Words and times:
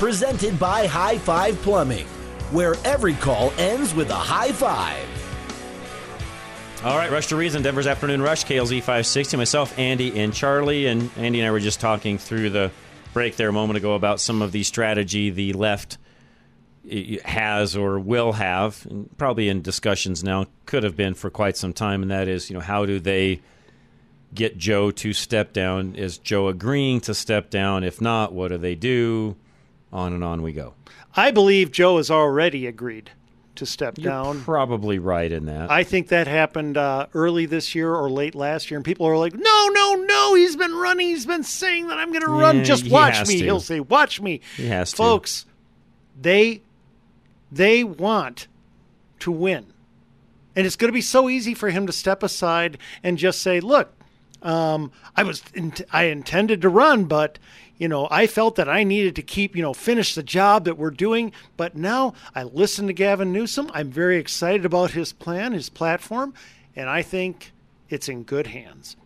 Presented 0.00 0.58
by 0.58 0.86
High 0.86 1.18
Five 1.18 1.60
Plumbing, 1.60 2.06
where 2.52 2.74
every 2.86 3.12
call 3.12 3.52
ends 3.58 3.94
with 3.94 4.08
a 4.08 4.14
high 4.14 4.50
five. 4.50 5.06
All 6.82 6.96
right, 6.96 7.10
Rush 7.10 7.26
to 7.26 7.36
Reason, 7.36 7.60
Denver's 7.60 7.86
Afternoon 7.86 8.22
Rush, 8.22 8.46
KLZ 8.46 8.78
560. 8.78 9.36
Myself, 9.36 9.78
Andy, 9.78 10.18
and 10.18 10.32
Charlie. 10.32 10.86
And 10.86 11.10
Andy 11.18 11.40
and 11.40 11.46
I 11.46 11.50
were 11.50 11.60
just 11.60 11.80
talking 11.80 12.16
through 12.16 12.48
the 12.48 12.70
break 13.12 13.36
there 13.36 13.50
a 13.50 13.52
moment 13.52 13.76
ago 13.76 13.92
about 13.92 14.20
some 14.20 14.40
of 14.40 14.52
the 14.52 14.62
strategy 14.62 15.28
the 15.28 15.52
left 15.52 15.98
has 17.26 17.76
or 17.76 17.98
will 17.98 18.32
have, 18.32 18.86
and 18.88 19.14
probably 19.18 19.50
in 19.50 19.60
discussions 19.60 20.24
now, 20.24 20.46
could 20.64 20.82
have 20.82 20.96
been 20.96 21.12
for 21.12 21.28
quite 21.28 21.58
some 21.58 21.74
time, 21.74 22.00
and 22.00 22.10
that 22.10 22.26
is, 22.26 22.48
you 22.48 22.54
know, 22.54 22.62
how 22.62 22.86
do 22.86 23.00
they 23.00 23.42
get 24.32 24.56
Joe 24.56 24.90
to 24.92 25.12
step 25.12 25.52
down? 25.52 25.94
Is 25.94 26.16
Joe 26.16 26.48
agreeing 26.48 27.02
to 27.02 27.12
step 27.12 27.50
down? 27.50 27.84
If 27.84 28.00
not, 28.00 28.32
what 28.32 28.48
do 28.48 28.56
they 28.56 28.74
do? 28.74 29.36
On 29.92 30.12
and 30.12 30.22
on 30.22 30.42
we 30.42 30.52
go. 30.52 30.74
I 31.16 31.30
believe 31.30 31.72
Joe 31.72 31.96
has 31.96 32.10
already 32.10 32.66
agreed 32.66 33.10
to 33.56 33.66
step 33.66 33.96
down. 33.96 34.04
You're 34.04 34.12
down. 34.34 34.44
Probably 34.44 34.98
right 35.00 35.30
in 35.30 35.46
that. 35.46 35.70
I 35.70 35.82
think 35.82 36.08
that 36.08 36.26
happened 36.28 36.76
uh, 36.76 37.06
early 37.14 37.46
this 37.46 37.74
year 37.74 37.92
or 37.94 38.08
late 38.08 38.34
last 38.36 38.70
year, 38.70 38.78
and 38.78 38.84
people 38.84 39.06
are 39.06 39.18
like, 39.18 39.34
"No, 39.34 39.68
no, 39.72 39.94
no! 39.96 40.34
He's 40.34 40.54
been 40.56 40.72
running. 40.74 41.08
He's 41.08 41.26
been 41.26 41.42
saying 41.42 41.88
that 41.88 41.98
I'm 41.98 42.10
going 42.10 42.24
to 42.24 42.30
Yeah, 42.30 42.40
run. 42.40 42.64
Just 42.64 42.84
he 42.84 42.90
watch 42.92 43.26
me." 43.26 43.38
to. 43.38 43.44
He'll 43.44 43.60
say, 43.60 43.80
"Watch 43.80 44.20
me." 44.20 44.40
He 44.56 44.66
has 44.68 44.92
to. 44.92 44.96
Folks, 44.96 45.44
they 46.20 46.62
they 47.50 47.82
want 47.82 48.46
to 49.18 49.32
win, 49.32 49.66
and 50.54 50.64
it's 50.66 50.76
going 50.76 50.88
to 50.88 50.92
be 50.94 51.00
so 51.02 51.28
easy 51.28 51.52
for 51.54 51.70
him 51.70 51.86
to 51.88 51.92
step 51.92 52.22
aside 52.22 52.78
and 53.02 53.18
just 53.18 53.42
say, 53.42 53.58
"Look, 53.58 53.92
um, 54.42 54.92
I 55.16 55.22
was 55.22 55.42
int- 55.54 55.82
I 55.92 56.04
intended 56.04 56.62
to 56.62 56.68
run, 56.68 57.04
but." 57.04 57.38
You 57.78 57.88
know, 57.88 58.08
I 58.10 58.26
felt 58.26 58.56
that 58.56 58.68
I 58.68 58.84
needed 58.84 59.16
to 59.16 59.22
keep, 59.22 59.56
you 59.56 59.62
know, 59.62 59.72
finish 59.72 60.14
the 60.14 60.22
job 60.22 60.66
that 60.66 60.76
we're 60.76 60.90
doing. 60.90 61.32
But 61.56 61.74
now 61.74 62.12
I 62.34 62.42
listen 62.42 62.86
to 62.88 62.92
Gavin 62.92 63.32
Newsom. 63.32 63.70
I'm 63.72 63.90
very 63.90 64.18
excited 64.18 64.66
about 64.66 64.90
his 64.90 65.14
plan, 65.14 65.54
his 65.54 65.70
platform, 65.70 66.34
and 66.76 66.90
I 66.90 67.00
think 67.00 67.52
it's 67.88 68.06
in 68.06 68.24
good 68.24 68.48
hands. 68.48 68.96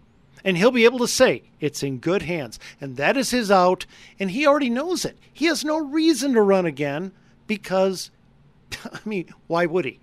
And 0.44 0.56
he'll 0.58 0.72
be 0.72 0.84
able 0.84 0.98
to 0.98 1.08
say 1.08 1.44
it's 1.60 1.84
in 1.84 1.98
good 1.98 2.22
hands. 2.22 2.58
And 2.80 2.96
that 2.96 3.16
is 3.16 3.30
his 3.30 3.50
out. 3.50 3.86
And 4.18 4.30
he 4.32 4.46
already 4.46 4.70
knows 4.70 5.04
it. 5.04 5.16
He 5.32 5.46
has 5.46 5.64
no 5.64 5.78
reason 5.78 6.34
to 6.34 6.42
run 6.42 6.66
again 6.66 7.12
because, 7.46 8.10
I 8.84 8.98
mean, 9.04 9.28
why 9.46 9.66
would 9.66 9.86
he? 9.86 10.00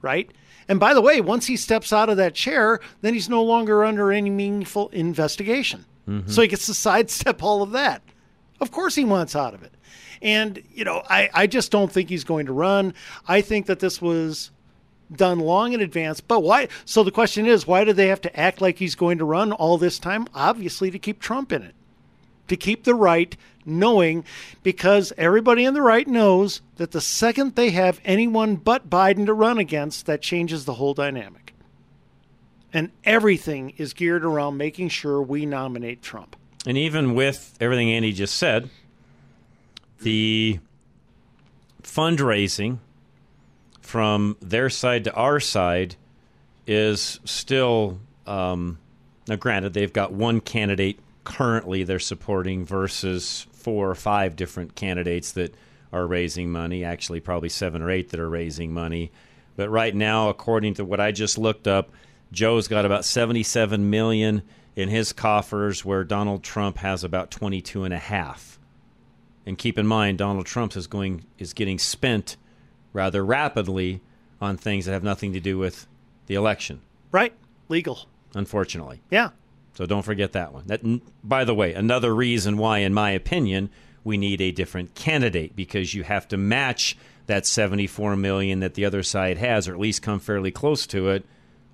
Right? 0.00 0.30
And 0.68 0.80
by 0.80 0.94
the 0.94 1.00
way, 1.00 1.20
once 1.20 1.46
he 1.46 1.56
steps 1.56 1.92
out 1.92 2.08
of 2.08 2.16
that 2.16 2.34
chair, 2.34 2.80
then 3.00 3.14
he's 3.14 3.28
no 3.28 3.42
longer 3.42 3.84
under 3.84 4.12
any 4.12 4.30
meaningful 4.30 4.88
investigation. 4.88 5.84
Mm-hmm. 6.08 6.30
So 6.30 6.42
he 6.42 6.48
gets 6.48 6.66
to 6.66 6.74
sidestep 6.74 7.42
all 7.42 7.62
of 7.62 7.70
that. 7.72 8.02
Of 8.60 8.70
course 8.72 8.94
he 8.94 9.04
wants 9.04 9.36
out 9.36 9.54
of 9.54 9.62
it. 9.62 9.72
And, 10.22 10.62
you 10.74 10.84
know, 10.84 11.02
I, 11.08 11.30
I 11.32 11.46
just 11.46 11.70
don't 11.70 11.92
think 11.92 12.08
he's 12.08 12.24
going 12.24 12.46
to 12.46 12.52
run. 12.52 12.94
I 13.28 13.42
think 13.42 13.66
that 13.66 13.80
this 13.80 14.02
was 14.02 14.50
done 15.14 15.38
long 15.38 15.72
in 15.72 15.80
advance. 15.80 16.20
But 16.20 16.42
why? 16.42 16.66
So 16.84 17.04
the 17.04 17.12
question 17.12 17.46
is, 17.46 17.66
why 17.66 17.84
do 17.84 17.92
they 17.92 18.08
have 18.08 18.22
to 18.22 18.40
act 18.40 18.60
like 18.60 18.78
he's 18.78 18.96
going 18.96 19.18
to 19.18 19.24
run 19.24 19.52
all 19.52 19.78
this 19.78 20.00
time? 20.00 20.26
Obviously, 20.34 20.90
to 20.90 20.98
keep 20.98 21.20
Trump 21.20 21.52
in 21.52 21.62
it, 21.62 21.75
to 22.48 22.56
keep 22.56 22.84
the 22.84 22.94
right 22.94 23.36
knowing, 23.64 24.24
because 24.62 25.12
everybody 25.18 25.64
in 25.64 25.74
the 25.74 25.82
right 25.82 26.06
knows 26.06 26.60
that 26.76 26.92
the 26.92 27.00
second 27.00 27.56
they 27.56 27.70
have 27.70 28.00
anyone 28.04 28.56
but 28.56 28.88
Biden 28.88 29.26
to 29.26 29.34
run 29.34 29.58
against, 29.58 30.06
that 30.06 30.22
changes 30.22 30.64
the 30.64 30.74
whole 30.74 30.94
dynamic. 30.94 31.52
And 32.72 32.90
everything 33.04 33.72
is 33.76 33.92
geared 33.92 34.24
around 34.24 34.56
making 34.56 34.90
sure 34.90 35.20
we 35.20 35.46
nominate 35.46 36.02
Trump. 36.02 36.36
And 36.66 36.76
even 36.76 37.14
with 37.14 37.56
everything 37.60 37.90
Andy 37.90 38.12
just 38.12 38.36
said, 38.36 38.70
the 40.00 40.58
fundraising 41.82 42.78
from 43.80 44.36
their 44.40 44.68
side 44.68 45.04
to 45.04 45.14
our 45.14 45.40
side 45.40 45.96
is 46.66 47.20
still. 47.24 47.98
Um, 48.26 48.78
now, 49.28 49.36
granted, 49.36 49.72
they've 49.72 49.92
got 49.92 50.12
one 50.12 50.40
candidate 50.40 50.98
currently 51.26 51.82
they're 51.82 51.98
supporting 51.98 52.64
versus 52.64 53.46
four 53.52 53.90
or 53.90 53.94
five 53.96 54.36
different 54.36 54.76
candidates 54.76 55.32
that 55.32 55.54
are 55.92 56.06
raising 56.06 56.50
money. 56.50 56.84
Actually, 56.84 57.20
probably 57.20 57.48
seven 57.48 57.82
or 57.82 57.90
eight 57.90 58.10
that 58.10 58.20
are 58.20 58.30
raising 58.30 58.72
money. 58.72 59.10
But 59.56 59.68
right 59.68 59.94
now, 59.94 60.28
according 60.28 60.74
to 60.74 60.84
what 60.84 61.00
I 61.00 61.10
just 61.12 61.36
looked 61.36 61.66
up, 61.66 61.90
Joe's 62.30 62.68
got 62.68 62.84
about 62.84 63.04
77 63.04 63.90
million 63.90 64.42
in 64.76 64.88
his 64.88 65.12
coffers, 65.12 65.84
where 65.84 66.04
Donald 66.04 66.42
Trump 66.44 66.78
has 66.78 67.02
about 67.02 67.30
22 67.30 67.84
and 67.84 67.92
a 67.92 67.98
half. 67.98 68.58
And 69.44 69.58
keep 69.58 69.78
in 69.78 69.86
mind, 69.86 70.18
Donald 70.18 70.46
Trump 70.46 70.76
is 70.76 70.86
going 70.86 71.24
is 71.38 71.52
getting 71.52 71.78
spent 71.78 72.36
rather 72.92 73.24
rapidly 73.24 74.00
on 74.40 74.56
things 74.56 74.84
that 74.84 74.92
have 74.92 75.04
nothing 75.04 75.32
to 75.32 75.40
do 75.40 75.58
with 75.58 75.86
the 76.26 76.34
election. 76.34 76.82
Right? 77.10 77.32
Legal. 77.68 78.06
Unfortunately, 78.34 79.00
Yeah. 79.10 79.30
So 79.76 79.86
don't 79.86 80.02
forget 80.02 80.32
that 80.32 80.52
one. 80.52 80.64
That, 80.66 80.80
by 81.22 81.44
the 81.44 81.54
way, 81.54 81.74
another 81.74 82.14
reason 82.14 82.56
why, 82.56 82.78
in 82.78 82.92
my 82.92 83.10
opinion, 83.12 83.70
we 84.04 84.16
need 84.16 84.40
a 84.40 84.50
different 84.50 84.94
candidate 84.94 85.54
because 85.54 85.94
you 85.94 86.02
have 86.02 86.26
to 86.28 86.36
match 86.36 86.96
that 87.26 87.46
74 87.46 88.16
million 88.16 88.60
that 88.60 88.74
the 88.74 88.84
other 88.84 89.02
side 89.02 89.36
has, 89.38 89.66
or 89.68 89.72
at 89.74 89.80
least 89.80 90.00
come 90.02 90.20
fairly 90.20 90.50
close 90.52 90.86
to 90.86 91.08
it, 91.08 91.24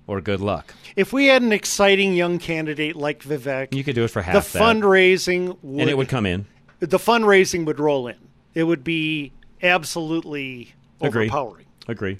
or 0.07 0.19
good 0.19 0.41
luck. 0.41 0.73
If 0.95 1.13
we 1.13 1.27
had 1.27 1.43
an 1.43 1.53
exciting 1.53 2.13
young 2.13 2.39
candidate 2.39 2.95
like 2.95 3.23
Vivek, 3.23 3.73
You 3.73 3.83
could 3.83 3.95
do 3.95 4.03
it 4.03 4.09
for 4.09 4.19
the 4.21 4.23
half 4.31 4.51
that, 4.51 4.61
fundraising 4.61 5.57
would, 5.61 5.81
and 5.81 5.89
it 5.89 5.95
would 5.97 6.09
come 6.09 6.25
in. 6.25 6.45
the 6.79 6.97
fundraising 6.97 7.65
would 7.65 7.79
roll 7.79 8.07
in. 8.07 8.17
It 8.55 8.63
would 8.63 8.83
be 8.83 9.31
absolutely 9.61 10.73
Agree. 11.01 11.25
overpowering 11.27 11.65
Agree. 11.87 12.17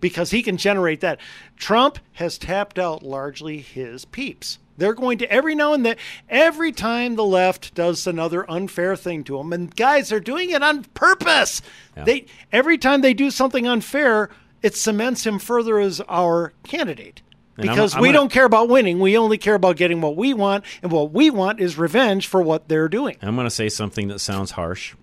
because 0.00 0.30
he 0.30 0.42
can 0.42 0.56
generate 0.56 1.00
that. 1.00 1.18
Trump 1.56 1.98
has 2.14 2.38
tapped 2.38 2.78
out 2.78 3.02
largely 3.02 3.58
his 3.58 4.04
peeps. 4.04 4.58
They're 4.80 4.94
going 4.94 5.18
to 5.18 5.30
every 5.30 5.54
now 5.54 5.74
and 5.74 5.84
then, 5.84 5.96
every 6.28 6.72
time 6.72 7.14
the 7.14 7.24
left 7.24 7.74
does 7.74 8.06
another 8.06 8.50
unfair 8.50 8.96
thing 8.96 9.22
to 9.24 9.36
them, 9.36 9.52
and 9.52 9.74
guys, 9.76 10.08
they're 10.08 10.20
doing 10.20 10.50
it 10.50 10.62
on 10.62 10.84
purpose. 10.94 11.60
They 12.04 12.24
every 12.50 12.78
time 12.78 13.02
they 13.02 13.12
do 13.12 13.30
something 13.30 13.68
unfair, 13.68 14.30
it 14.62 14.74
cements 14.74 15.26
him 15.26 15.38
further 15.38 15.78
as 15.78 16.00
our 16.08 16.54
candidate. 16.64 17.20
And 17.58 17.68
I'm- 17.68 17.76
Because 17.76 17.94
I'm 17.94 18.00
we 18.00 18.08
gonna- 18.08 18.18
don't 18.20 18.32
care 18.32 18.46
about 18.46 18.70
winning, 18.70 19.00
we 19.00 19.18
only 19.18 19.36
care 19.36 19.54
about 19.54 19.76
getting 19.76 20.00
what 20.00 20.16
we 20.16 20.32
want, 20.32 20.64
and 20.82 20.90
what 20.90 21.12
we 21.12 21.28
want 21.28 21.60
is 21.60 21.76
revenge 21.76 22.26
for 22.26 22.40
what 22.40 22.68
they're 22.68 22.88
doing. 22.88 23.16
I'm 23.20 23.34
going 23.34 23.46
to 23.46 23.50
say 23.50 23.68
something 23.68 24.08
that 24.08 24.18
sounds 24.20 24.52
harsh, 24.52 24.94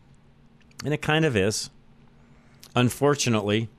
and 0.83 0.91
it 0.91 1.03
kind 1.03 1.23
of 1.23 1.35
is. 1.37 1.69
Unfortunately, 2.75 3.69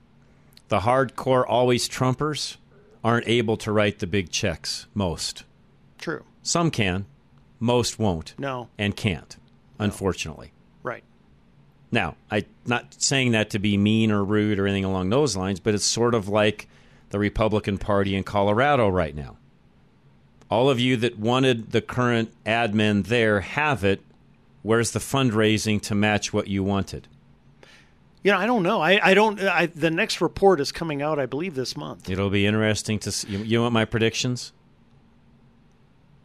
the 0.69 0.81
hardcore 0.81 1.45
always 1.49 1.89
Trumpers 1.89 2.57
aren't 3.03 3.27
able 3.29 3.57
to 3.57 3.73
write 3.73 3.99
the 3.99 4.07
big 4.07 4.31
checks. 4.31 4.87
Most. 4.95 5.43
True. 5.99 6.25
Some 6.43 6.71
can, 6.71 7.07
most 7.61 7.99
won't. 7.99 8.35
No. 8.39 8.69
And 8.79 8.97
can't, 8.97 9.37
unfortunately. 9.79 10.53
Right. 10.83 11.05
Now, 11.91 12.17
I'm 12.31 12.45
not 12.67 12.95
saying 13.03 13.33
that 13.33 13.51
to 13.51 13.59
be 13.59 13.77
mean 13.77 14.11
or 14.11 14.25
rude 14.25 14.59
or 14.59 14.67
anything 14.67 14.85
along 14.85 15.11
those 15.11 15.37
lines, 15.37 15.61
but 15.61 15.75
it's 15.75 15.85
sort 15.85 16.15
of 16.15 16.29
like 16.29 16.69
the 17.11 17.19
Republican 17.19 17.79
Party 17.79 18.15
in 18.15 18.25
Colorado 18.25 18.89
right 18.89 19.15
now. 19.15 19.37
All 20.51 20.71
of 20.71 20.81
you 20.81 20.97
that 20.99 21.19
wanted 21.19 21.73
the 21.73 21.81
current 21.81 22.33
admin 22.45 23.07
there 23.07 23.41
have 23.41 23.85
it. 23.85 24.01
Where's 24.63 24.91
the 24.91 24.99
fundraising 24.99 25.81
to 25.83 25.95
match 25.95 26.33
what 26.33 26.49
you 26.49 26.63
wanted? 26.63 27.07
You 28.23 28.33
know, 28.33 28.39
I 28.39 28.47
don't 28.47 28.63
know. 28.63 28.81
I, 28.81 29.01
I 29.03 29.15
don't. 29.15 29.41
I, 29.41 29.67
the 29.67 29.91
next 29.91 30.21
report 30.21 30.61
is 30.61 30.73
coming 30.73 31.01
out, 31.03 31.19
I 31.19 31.27
believe, 31.27 31.55
this 31.55 31.77
month. 31.77 32.11
It'll 32.11 32.31
be 32.31 32.47
interesting 32.47 32.99
to 33.01 33.13
see. 33.13 33.29
You, 33.29 33.39
you 33.39 33.61
want 33.61 33.73
my 33.73 33.85
predictions? 33.85 34.53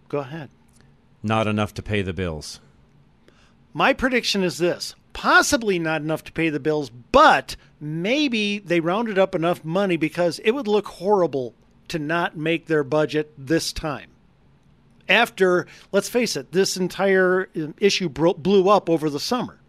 Go 0.09 0.19
ahead. 0.19 0.49
Not 1.21 1.47
enough 1.47 1.73
to 1.75 1.83
pay 1.83 2.01
the 2.01 2.13
bills. 2.13 2.59
My 3.73 3.93
prediction 3.93 4.43
is 4.43 4.57
this 4.57 4.95
possibly 5.13 5.79
not 5.79 6.01
enough 6.01 6.23
to 6.25 6.31
pay 6.31 6.49
the 6.49 6.59
bills, 6.59 6.89
but 6.89 7.55
maybe 7.79 8.59
they 8.59 8.79
rounded 8.79 9.17
up 9.17 9.35
enough 9.35 9.63
money 9.63 9.95
because 9.95 10.39
it 10.39 10.51
would 10.51 10.67
look 10.67 10.87
horrible 10.87 11.53
to 11.87 11.99
not 11.99 12.35
make 12.35 12.65
their 12.65 12.83
budget 12.83 13.31
this 13.37 13.71
time. 13.71 14.09
After, 15.07 15.67
let's 15.91 16.09
face 16.09 16.35
it, 16.35 16.51
this 16.51 16.77
entire 16.77 17.49
um, 17.55 17.75
issue 17.77 18.09
bro- 18.09 18.33
blew 18.33 18.69
up 18.69 18.89
over 18.89 19.09
the 19.09 19.19
summer. 19.19 19.59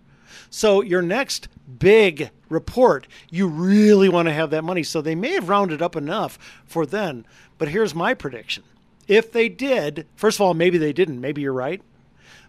So, 0.48 0.80
your 0.80 1.02
next 1.02 1.48
big 1.78 2.30
report, 2.48 3.08
you 3.30 3.48
really 3.48 4.08
want 4.08 4.26
to 4.28 4.32
have 4.32 4.50
that 4.50 4.62
money. 4.62 4.84
So, 4.84 5.02
they 5.02 5.16
may 5.16 5.32
have 5.32 5.48
rounded 5.48 5.82
up 5.82 5.96
enough 5.96 6.38
for 6.64 6.86
then. 6.86 7.26
But 7.58 7.68
here's 7.68 7.94
my 7.94 8.14
prediction. 8.14 8.62
If 9.08 9.32
they 9.32 9.48
did, 9.48 10.06
first 10.16 10.38
of 10.38 10.40
all, 10.42 10.54
maybe 10.54 10.78
they 10.78 10.92
didn't. 10.92 11.20
Maybe 11.20 11.42
you're 11.42 11.52
right. 11.52 11.82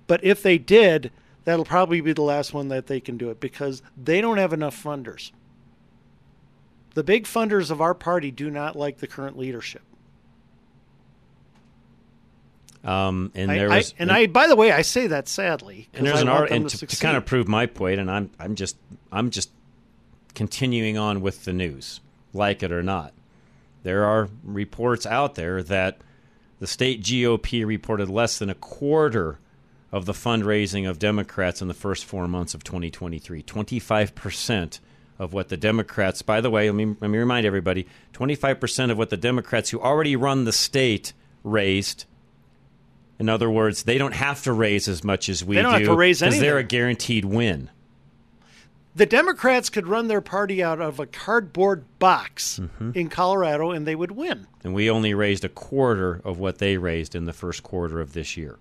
But 0.07 0.23
if 0.23 0.41
they 0.43 0.57
did, 0.57 1.11
that'll 1.43 1.65
probably 1.65 1.99
be 2.01 2.13
the 2.13 2.21
last 2.21 2.53
one 2.53 2.67
that 2.69 2.87
they 2.87 2.99
can 2.99 3.17
do 3.17 3.29
it 3.29 3.39
because 3.39 3.81
they 4.01 4.21
don't 4.21 4.37
have 4.37 4.53
enough 4.53 4.81
funders. 4.81 5.31
The 6.93 7.03
big 7.03 7.25
funders 7.25 7.71
of 7.71 7.81
our 7.81 7.93
party 7.93 8.31
do 8.31 8.49
not 8.49 8.75
like 8.75 8.99
the 8.99 9.07
current 9.07 9.37
leadership. 9.37 9.81
Um, 12.83 13.31
and 13.33 13.51
I- 13.51 13.55
there 13.57 13.71
I- 13.71 13.77
was, 13.77 13.93
and 13.97 14.11
I, 14.11 14.27
by 14.27 14.47
the 14.47 14.55
way, 14.55 14.71
I 14.71 14.81
say 14.83 15.07
that 15.07 15.27
sadly. 15.27 15.89
and 15.93 16.05
there's 16.05 16.19
I 16.19 16.21
an 16.21 16.27
art, 16.29 16.51
and 16.51 16.69
to 16.69 16.77
to, 16.77 16.85
to 16.85 16.97
kind 16.97 17.17
of 17.17 17.25
prove 17.25 17.47
my 17.47 17.65
point, 17.65 17.99
and 17.99 18.09
I'm 18.11 18.29
I'm 18.39 18.53
just 18.55 18.77
I'm 19.11 19.31
just 19.31 19.49
continuing 20.35 20.97
on 20.97 21.21
with 21.21 21.45
the 21.45 21.53
news, 21.53 21.99
like 22.33 22.61
it 22.61 22.71
or 22.71 22.83
not. 22.83 23.13
There 23.83 24.05
are 24.05 24.29
reports 24.43 25.05
out 25.05 25.35
there 25.35 25.63
that 25.63 25.97
the 26.59 26.67
state 26.67 27.01
GOP 27.01 27.65
reported 27.65 28.09
less 28.09 28.39
than 28.39 28.49
a 28.49 28.55
quarter 28.55 29.39
of 29.91 30.05
the 30.05 30.13
fundraising 30.13 30.89
of 30.89 30.99
Democrats 30.99 31.61
in 31.61 31.67
the 31.67 31.73
first 31.73 32.05
four 32.05 32.27
months 32.27 32.53
of 32.53 32.63
2023. 32.63 33.41
25 33.43 34.15
percent 34.15 34.79
of 35.17 35.33
what 35.33 35.49
the 35.49 35.57
Democrats. 35.57 36.21
By 36.21 36.41
the 36.41 36.49
way, 36.49 36.69
let 36.69 36.75
me 36.75 36.95
let 36.99 37.09
me 37.09 37.17
remind 37.17 37.45
everybody: 37.45 37.87
25 38.13 38.59
percent 38.59 38.91
of 38.91 38.97
what 38.97 39.09
the 39.09 39.17
Democrats 39.17 39.69
who 39.69 39.79
already 39.79 40.15
run 40.15 40.45
the 40.45 40.51
state 40.51 41.13
raised. 41.43 42.05
In 43.17 43.29
other 43.29 43.49
words, 43.49 43.83
they 43.83 43.97
don't 43.97 44.13
have 44.13 44.43
to 44.43 44.51
raise 44.51 44.89
as 44.89 45.03
much 45.03 45.29
as 45.29 45.43
we 45.43 45.55
They 45.55 45.61
don't 45.61 45.79
do 45.79 45.85
have 45.85 45.93
to 45.93 45.95
raise 45.95 46.19
because 46.19 46.39
they're 46.39 46.57
a 46.57 46.63
guaranteed 46.63 47.23
win. 47.23 47.69
The 48.95 49.05
Democrats 49.05 49.69
could 49.69 49.87
run 49.87 50.07
their 50.07 50.21
party 50.21 50.63
out 50.63 50.79
of 50.79 50.99
a 50.99 51.05
cardboard 51.05 51.83
box 51.99 52.59
Mm-hmm. 52.59 52.91
in 52.95 53.09
Colorado 53.09 53.71
and 53.71 53.85
they 53.85 53.95
would 53.95 54.11
win. 54.11 54.47
And 54.63 54.73
we 54.73 54.89
only 54.89 55.13
raised 55.13 55.43
a 55.43 55.49
quarter 55.49 56.21
of 56.23 56.39
what 56.39 56.59
they 56.59 56.77
raised 56.77 57.13
in 57.15 57.25
the 57.25 57.33
first 57.33 57.61
quarter 57.63 57.99
of 57.99 58.13
this 58.13 58.37
year. 58.37 58.57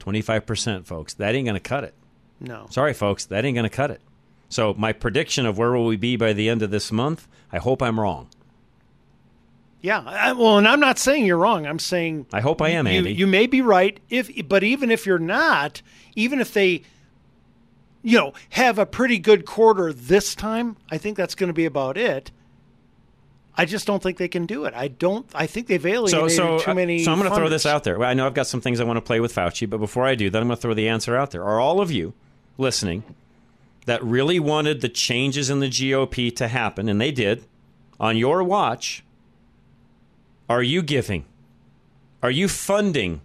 25%, 0.00 0.86
folks. 0.86 1.14
That 1.14 1.34
ain't 1.34 1.46
going 1.46 1.54
to 1.54 1.60
cut 1.60 1.84
it. 1.84 1.94
No. 2.40 2.66
Sorry, 2.70 2.92
folks. 2.94 3.26
That 3.26 3.44
ain't 3.44 3.54
going 3.54 3.68
to 3.68 3.74
cut 3.76 3.90
it. 3.90 4.00
So, 4.48 4.74
my 4.78 4.92
prediction 4.92 5.44
of 5.44 5.58
where 5.58 5.72
will 5.72 5.84
we 5.86 5.96
be 5.96 6.16
by 6.16 6.32
the 6.32 6.48
end 6.48 6.62
of 6.62 6.70
this 6.70 6.90
month, 6.90 7.28
I 7.52 7.58
hope 7.58 7.82
I'm 7.82 8.00
wrong. 8.00 8.28
Yeah, 9.80 10.02
I, 10.04 10.32
well, 10.32 10.58
and 10.58 10.66
I'm 10.66 10.80
not 10.80 10.98
saying 10.98 11.26
you're 11.26 11.36
wrong. 11.38 11.66
I'm 11.66 11.78
saying 11.78 12.26
I 12.32 12.40
hope 12.40 12.60
I 12.62 12.70
am, 12.70 12.86
you, 12.86 12.92
Andy. 12.94 13.12
You 13.12 13.26
may 13.26 13.46
be 13.46 13.60
right. 13.60 14.00
If 14.10 14.30
but 14.48 14.64
even 14.64 14.90
if 14.90 15.06
you're 15.06 15.18
not, 15.20 15.82
even 16.16 16.40
if 16.40 16.52
they, 16.52 16.82
you 18.02 18.18
know, 18.18 18.32
have 18.50 18.78
a 18.78 18.86
pretty 18.86 19.18
good 19.18 19.44
quarter 19.44 19.92
this 19.92 20.34
time, 20.34 20.76
I 20.90 20.98
think 20.98 21.16
that's 21.16 21.34
going 21.34 21.48
to 21.48 21.54
be 21.54 21.64
about 21.64 21.96
it. 21.96 22.30
I 23.56 23.64
just 23.64 23.88
don't 23.88 24.00
think 24.00 24.18
they 24.18 24.28
can 24.28 24.46
do 24.46 24.66
it. 24.66 24.74
I 24.74 24.86
don't. 24.86 25.26
I 25.34 25.46
think 25.46 25.66
they've 25.66 25.84
alienated 25.84 26.30
so, 26.30 26.58
so, 26.58 26.64
too 26.64 26.74
many. 26.74 27.02
so 27.02 27.10
I'm 27.10 27.18
going 27.18 27.28
to 27.28 27.36
throw 27.36 27.48
this 27.48 27.66
out 27.66 27.82
there. 27.82 28.00
I 28.04 28.14
know 28.14 28.24
I've 28.24 28.34
got 28.34 28.46
some 28.46 28.60
things 28.60 28.78
I 28.78 28.84
want 28.84 28.98
to 28.98 29.02
play 29.02 29.18
with 29.18 29.34
Fauci, 29.34 29.68
but 29.68 29.78
before 29.78 30.06
I 30.06 30.14
do 30.14 30.30
that, 30.30 30.40
I'm 30.40 30.46
going 30.46 30.56
to 30.56 30.62
throw 30.62 30.74
the 30.74 30.88
answer 30.88 31.16
out 31.16 31.32
there. 31.32 31.42
Are 31.42 31.58
all 31.58 31.80
of 31.80 31.90
you 31.90 32.14
listening 32.56 33.02
that 33.86 34.02
really 34.04 34.38
wanted 34.38 34.80
the 34.80 34.88
changes 34.88 35.50
in 35.50 35.58
the 35.58 35.66
GOP 35.66 36.34
to 36.36 36.46
happen, 36.46 36.88
and 36.88 37.00
they 37.00 37.10
did, 37.10 37.44
on 37.98 38.16
your 38.16 38.44
watch? 38.44 39.02
Are 40.48 40.62
you 40.62 40.80
giving? 40.80 41.24
Are 42.22 42.30
you 42.30 42.46
funding 42.46 43.22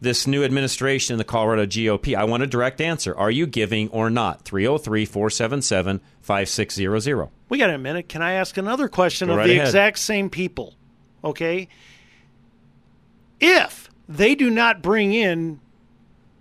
this 0.00 0.26
new 0.26 0.44
administration 0.44 1.14
in 1.14 1.18
the 1.18 1.24
Colorado 1.24 1.66
GOP? 1.66 2.14
I 2.14 2.24
want 2.24 2.42
a 2.42 2.46
direct 2.46 2.80
answer. 2.80 3.16
Are 3.16 3.30
you 3.30 3.46
giving 3.46 3.88
or 3.90 4.10
not? 4.10 4.42
303 4.42 5.04
477 5.04 6.00
5600. 6.20 7.28
We 7.48 7.58
got 7.58 7.70
a 7.70 7.78
minute. 7.78 8.08
Can 8.08 8.22
I 8.22 8.32
ask 8.32 8.56
another 8.56 8.88
question 8.88 9.28
Go 9.28 9.34
of 9.34 9.38
right 9.38 9.46
the 9.46 9.54
ahead. 9.54 9.66
exact 9.66 9.98
same 9.98 10.30
people? 10.30 10.74
Okay. 11.22 11.68
If 13.40 13.90
they 14.08 14.34
do 14.34 14.50
not 14.50 14.82
bring 14.82 15.12
in 15.12 15.60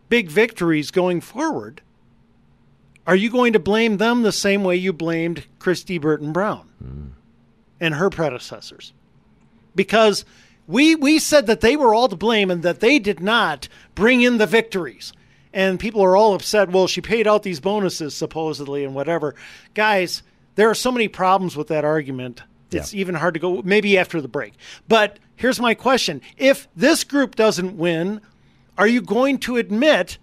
big 0.10 0.30
victories 0.30 0.92
going 0.92 1.22
forward, 1.22 1.82
are 3.08 3.16
you 3.16 3.30
going 3.30 3.54
to 3.54 3.60
blame 3.60 3.98
them 3.98 4.24
the 4.24 4.32
same 4.32 4.64
way 4.64 4.76
you 4.76 4.94
blamed 4.94 5.46
Kristi 5.60 6.00
Burton 6.00 6.32
Brown 6.32 6.70
hmm. 6.84 7.08
and 7.80 7.96
her 7.96 8.10
predecessors? 8.10 8.94
Because 9.76 10.26
we 10.68 10.96
we 10.96 11.20
said 11.20 11.48
that 11.48 11.62
they 11.62 11.76
were 11.76 11.94
all 11.94 12.08
to 12.08 12.16
blame 12.16 12.50
and 12.52 12.64
that 12.64 12.80
they 12.80 13.00
did 13.00 13.20
not 13.20 13.68
bring 13.94 14.22
in 14.22 14.38
the 14.38 14.48
victories. 14.48 15.14
And 15.54 15.80
people 15.80 16.04
are 16.04 16.18
all 16.18 16.34
upset. 16.34 16.70
Well, 16.70 16.88
she 16.88 17.00
paid 17.00 17.28
out 17.28 17.44
these 17.44 17.62
bonuses 17.62 18.14
supposedly 18.14 18.84
and 18.84 18.94
whatever. 18.94 19.36
Guys, 19.74 20.22
there 20.56 20.70
are 20.70 20.76
so 20.76 20.92
many 20.92 21.08
problems 21.08 21.56
with 21.56 21.68
that 21.70 21.86
argument. 21.86 22.42
It's 22.72 22.94
even 22.94 23.16
hard 23.16 23.36
to 23.36 23.40
go 23.40 23.62
maybe 23.64 23.98
after 23.98 24.20
the 24.20 24.28
break. 24.28 24.54
But 24.88 25.20
here's 25.36 25.60
my 25.60 25.74
question. 25.74 26.22
If 26.38 26.68
this 26.76 27.04
group 27.04 27.36
doesn't 27.36 27.78
win, 27.78 28.22
are 28.78 28.88
you 28.88 29.02
going 29.02 29.40
to 29.40 29.58
admit 29.58 30.18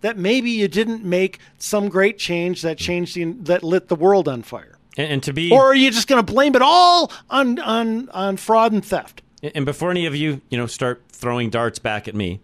that 0.00 0.16
maybe 0.16 0.50
you 0.50 0.68
didn't 0.68 1.04
make 1.04 1.38
some 1.58 1.88
great 1.88 2.18
change 2.18 2.62
that 2.62 2.78
mm. 2.78 2.80
changed 2.80 3.14
the, 3.14 3.24
that 3.42 3.62
lit 3.62 3.88
the 3.88 3.96
world 3.96 4.28
on 4.28 4.42
fire? 4.42 4.78
And, 4.96 5.12
and 5.12 5.22
to 5.24 5.32
be. 5.32 5.50
Or 5.50 5.64
are 5.64 5.74
you 5.74 5.90
just 5.90 6.08
going 6.08 6.24
to 6.24 6.32
blame 6.32 6.54
it 6.54 6.62
all 6.62 7.12
on, 7.30 7.58
on, 7.58 8.08
on 8.10 8.36
fraud 8.36 8.72
and 8.72 8.84
theft? 8.84 9.22
And 9.42 9.66
before 9.66 9.90
any 9.90 10.06
of 10.06 10.14
you, 10.14 10.40
you 10.50 10.56
know, 10.56 10.66
start 10.66 11.02
throwing 11.08 11.50
darts 11.50 11.78
back 11.78 12.06
at 12.06 12.14
me, 12.14 12.40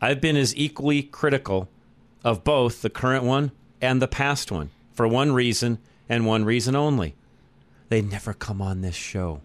I've 0.00 0.20
been 0.20 0.36
as 0.36 0.56
equally 0.56 1.02
critical 1.02 1.68
of 2.24 2.42
both 2.42 2.82
the 2.82 2.90
current 2.90 3.24
one 3.24 3.52
and 3.80 4.00
the 4.00 4.08
past 4.08 4.50
one 4.50 4.70
for 4.92 5.06
one 5.06 5.32
reason 5.32 5.78
and 6.08 6.26
one 6.26 6.44
reason 6.44 6.74
only. 6.74 7.14
They 7.88 8.00
never 8.00 8.32
come 8.32 8.62
on 8.62 8.80
this 8.80 8.94
show. 8.94 9.42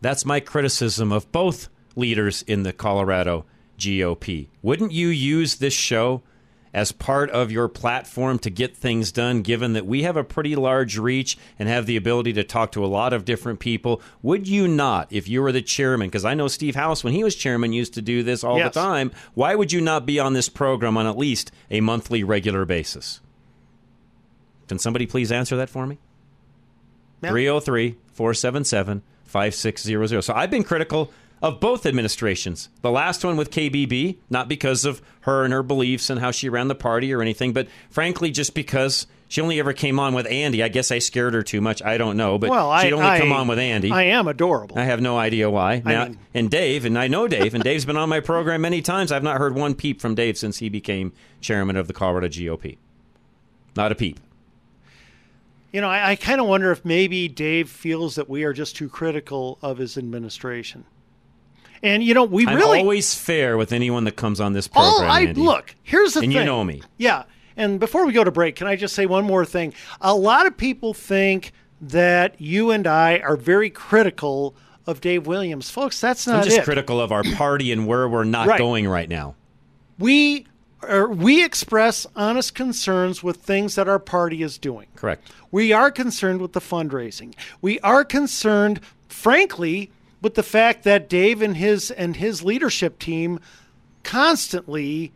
That's 0.00 0.24
my 0.24 0.40
criticism 0.40 1.10
of 1.10 1.30
both 1.32 1.68
leaders 1.96 2.42
in 2.42 2.62
the 2.62 2.72
Colorado 2.72 3.44
GOP. 3.78 4.48
Wouldn't 4.62 4.92
you 4.92 5.08
use 5.08 5.56
this 5.56 5.74
show 5.74 6.22
as 6.74 6.90
part 6.90 7.28
of 7.30 7.52
your 7.52 7.68
platform 7.68 8.38
to 8.38 8.48
get 8.48 8.74
things 8.76 9.12
done, 9.12 9.42
given 9.42 9.74
that 9.74 9.84
we 9.86 10.04
have 10.04 10.16
a 10.16 10.24
pretty 10.24 10.56
large 10.56 10.96
reach 10.96 11.36
and 11.58 11.68
have 11.68 11.84
the 11.86 11.96
ability 11.96 12.32
to 12.32 12.42
talk 12.44 12.72
to 12.72 12.84
a 12.84 12.86
lot 12.86 13.12
of 13.12 13.24
different 13.26 13.60
people? 13.60 14.00
Would 14.22 14.48
you 14.48 14.66
not, 14.66 15.08
if 15.10 15.28
you 15.28 15.42
were 15.42 15.52
the 15.52 15.60
chairman? 15.60 16.08
Because 16.08 16.24
I 16.24 16.32
know 16.34 16.48
Steve 16.48 16.74
House, 16.74 17.04
when 17.04 17.12
he 17.12 17.22
was 17.24 17.34
chairman, 17.36 17.72
used 17.74 17.92
to 17.94 18.02
do 18.02 18.22
this 18.22 18.42
all 18.42 18.56
Yes. 18.58 18.72
the 18.72 18.80
time. 18.80 19.12
Why 19.34 19.54
would 19.54 19.70
you 19.72 19.80
not 19.82 20.06
be 20.06 20.18
on 20.18 20.32
this 20.32 20.48
program 20.48 20.96
on 20.96 21.06
at 21.06 21.18
least 21.18 21.52
a 21.70 21.80
monthly, 21.82 22.24
regular 22.24 22.64
basis? 22.64 23.20
Can 24.68 24.78
somebody 24.78 25.04
please 25.06 25.30
answer 25.30 25.56
that 25.56 25.68
for 25.68 25.86
me? 25.86 25.98
303 27.20 27.96
477 28.14 29.02
5600. 29.24 30.22
So 30.22 30.34
I've 30.34 30.50
been 30.50 30.64
critical 30.64 31.12
of 31.42 31.58
both 31.58 31.84
administrations. 31.84 32.68
The 32.82 32.90
last 32.90 33.24
one 33.24 33.36
with 33.36 33.50
KBB, 33.50 34.18
not 34.30 34.48
because 34.48 34.84
of 34.84 35.02
her 35.22 35.44
and 35.44 35.52
her 35.52 35.62
beliefs 35.62 36.08
and 36.08 36.20
how 36.20 36.30
she 36.30 36.48
ran 36.48 36.68
the 36.68 36.74
party 36.74 37.12
or 37.12 37.20
anything, 37.20 37.52
but 37.52 37.68
frankly, 37.90 38.30
just 38.30 38.54
because 38.54 39.08
she 39.26 39.40
only 39.40 39.58
ever 39.58 39.72
came 39.72 39.98
on 39.98 40.14
with 40.14 40.26
Andy. 40.26 40.62
I 40.62 40.68
guess 40.68 40.92
I 40.92 40.98
scared 41.00 41.34
her 41.34 41.42
too 41.42 41.60
much. 41.60 41.82
I 41.82 41.98
don't 41.98 42.16
know, 42.16 42.38
but 42.38 42.50
well, 42.50 42.78
she'd 42.78 42.92
I, 42.92 42.96
only 42.96 43.06
I, 43.06 43.18
come 43.18 43.32
on 43.32 43.48
with 43.48 43.58
Andy. 43.58 43.90
I 43.90 44.04
am 44.04 44.28
adorable. 44.28 44.78
I 44.78 44.84
have 44.84 45.00
no 45.00 45.18
idea 45.18 45.50
why. 45.50 45.82
Now, 45.84 46.04
mean- 46.04 46.18
and 46.32 46.50
Dave, 46.50 46.84
and 46.84 46.98
I 46.98 47.08
know 47.08 47.26
Dave, 47.26 47.54
and 47.54 47.64
Dave's 47.64 47.86
been 47.86 47.96
on 47.96 48.08
my 48.08 48.20
program 48.20 48.60
many 48.60 48.82
times. 48.82 49.10
I've 49.10 49.22
not 49.22 49.38
heard 49.38 49.54
one 49.54 49.74
peep 49.74 50.00
from 50.00 50.14
Dave 50.14 50.38
since 50.38 50.58
he 50.58 50.68
became 50.68 51.12
chairman 51.40 51.76
of 51.76 51.88
the 51.88 51.92
Colorado 51.92 52.28
GOP. 52.28 52.76
Not 53.74 53.90
a 53.90 53.94
peep. 53.94 54.20
You 55.72 55.80
know, 55.80 55.88
I, 55.88 56.10
I 56.10 56.16
kind 56.16 56.38
of 56.38 56.46
wonder 56.46 56.70
if 56.70 56.84
maybe 56.84 57.26
Dave 57.28 57.70
feels 57.70 58.16
that 58.16 58.28
we 58.28 58.44
are 58.44 58.52
just 58.52 58.76
too 58.76 58.90
critical 58.90 59.58
of 59.62 59.78
his 59.78 59.96
administration. 59.96 60.84
And 61.82 62.02
you 62.04 62.14
know, 62.14 62.24
we 62.24 62.46
I'm 62.46 62.56
really 62.56 62.80
always 62.80 63.14
fair 63.14 63.56
with 63.56 63.72
anyone 63.72 64.04
that 64.04 64.16
comes 64.16 64.40
on 64.40 64.52
this 64.52 64.68
all 64.74 64.98
program. 64.98 65.10
I 65.10 65.20
Andy. 65.22 65.40
look. 65.40 65.74
Here's 65.82 66.14
the 66.14 66.20
thing. 66.20 66.28
and 66.28 66.32
thing. 66.34 66.40
you 66.42 66.46
know 66.46 66.62
me. 66.64 66.82
Yeah. 66.98 67.24
And 67.56 67.78
before 67.80 68.06
we 68.06 68.12
go 68.12 68.24
to 68.24 68.30
break, 68.30 68.56
can 68.56 68.66
I 68.66 68.76
just 68.76 68.94
say 68.94 69.04
one 69.06 69.24
more 69.24 69.44
thing? 69.44 69.74
A 70.00 70.14
lot 70.14 70.46
of 70.46 70.56
people 70.56 70.94
think 70.94 71.52
that 71.80 72.40
you 72.40 72.70
and 72.70 72.86
I 72.86 73.18
are 73.18 73.36
very 73.36 73.68
critical 73.68 74.54
of 74.86 75.00
Dave 75.00 75.26
Williams, 75.26 75.68
folks. 75.70 76.00
That's 76.00 76.26
not 76.26 76.36
I'm 76.38 76.44
just 76.44 76.58
it. 76.58 76.64
critical 76.64 77.00
of 77.00 77.12
our 77.12 77.24
party 77.34 77.72
and 77.72 77.86
where 77.86 78.08
we're 78.08 78.24
not 78.24 78.46
Right. 78.48 78.58
going 78.58 78.88
right 78.88 79.08
now. 79.08 79.34
we 79.98 80.46
we 81.10 81.44
express 81.44 82.08
honest 82.16 82.56
concerns 82.56 83.22
with 83.22 83.36
things 83.36 83.76
that 83.76 83.86
our 83.88 84.00
party 84.00 84.42
is 84.42 84.58
doing. 84.58 84.88
Correct. 84.96 85.30
We 85.52 85.72
are 85.72 85.92
concerned 85.92 86.40
with 86.40 86.54
the 86.54 86.60
fundraising. 86.60 87.34
We 87.60 87.78
are 87.80 88.04
concerned, 88.04 88.80
frankly, 89.08 89.92
with 90.22 90.34
the 90.34 90.42
fact 90.42 90.84
that 90.84 91.08
Dave 91.08 91.42
and 91.42 91.56
his 91.56 91.90
and 91.90 92.16
his 92.16 92.42
leadership 92.42 92.98
team 92.98 93.40
constantly 94.02 95.12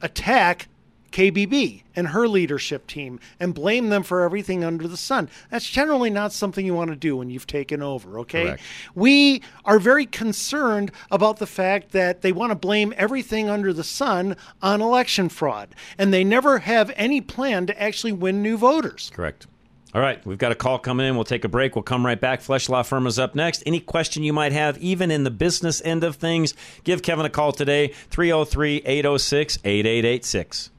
attack 0.00 0.68
KBB 1.14 1.84
and 1.94 2.08
her 2.08 2.26
leadership 2.26 2.88
team 2.88 3.20
and 3.38 3.54
blame 3.54 3.88
them 3.88 4.02
for 4.02 4.22
everything 4.22 4.64
under 4.64 4.88
the 4.88 4.96
sun. 4.96 5.30
That's 5.48 5.68
generally 5.68 6.10
not 6.10 6.32
something 6.32 6.66
you 6.66 6.74
want 6.74 6.90
to 6.90 6.96
do 6.96 7.16
when 7.16 7.30
you've 7.30 7.46
taken 7.46 7.82
over, 7.82 8.18
okay? 8.18 8.46
Correct. 8.46 8.62
We 8.96 9.40
are 9.64 9.78
very 9.78 10.06
concerned 10.06 10.90
about 11.12 11.38
the 11.38 11.46
fact 11.46 11.92
that 11.92 12.22
they 12.22 12.32
want 12.32 12.50
to 12.50 12.56
blame 12.56 12.92
everything 12.96 13.48
under 13.48 13.72
the 13.72 13.84
sun 13.84 14.36
on 14.60 14.82
election 14.82 15.28
fraud, 15.28 15.76
and 15.96 16.12
they 16.12 16.24
never 16.24 16.58
have 16.58 16.90
any 16.96 17.20
plan 17.20 17.66
to 17.66 17.80
actually 17.80 18.12
win 18.12 18.42
new 18.42 18.56
voters. 18.56 19.12
Correct. 19.14 19.46
All 19.94 20.00
right, 20.00 20.24
we've 20.26 20.38
got 20.38 20.50
a 20.50 20.56
call 20.56 20.80
coming 20.80 21.06
in. 21.06 21.14
We'll 21.14 21.24
take 21.24 21.44
a 21.44 21.48
break. 21.48 21.76
We'll 21.76 21.84
come 21.84 22.04
right 22.04 22.20
back. 22.20 22.40
Flesh 22.40 22.68
Law 22.68 22.82
Firm 22.82 23.06
is 23.06 23.16
up 23.16 23.36
next. 23.36 23.62
Any 23.64 23.78
question 23.78 24.24
you 24.24 24.32
might 24.32 24.50
have, 24.50 24.76
even 24.78 25.12
in 25.12 25.22
the 25.22 25.30
business 25.30 25.80
end 25.84 26.02
of 26.02 26.16
things, 26.16 26.52
give 26.82 27.00
Kevin 27.00 27.24
a 27.24 27.30
call 27.30 27.52
today, 27.52 27.88
303 28.10 28.82
806 28.84 29.58
8886. 29.64 30.70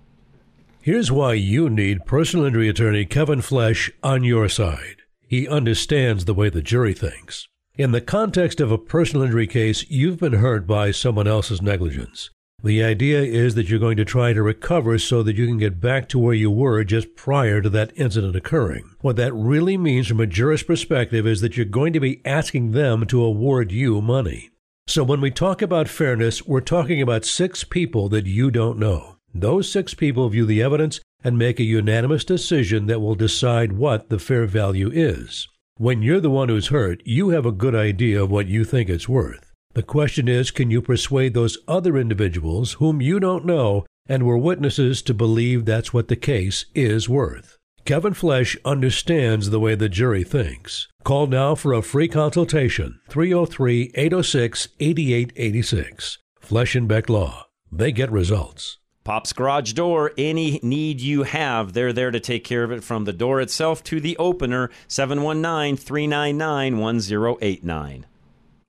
Here's 0.82 1.12
why 1.14 1.34
you 1.34 1.70
need 1.70 2.06
personal 2.06 2.46
injury 2.46 2.68
attorney 2.68 3.06
Kevin 3.06 3.42
Flesh 3.42 3.90
on 4.04 4.26
your 4.26 4.50
side. 4.50 4.98
He 5.28 5.48
understands 5.48 6.26
the 6.26 6.34
way 6.34 6.50
the 6.50 6.62
jury 6.62 6.94
thinks. 6.94 7.48
In 7.78 7.92
the 7.92 8.02
context 8.02 8.60
of 8.60 8.72
a 8.72 8.78
personal 8.78 9.26
injury 9.26 9.48
case, 9.48 9.90
you've 9.90 10.20
been 10.20 10.34
hurt 10.34 10.68
by 10.68 10.92
someone 10.92 11.28
else's 11.28 11.62
negligence. 11.62 12.32
The 12.66 12.84
idea 12.84 13.22
is 13.22 13.54
that 13.54 13.70
you're 13.70 13.78
going 13.78 13.98
to 13.98 14.06
try 14.06 14.34
to 14.34 14.42
recover 14.42 14.98
so 14.98 15.22
that 15.22 15.36
you 15.36 15.46
can 15.46 15.60
get 15.60 15.80
back 15.80 16.10
to 16.10 16.18
where 16.18 16.34
you 16.34 16.50
were 16.50 16.84
just 16.84 17.16
prior 17.16 17.62
to 17.62 17.70
that 17.70 17.94
incident 17.96 18.36
occurring. 18.36 18.96
What 19.02 19.18
that 19.18 19.36
really 19.36 19.78
means 19.78 20.08
from 20.08 20.20
a 20.20 20.26
jurist 20.26 20.66
perspective 20.66 21.28
is 21.28 21.42
that 21.42 21.56
you're 21.56 21.68
going 21.68 21.94
to 21.94 22.00
be 22.00 22.26
asking 22.26 22.72
them 22.72 23.06
to 23.06 23.24
award 23.24 23.72
you 23.72 24.02
money. 24.02 24.50
So 24.88 25.04
when 25.04 25.22
we 25.22 25.30
talk 25.30 25.62
about 25.62 25.88
fairness, 25.88 26.48
we're 26.48 26.60
talking 26.60 27.04
about 27.04 27.24
six 27.24 27.64
people 27.64 28.10
that 28.10 28.26
you 28.26 28.50
don't 28.50 28.80
know. 28.80 29.18
Those 29.32 29.72
six 29.72 29.94
people 29.94 30.28
view 30.30 30.48
the 30.48 30.64
evidence 30.64 31.00
and 31.24 31.38
make 31.38 31.60
a 31.60 31.64
unanimous 31.64 32.26
decision 32.26 32.88
that 32.88 33.00
will 33.00 33.14
decide 33.14 33.74
what 33.74 34.10
the 34.10 34.18
fair 34.18 34.48
value 34.48 34.90
is. 34.92 35.48
When 35.78 36.02
you're 36.02 36.20
the 36.20 36.32
one 36.32 36.50
who's 36.50 36.70
hurt, 36.70 37.04
you 37.06 37.30
have 37.30 37.46
a 37.46 37.52
good 37.52 37.76
idea 37.76 38.24
of 38.24 38.32
what 38.32 38.48
you 38.48 38.64
think 38.64 38.90
it's 38.90 39.08
worth. 39.08 39.52
The 39.76 39.84
question 39.84 40.30
is 40.30 40.52
can 40.52 40.72
you 40.72 40.82
persuade 40.82 41.34
those 41.34 41.58
other 41.68 41.98
individuals 41.98 42.74
whom 42.74 43.02
you 43.02 43.20
don't 43.20 43.46
know 43.46 43.86
and 44.08 44.24
were 44.24 44.38
witnesses 44.38 45.02
to 45.02 45.14
believe 45.14 45.66
that's 45.66 45.94
what 45.94 46.08
the 46.08 46.16
case 46.16 46.66
is 46.74 47.10
worth? 47.10 47.58
Kevin 47.84 48.14
Flesh 48.14 48.56
understands 48.64 49.50
the 49.50 49.60
way 49.60 49.76
the 49.76 49.90
jury 49.90 50.24
thinks. 50.24 50.88
Call 51.04 51.28
now 51.28 51.56
for 51.56 51.74
a 51.74 51.82
free 51.82 52.08
consultation 52.08 53.02
303 53.10 53.92
806 53.96 54.70
8886. 54.80 56.20
Flesh 56.40 56.76
and 56.76 56.88
Beck 56.88 57.10
Law. 57.10 57.48
They 57.70 57.92
get 57.92 58.10
results. 58.10 58.78
Pop's 59.04 59.34
Garage 59.34 59.74
Door, 59.74 60.14
any 60.18 60.58
need 60.64 61.02
you 61.02 61.24
have, 61.24 61.74
they're 61.74 61.94
there 61.94 62.12
to 62.12 62.20
take 62.22 62.46
care 62.46 62.64
of 62.64 62.72
it 62.72 62.84
from 62.84 63.04
the 63.04 63.14
door 63.14 63.42
itself 63.42 63.84
to 63.84 64.00
the 64.00 64.16
opener, 64.18 64.72
719 64.88 65.76
399 65.76 66.78
1089. 66.78 68.06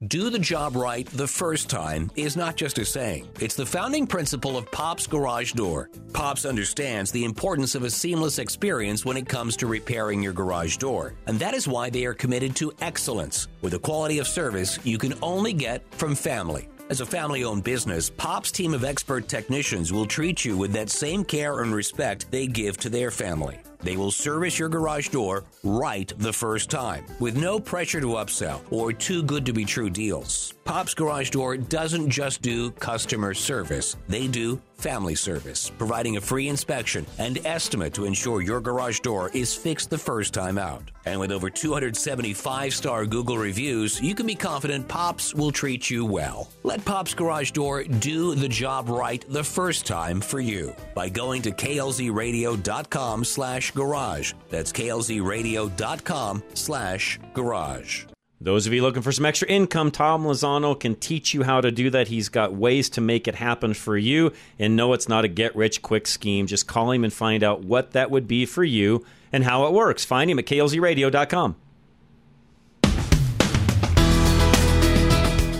Do 0.09 0.29
the 0.29 0.38
job 0.38 0.76
right 0.76 1.07
the 1.07 1.26
first 1.26 1.71
time 1.71 2.11
is 2.17 2.37
not 2.37 2.57
just 2.57 2.76
a 2.76 2.85
saying. 2.85 3.31
It's 3.41 3.55
the 3.55 3.65
founding 3.65 4.07
principle 4.07 4.59
of 4.59 4.71
Pop's 4.71 5.07
Garage 5.07 5.53
Door. 5.53 5.88
Pop's 6.12 6.45
understands 6.45 7.11
the 7.11 7.25
importance 7.25 7.75
of 7.75 7.83
a 7.83 7.88
seamless 7.88 8.38
experience 8.38 9.07
when 9.07 9.17
it 9.17 9.26
comes 9.26 9.57
to 9.57 9.67
repairing 9.67 10.23
your 10.23 10.35
garage 10.35 10.76
door. 10.76 11.15
And 11.26 11.38
that 11.38 11.55
is 11.55 11.67
why 11.67 11.88
they 11.88 12.05
are 12.05 12.12
committed 12.12 12.55
to 12.57 12.75
excellence 12.83 13.49
with 13.62 13.73
a 13.73 13.79
quality 13.79 14.19
of 14.19 14.26
service 14.26 14.79
you 14.85 14.99
can 14.99 15.15
only 15.23 15.55
get 15.55 15.83
from 15.95 16.15
family. 16.15 16.69
As 16.91 17.00
a 17.00 17.07
family 17.07 17.45
owned 17.45 17.65
business, 17.65 18.11
Pop's 18.11 18.53
team 18.53 18.75
of 18.75 18.85
expert 18.85 19.29
technicians 19.29 19.95
will 19.95 20.05
treat 20.05 20.45
you 20.45 20.59
with 20.59 20.75
that 20.75 20.91
same 20.91 21.25
care 21.25 21.62
and 21.62 21.75
respect 21.75 22.31
they 22.31 22.47
give 22.47 22.76
to 22.81 22.91
their 22.91 23.11
family. 23.11 23.61
They 23.87 23.97
will 23.97 24.11
service 24.11 24.59
your 24.59 24.69
garage 24.69 25.11
door 25.11 25.45
right 25.62 26.12
the 26.19 26.33
first 26.33 26.71
time 26.71 27.07
with 27.21 27.37
no 27.37 27.61
pressure 27.61 28.00
to 28.00 28.14
upsell 28.14 28.61
or 28.73 28.93
too 28.93 29.23
good 29.23 29.47
to 29.47 29.52
be 29.52 29.64
true 29.64 29.90
deals. 29.90 30.56
Pop's 30.67 30.95
Garage 30.95 31.31
Door 31.31 31.59
doesn't 31.59 32.11
just 32.11 32.43
do 32.43 32.73
customer 32.73 33.35
service, 33.35 33.97
they 34.09 34.27
do 34.27 34.61
family 34.79 35.15
service, 35.15 35.71
providing 35.71 36.17
a 36.17 36.21
free 36.21 36.49
inspection 36.49 37.07
and 37.19 37.39
estimate 37.47 37.95
to 37.95 38.05
ensure 38.05 38.43
your 38.43 38.61
garage 38.61 38.99
door 38.99 39.31
is 39.33 39.55
fixed 39.55 39.91
the 39.91 39.97
first 39.97 40.35
time 40.35 40.59
out. 40.59 40.91
And 41.05 41.21
with 41.21 41.31
over 41.31 41.51
275 41.51 42.75
star 42.75 43.07
Google 43.07 43.39
reviews, 43.39 44.01
you 44.01 44.13
can 44.17 44.27
be 44.27 44.35
confident 44.35 44.89
Pops 44.89 45.35
will 45.35 45.53
treat 45.53 45.89
you 45.89 46.05
well. 46.05 46.51
Let 46.65 46.85
Pops 46.85 47.15
Garage 47.15 47.53
Door 47.53 47.85
do 47.85 48.35
the 48.35 48.49
job 48.49 48.89
right 48.89 49.25
the 49.29 49.45
first 49.45 49.87
time 49.87 50.21
for 50.21 50.41
you 50.41 50.75
by 50.97 51.09
going 51.09 51.43
to 51.43 51.53
klzradio.com 51.53 53.25
slash 53.25 53.71
garage. 53.71 54.33
That's 54.51 54.73
klzradio.com 54.73 56.43
slash 56.55 57.21
garage. 57.35 58.07
Those 58.38 58.66
of 58.66 58.75
you 58.75 58.83
looking 58.83 59.00
for 59.00 59.12
some 59.12 59.25
extra 59.25 59.49
income, 59.49 59.90
Tom 59.90 60.25
Lozano 60.25 60.78
can 60.78 60.95
teach 60.95 61.33
you 61.33 61.43
how 61.43 61.62
to 61.62 61.71
do 61.71 61.88
that. 61.90 62.09
He's 62.09 62.28
got 62.28 62.52
ways 62.52 62.90
to 62.90 63.00
make 63.00 63.26
it 63.26 63.37
happen 63.37 63.73
for 63.73 63.97
you. 63.97 64.33
And 64.59 64.76
no, 64.76 64.93
it's 64.93 65.09
not 65.09 65.25
a 65.25 65.28
get 65.28 65.57
rich 65.57 65.81
quick 65.81 66.07
scheme. 66.07 66.47
Just 66.47 66.66
call 66.66 66.90
him 66.90 67.02
and 67.02 67.12
find 67.12 67.43
out 67.43 67.64
what 67.64 67.93
that 67.93 68.11
would 68.11 68.28
be 68.28 68.45
for 68.45 68.62
you 68.62 69.07
and 69.33 69.43
how 69.43 69.66
it 69.66 69.73
works. 69.73 70.05
Find 70.05 70.31
him 70.31 70.38
at 70.38 70.45
klzradio.com. 70.45 71.57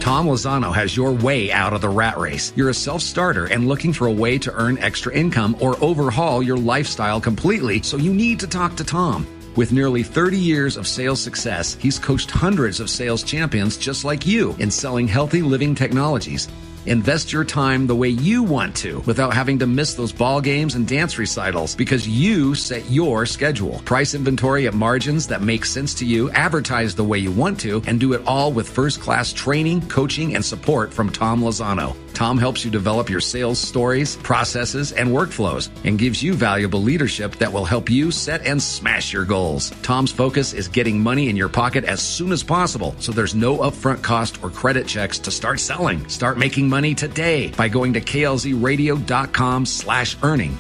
Tom 0.01 0.27
Lozano 0.27 0.73
has 0.73 0.97
your 0.97 1.11
way 1.11 1.51
out 1.51 1.73
of 1.73 1.81
the 1.81 1.89
rat 1.89 2.17
race. 2.17 2.53
You're 2.55 2.69
a 2.69 2.75
self 2.75 3.01
starter 3.01 3.47
and 3.47 3.67
looking 3.67 3.93
for 3.93 4.07
a 4.07 4.13
way 4.13 4.39
to 4.39 4.53
earn 4.53 4.79
extra 4.79 5.13
income 5.13 5.57
or 5.61 5.83
overhaul 5.83 6.43
your 6.43 6.59
lifestyle 6.59 7.21
completely, 7.21 7.83
so 7.83 7.97
you 7.97 8.15
need 8.15 8.39
to 8.41 8.47
talk 8.47 8.77
to 8.77 8.85
Tom. 8.85 9.27
With 9.57 9.73
nearly 9.73 10.03
30 10.03 10.37
years 10.37 10.77
of 10.77 10.87
sales 10.87 11.19
success, 11.19 11.79
he's 11.81 11.99
coached 11.99 12.31
hundreds 12.31 12.79
of 12.79 12.91
sales 12.91 13.23
champions 13.23 13.79
just 13.79 14.05
like 14.05 14.27
you 14.27 14.55
in 14.59 14.71
selling 14.71 15.09
healthy 15.09 15.41
living 15.41 15.75
technologies. 15.75 16.47
Invest 16.87 17.33
your 17.33 17.45
time 17.45 17.89
the 17.89 17.97
way 17.97 18.09
you 18.09 18.45
want 18.45 18.77
to 18.77 19.01
without 19.01 19.35
having 19.35 19.59
to 19.59 19.67
miss 19.67 19.95
those 19.95 20.13
ball 20.13 20.41
games 20.41 20.77
and 20.77 20.87
dance 20.87 21.19
recitals 21.19 21.75
because 21.75 22.07
you 22.07 22.55
set 22.55 22.89
your 22.89 23.27
schedule. 23.27 23.81
Price 23.85 24.15
inventory 24.15 24.69
at 24.69 24.75
margins 24.75 25.27
that 25.27 25.43
make 25.43 25.65
sense 25.65 25.95
to 25.95 26.07
you, 26.07 26.31
advertise 26.31 26.95
the 26.95 27.03
way 27.03 27.19
you 27.19 27.33
want 27.33 27.59
to, 27.61 27.83
and 27.89 27.99
do 27.99 28.13
it 28.13 28.23
all 28.25 28.53
with 28.53 28.69
first 28.69 29.01
class 29.01 29.33
training, 29.33 29.89
coaching, 29.89 30.37
and 30.37 30.45
support 30.45 30.95
from 30.95 31.11
Tom 31.11 31.41
Lozano. 31.41 31.97
Tom 32.15 32.39
helps 32.39 32.65
you 32.65 32.71
develop 32.71 33.11
your 33.11 33.21
sales 33.21 33.59
stories, 33.59 34.17
processes, 34.17 34.93
and 34.93 35.11
workflows 35.11 35.69
and 35.85 35.99
gives 35.99 36.23
you 36.23 36.33
valuable 36.33 36.81
leadership 36.81 37.33
that 37.37 37.53
will 37.53 37.67
help 37.67 37.91
you 37.91 38.11
set 38.11 38.47
and 38.47 38.63
smash 38.63 39.13
your 39.13 39.27
goals. 39.27 39.71
Tom's 39.83 40.13
focus 40.13 40.55
is 40.55 40.67
getting 40.67 40.99
money 40.99 41.29
in 41.29 41.37
your 41.37 41.51
pocket 41.51 41.85
as 41.85 42.01
soon 42.01 42.33
as 42.33 42.43
possible 42.43 42.95
so 43.01 43.13
there's 43.13 43.35
no 43.35 43.59
upfront 43.59 44.03
cost 44.03 44.43
or 44.43 44.49
credit 44.49 44.87
checks 44.87 45.19
to 45.19 45.31
start 45.31 45.61
selling. 45.61 46.09
Start 46.09 46.39
making 46.39 46.71
money 46.71 46.76
today 46.95 47.49
by 47.57 47.69
going 47.69 47.93
to 47.95 48.01
klzradio.com 48.01 49.67
slash 49.67 50.17
earning. 50.23 50.57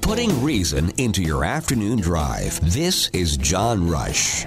Putting 0.00 0.42
reason 0.42 0.90
into 0.98 1.22
your 1.22 1.44
afternoon 1.44 2.00
drive. 2.00 2.60
This 2.72 3.08
is 3.14 3.38
John 3.38 3.88
Rush. 3.88 4.44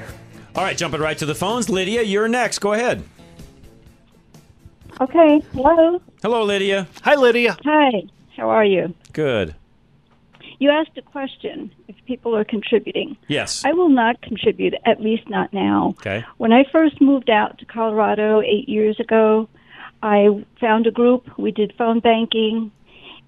All 0.55 0.63
right, 0.63 0.77
jumping 0.77 1.01
right 1.01 1.17
to 1.17 1.25
the 1.25 1.33
phones. 1.33 1.69
Lydia, 1.69 2.03
you're 2.03 2.27
next. 2.27 2.59
Go 2.59 2.73
ahead. 2.73 3.03
Okay. 5.01 5.41
Hello. 5.53 5.99
Hello, 6.21 6.43
Lydia. 6.43 6.87
Hi, 7.03 7.15
Lydia. 7.15 7.57
Hi. 7.65 8.03
How 8.37 8.49
are 8.49 8.63
you? 8.63 8.93
Good. 9.11 9.55
You 10.65 10.71
asked 10.71 10.97
a 10.97 11.03
question 11.03 11.71
if 11.87 11.95
people 12.07 12.35
are 12.35 12.43
contributing. 12.43 13.17
Yes. 13.27 13.63
I 13.63 13.73
will 13.73 13.89
not 13.89 14.19
contribute, 14.23 14.73
at 14.83 14.99
least 14.99 15.29
not 15.29 15.53
now. 15.53 15.89
Okay. 15.99 16.25
When 16.37 16.51
I 16.51 16.63
first 16.71 16.99
moved 16.99 17.29
out 17.29 17.59
to 17.59 17.65
Colorado 17.65 18.41
eight 18.41 18.67
years 18.67 18.99
ago, 18.99 19.47
I 20.01 20.43
found 20.59 20.87
a 20.87 20.91
group. 20.91 21.37
We 21.37 21.51
did 21.51 21.71
phone 21.77 21.99
banking. 21.99 22.71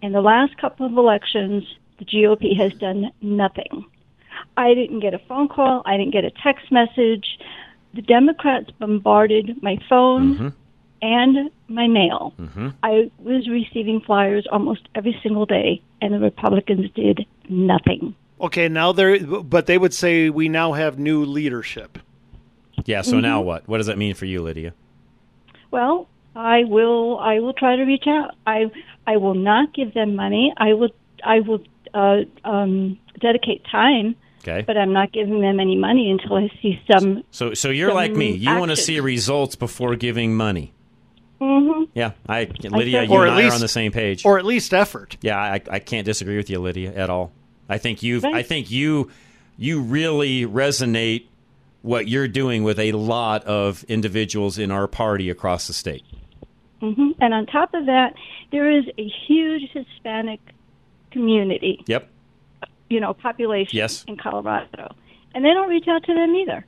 In 0.02 0.14
the 0.14 0.22
last 0.22 0.58
couple 0.58 0.88
of 0.88 0.98
elections, 0.98 1.64
the 2.00 2.06
GOP 2.06 2.58
has 2.58 2.74
done 2.74 3.12
nothing. 3.22 3.86
I 4.58 4.74
didn't 4.74 5.02
get 5.02 5.14
a 5.14 5.20
phone 5.20 5.48
call. 5.48 5.84
I 5.86 5.96
didn't 5.96 6.14
get 6.14 6.26
a 6.26 6.32
text 6.32 6.72
message. 6.72 7.38
The 7.94 8.02
Democrats 8.02 8.72
bombarded 8.80 9.62
my 9.62 9.78
phone 9.88 10.34
Mm-hmm. 10.34 10.48
And 11.02 11.50
my 11.68 11.88
mail. 11.88 12.34
Mhm. 12.40 12.74
I 12.84 13.12
was 13.20 13.48
receiving 13.48 14.02
flyers 14.02 14.48
almost 14.52 14.82
every 14.96 15.18
single 15.24 15.46
day, 15.46 15.82
and 16.02 16.14
the 16.14 16.20
Republicans 16.20 16.90
did 16.96 17.26
nothing. 17.50 18.16
Okay, 18.40 18.68
now 18.70 18.92
they're, 18.92 19.20
but 19.26 19.66
they 19.66 19.78
would 19.78 19.94
say 19.94 20.30
we 20.30 20.48
now 20.50 20.74
have 20.74 21.00
new 21.00 21.26
leadership. 21.26 21.98
Yeah, 22.86 23.02
so 23.02 23.20
now 23.20 23.42
what? 23.42 23.68
What 23.68 23.78
does 23.78 23.88
that 23.88 23.98
mean 23.98 24.14
for 24.14 24.26
you, 24.26 24.42
Lydia? 24.42 24.74
Well, 25.72 26.08
I 26.36 26.64
will. 26.64 27.18
I 27.20 27.40
will 27.40 27.54
try 27.54 27.76
to 27.76 27.84
reach 27.84 28.06
out. 28.08 28.36
I 28.46 28.72
I 29.06 29.18
will 29.18 29.34
not 29.34 29.74
give 29.74 29.94
them 29.94 30.16
money. 30.16 30.54
I 30.58 30.74
will. 30.74 30.92
I 31.24 31.40
will 31.40 31.62
uh, 31.94 32.22
um, 32.44 32.98
dedicate 33.20 33.64
time. 33.66 34.16
Okay. 34.48 34.64
But 34.66 34.78
I'm 34.78 34.94
not 34.94 35.12
giving 35.12 35.42
them 35.42 35.60
any 35.60 35.76
money 35.76 36.10
until 36.10 36.38
I 36.38 36.50
see 36.62 36.80
some. 36.90 37.24
So, 37.32 37.54
so 37.54 37.70
you're 37.70 37.94
like 37.94 38.14
me. 38.14 38.32
You 38.32 38.56
want 38.58 38.72
to 38.72 38.78
see 38.78 39.00
results 39.00 39.56
before 39.56 39.96
giving 39.96 40.38
money. 40.38 40.74
Hmm 41.40 41.84
Yeah, 41.94 42.12
I, 42.28 42.50
Lydia, 42.64 43.02
think- 43.02 43.12
you 43.12 43.18
Or 43.18 43.26
and 43.28 43.36
I 43.36 43.48
are 43.48 43.54
on 43.54 43.62
the 43.62 43.68
same 43.68 43.92
page. 43.92 44.26
or 44.26 44.40
at 44.40 44.46
least 44.46 44.74
effort. 44.74 45.18
Yeah, 45.22 45.38
I, 45.40 45.62
I 45.70 45.80
can't 45.80 46.06
disagree 46.06 46.38
with 46.38 46.50
you, 46.50 46.60
Lydia, 46.60 46.94
at 46.96 47.10
all. 47.10 47.32
I 47.70 47.78
think 47.78 48.02
you've, 48.04 48.24
I 48.26 48.44
think 48.44 48.72
you, 48.72 49.12
you 49.58 49.82
really 49.82 50.46
resonate 50.46 51.26
what 51.82 52.08
you're 52.08 52.28
doing 52.28 52.64
with 52.64 52.80
a 52.80 52.92
lot 52.94 53.44
of 53.46 53.84
individuals 53.86 54.58
in 54.58 54.72
our 54.72 54.88
party 54.88 55.30
across 55.30 55.68
the 55.68 55.74
state. 55.74 56.04
hmm 56.80 57.12
And 57.20 57.34
on 57.34 57.46
top 57.46 57.74
of 57.74 57.86
that, 57.88 58.14
there 58.52 58.72
is 58.72 58.86
a 58.98 59.08
huge 59.28 59.70
Hispanic 59.72 60.40
community. 61.12 61.84
Yep. 61.88 62.10
You 62.90 63.00
know, 63.02 63.14
population 63.14 63.76
Yes. 63.78 64.06
in 64.08 64.16
Colorado, 64.18 64.96
and 65.36 65.44
they 65.44 65.50
don't 65.50 65.70
reach 65.70 65.88
out 65.90 66.04
to 66.06 66.14
them 66.14 66.34
either. 66.36 66.66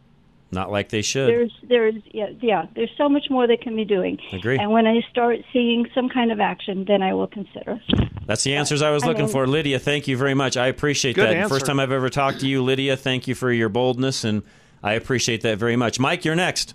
Not 0.51 0.71
like 0.71 0.89
they 0.89 1.03
should. 1.03 1.29
There's, 1.29 1.51
there's, 1.61 1.93
yeah, 2.11 2.29
yeah. 2.41 2.65
There's 2.75 2.89
so 2.97 3.07
much 3.07 3.29
more 3.29 3.45
they 3.45 3.55
can 3.57 3.75
be 3.75 3.85
doing. 3.85 4.17
Agree. 4.31 4.57
And 4.57 4.71
when 4.71 4.87
I 4.87 5.01
start 5.11 5.37
seeing 5.53 5.87
some 5.93 6.09
kind 6.09 6.31
of 6.31 6.39
action, 6.39 6.85
then 6.85 7.03
I 7.03 7.13
will 7.13 7.27
consider. 7.27 7.79
That's 8.25 8.43
the 8.43 8.55
answers 8.55 8.81
I 8.81 8.89
was 8.89 9.03
I 9.03 9.07
looking 9.07 9.25
mean- 9.25 9.31
for. 9.31 9.45
Lydia, 9.45 9.77
thank 9.77 10.07
you 10.07 10.17
very 10.17 10.33
much. 10.33 10.57
I 10.57 10.65
appreciate 10.67 11.15
Good 11.15 11.27
that. 11.27 11.35
answer. 11.35 11.53
First 11.53 11.67
time 11.67 11.79
I've 11.79 11.91
ever 11.91 12.09
talked 12.09 12.39
to 12.39 12.47
you, 12.47 12.63
Lydia. 12.63 12.97
Thank 12.97 13.27
you 13.27 13.35
for 13.35 13.51
your 13.51 13.69
boldness, 13.69 14.23
and 14.23 14.41
I 14.81 14.93
appreciate 14.93 15.41
that 15.41 15.59
very 15.59 15.75
much. 15.75 15.99
Mike, 15.99 16.25
you're 16.25 16.35
next. 16.35 16.73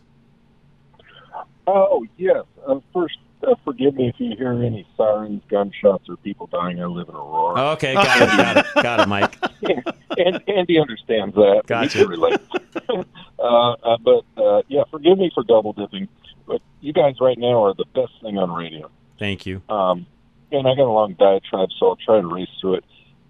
Oh, 1.67 2.07
yes. 2.17 2.45
Uh, 2.67 2.79
first, 2.93 3.17
uh, 3.43 3.55
forgive 3.65 3.95
me 3.95 4.09
if 4.09 4.15
you 4.19 4.37
hear 4.37 4.53
any 4.53 4.87
sirens, 4.97 5.43
gunshots, 5.49 6.09
or 6.09 6.17
people 6.19 6.47
dying. 6.47 6.81
I 6.81 6.87
live 6.87 7.09
in 7.09 7.15
Aurora. 7.15 7.61
Okay, 7.73 7.95
got 7.95 8.23
it, 8.23 8.29
got 8.29 8.57
it, 8.57 8.83
got 8.83 9.01
it, 9.01 9.09
Mike. 9.09 9.37
and 10.19 10.43
Andy 10.49 10.79
understands 10.79 11.35
that. 11.35 11.63
Gotcha. 11.67 11.99
He 11.99 12.05
can 12.05 12.11
relate. 12.11 12.41
uh, 13.45 13.73
uh, 13.73 13.97
but, 13.99 14.25
uh, 14.43 14.63
yeah, 14.69 14.85
forgive 14.91 15.19
me 15.19 15.31
for 15.35 15.45
double 15.45 15.73
dipping. 15.73 16.09
But 16.47 16.63
you 16.81 16.93
guys 16.93 17.17
right 17.21 17.39
now 17.39 17.65
are 17.65 17.75
the 17.75 17.85
best 17.95 18.13
thing 18.23 18.39
on 18.39 18.51
radio. 18.51 18.91
Thank 19.19 19.47
you. 19.47 19.63
Um, 19.69 20.07
and 20.51 20.67
I 20.67 20.75
got 20.75 20.87
a 20.87 20.93
long 20.93 21.15
diatribe, 21.15 21.69
so 21.79 21.89
I'll 21.89 21.97
try 21.97 22.21
to 22.21 22.27
race 22.27 22.49
through 22.61 22.77
it. 22.77 22.85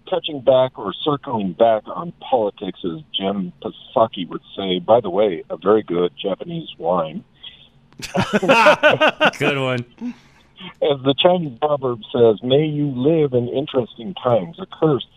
Touching 0.09 0.41
back 0.41 0.77
or 0.77 0.93
circling 0.93 1.53
back 1.53 1.83
on 1.87 2.13
politics, 2.19 2.79
as 2.85 3.01
Jim 3.13 3.51
Psaki 3.61 4.27
would 4.27 4.41
say, 4.55 4.79
by 4.79 5.01
the 5.01 5.09
way, 5.09 5.43
a 5.49 5.57
very 5.57 5.83
good 5.83 6.13
Japanese 6.21 6.69
wine. 6.77 7.23
Good 9.39 9.57
one. 9.57 9.85
As 10.81 11.01
the 11.03 11.15
Chinese 11.17 11.57
proverb 11.59 12.01
says, 12.11 12.43
may 12.43 12.65
you 12.65 12.87
live 12.87 13.33
in 13.33 13.47
interesting 13.47 14.13
times. 14.15 14.59
A 14.59 14.65
curse, 14.65 15.07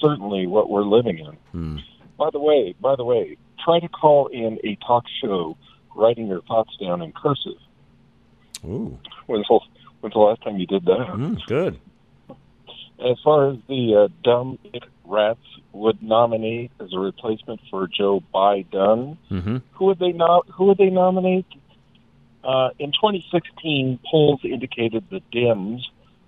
certainly 0.00 0.46
what 0.46 0.70
we're 0.70 0.84
living 0.84 1.18
in. 1.18 1.36
Hmm. 1.52 1.78
By 2.16 2.30
the 2.30 2.38
way, 2.38 2.74
by 2.80 2.96
the 2.96 3.04
way, 3.04 3.36
try 3.64 3.80
to 3.80 3.88
call 3.88 4.26
in 4.28 4.58
a 4.64 4.76
talk 4.86 5.04
show 5.22 5.56
writing 5.94 6.26
your 6.28 6.42
thoughts 6.42 6.76
down 6.80 7.02
in 7.02 7.12
cursive. 7.12 7.58
Ooh, 8.64 8.98
When's 9.26 9.46
the, 9.48 9.60
when's 10.00 10.12
the 10.12 10.18
last 10.20 10.42
time 10.42 10.58
you 10.58 10.66
did 10.66 10.84
that? 10.86 10.98
mm, 10.98 11.46
good. 11.46 11.78
As 12.98 13.16
far 13.24 13.50
as 13.50 13.56
the 13.68 14.04
uh, 14.04 14.08
dumb 14.22 14.58
rats 15.04 15.40
would 15.72 16.02
nominate 16.02 16.70
as 16.80 16.92
a 16.92 16.98
replacement 16.98 17.60
for 17.70 17.86
Joe 17.88 18.22
Biden, 18.34 19.16
Mm-hmm. 19.30 19.56
who 19.72 19.84
would 19.86 19.98
they 19.98 20.12
no- 20.12 20.42
Who 20.54 20.66
would 20.66 20.78
they 20.78 20.90
nominate? 20.90 21.46
Uh, 22.44 22.70
in 22.78 22.90
2016, 22.92 23.98
polls 24.10 24.40
indicated 24.44 25.04
the 25.10 25.20
Dems 25.32 25.82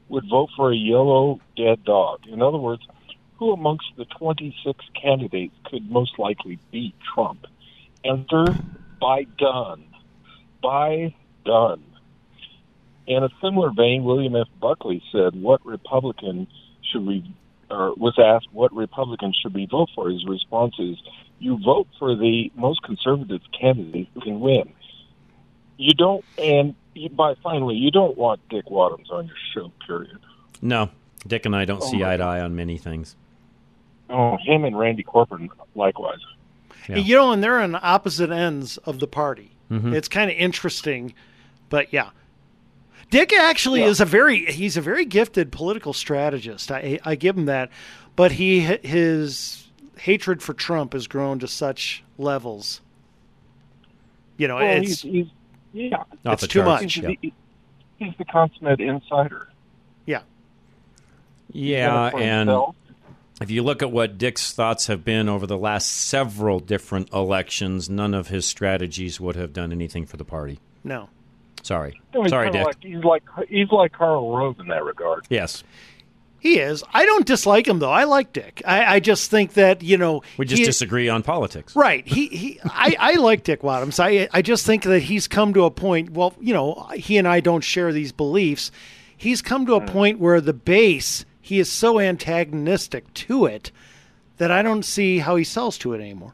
would 0.09 0.24
vote 0.28 0.50
for 0.57 0.72
a 0.72 0.76
yellow 0.76 1.40
dead 1.57 1.85
dog. 1.85 2.20
In 2.26 2.42
other 2.42 2.59
words, 2.59 2.83
who 3.42 3.52
amongst 3.52 3.87
the 3.96 4.05
26 4.05 4.85
candidates 4.94 5.55
could 5.64 5.90
most 5.90 6.16
likely 6.16 6.61
beat 6.70 6.94
Trump? 7.12 7.44
Answer: 8.05 8.44
Biden. 9.00 9.83
Biden. 10.62 11.81
In 13.09 13.24
a 13.24 13.28
similar 13.40 13.72
vein, 13.72 14.05
William 14.05 14.37
F. 14.37 14.46
Buckley 14.61 15.02
said, 15.11 15.35
"What 15.35 15.66
Republican 15.66 16.46
should 16.83 17.05
we?" 17.05 17.24
Or 17.68 17.94
was 17.94 18.16
asked, 18.16 18.46
"What 18.52 18.72
Republican 18.72 19.33
should 19.33 19.55
we 19.55 19.66
vote 19.66 19.90
for?" 19.92 20.09
His 20.09 20.24
response 20.24 20.78
is, 20.78 21.02
"You 21.40 21.59
vote 21.59 21.88
for 21.98 22.14
the 22.14 22.52
most 22.55 22.83
conservative 22.83 23.42
candidate 23.50 24.09
who 24.14 24.20
can 24.20 24.38
win." 24.38 24.72
You 25.78 25.94
don't, 25.94 26.24
and 26.38 26.76
you, 26.94 27.09
by 27.09 27.35
finally, 27.42 27.74
you 27.74 27.90
don't 27.90 28.16
want 28.16 28.40
Dick 28.50 28.66
Wadhams 28.66 29.11
on 29.11 29.26
your 29.26 29.37
show. 29.52 29.72
Period. 29.85 30.20
No, 30.61 30.90
Dick 31.26 31.44
and 31.44 31.57
I 31.57 31.64
don't 31.64 31.83
Oh, 31.83 31.87
see 31.87 32.05
eye 32.05 32.16
to 32.16 32.22
eye 32.22 32.40
on 32.40 32.55
many 32.55 32.78
things. 32.78 33.16
Oh, 34.12 34.37
him 34.44 34.64
and 34.64 34.79
Randy 34.79 35.03
Corporon 35.03 35.48
likewise. 35.75 36.18
Yeah. 36.88 36.96
You 36.96 37.16
know, 37.16 37.33
and 37.33 37.42
they're 37.42 37.61
on 37.61 37.77
opposite 37.81 38.31
ends 38.31 38.77
of 38.79 38.98
the 39.01 39.07
party. 39.07 39.53
Mhm. 39.70 39.94
It's 39.94 40.09
kind 40.09 40.31
of 40.31 40.37
interesting, 40.37 41.14
but 41.70 41.92
yeah. 41.92 42.11
Dick 43.11 43.33
actually 43.33 43.81
Yeah. 43.81 43.87
is 43.87 44.01
a 44.01 44.05
very 44.05 44.46
he's 44.53 44.77
a 44.77 44.81
very 44.81 45.05
gifted 45.05 45.53
political 45.53 45.92
strategist. 45.92 46.70
I 46.72 46.98
I 47.05 47.14
give 47.14 47.37
him 47.38 47.46
that, 47.46 47.70
but 48.16 48.33
he 48.33 48.61
his 48.61 49.68
hatred 49.98 50.42
for 50.42 50.55
Trump 50.55 50.92
has 50.92 51.07
grown 51.07 51.38
to 51.38 51.48
such 51.48 52.03
levels. 52.18 52.81
You 54.38 54.48
know, 54.48 54.57
well, 54.57 54.83
it's 54.83 55.03
he's, 55.03 55.27
he's 55.72 55.90
yeah, 55.90 55.96
Off 56.27 56.35
it's 56.35 56.42
the 56.42 56.48
too 56.48 56.62
charts, 56.64 56.83
much. 56.83 56.96
yeah. 56.96 57.09
He's, 57.11 57.18
the, 57.20 57.33
he's 58.07 58.14
the 58.18 58.25
consummate 58.25 58.81
insider. 58.81 59.48
yeah. 60.07 60.22
Yeah, 61.55 62.07
and 62.16 62.48
himself. 62.48 62.75
If 63.42 63.50
you 63.50 63.62
look 63.62 63.83
at 63.83 63.90
what 63.90 64.18
Dick's 64.18 64.52
thoughts 64.52 64.87
have 64.87 65.05
been 65.05 65.28
over 65.28 65.46
the 65.46 65.59
last 65.59 65.90
several 65.90 66.61
different 66.61 67.12
elections, 67.12 67.90
none 67.90 68.14
of 68.14 68.28
his 68.28 68.46
strategies 68.46 69.20
would 69.20 69.37
have 69.37 69.52
done 69.52 69.72
anything 69.72 70.07
for 70.07 70.16
the 70.16 70.24
party. 70.24 70.59
No. 70.85 71.09
Sorry. 71.62 72.00
No, 72.12 72.22
he's 72.22 72.31
Sorry, 72.31 72.50
Dick. 72.50 72.64
Like, 72.64 72.76
he's 72.83 73.05
like 73.05 73.22
he's 73.48 73.70
like 73.70 73.92
Karl 73.92 74.37
Rove 74.37 74.59
in 74.61 74.68
that 74.68 74.85
regard. 74.85 75.26
yes. 75.31 75.62
He 76.40 76.59
is. 76.59 76.83
I 76.92 77.07
don't 77.07 77.24
dislike 77.24 77.68
him 77.68 77.78
though. 77.78 77.92
I 77.92 78.02
like 78.02 78.33
Dick. 78.33 78.62
I, 78.66 78.96
I 78.96 79.00
just 79.00 79.31
think 79.31 79.52
that 79.52 79.81
you 79.83 79.96
know 79.96 80.22
We 80.38 80.44
just 80.44 80.59
he- 80.59 80.64
disagree 80.64 81.09
on 81.09 81.22
politics. 81.22 81.76
Right. 81.76 82.05
He 82.07 82.26
he. 82.26 82.61
I, 82.64 82.96
I 82.98 83.14
like 83.14 83.44
Dick 83.44 83.62
Wadhams. 83.62 84.00
I 84.00 84.28
I 84.33 84.42
just 84.42 84.66
think 84.66 84.83
that 84.83 85.02
he's 85.02 85.28
come 85.28 85.55
to 85.55 85.64
a 85.64 85.70
point. 85.70 86.11
Well, 86.11 86.35
you 86.40 86.52
know, 86.52 86.88
he 86.94 87.16
and 87.16 87.28
I 87.28 87.38
don't 87.38 87.62
share 87.62 87.92
these 87.92 88.11
beliefs. 88.11 88.72
He's 89.16 89.40
come 89.40 89.66
to 89.66 89.74
a 89.74 89.81
hmm. 89.81 89.87
point 89.87 90.18
where 90.18 90.40
the 90.40 90.52
base 90.52 91.24
he 91.52 91.58
is 91.60 91.70
so 91.70 92.00
antagonistic 92.00 93.12
to 93.12 93.44
it 93.44 93.70
that 94.38 94.50
I 94.50 94.62
don't 94.62 94.86
see 94.86 95.18
how 95.18 95.36
he 95.36 95.44
sells 95.44 95.76
to 95.78 95.92
it 95.92 96.00
anymore. 96.00 96.32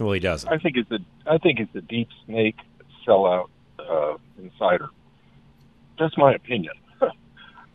Well, 0.00 0.10
he 0.10 0.18
doesn't. 0.18 0.52
I 0.52 0.58
think 0.58 0.76
it's 0.76 0.90
a 0.90 0.98
I 1.24 1.38
think 1.38 1.60
it's 1.60 1.72
a 1.76 1.82
deep 1.82 2.08
snake 2.24 2.56
sellout 3.06 3.46
uh, 3.78 4.16
insider. 4.42 4.88
That's 6.00 6.16
my 6.18 6.34
opinion. 6.34 6.74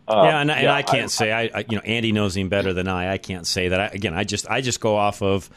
Uh, 0.08 0.23
yeah, 0.25 0.39
and, 0.41 0.51
and 0.51 0.63
yeah, 0.63 0.73
I 0.73 0.82
can't 0.82 1.10
say 1.10 1.32
I, 1.32 1.60
I, 1.60 1.65
you 1.69 1.77
know, 1.77 1.84
Andy 1.84 2.12
knows 2.12 2.36
him 2.36 2.49
better 2.49 2.73
than 2.73 2.89
I. 2.89 3.13
I 3.13 3.17
can't 3.17 3.47
say 3.47 3.69
that. 3.69 3.80
I, 3.80 3.86
again, 3.86 4.13
I 4.13 4.25
just, 4.25 4.49
I 4.49 4.60
just 4.60 4.82
go 4.82 4.97
off 4.97 5.21
of, 5.21 5.49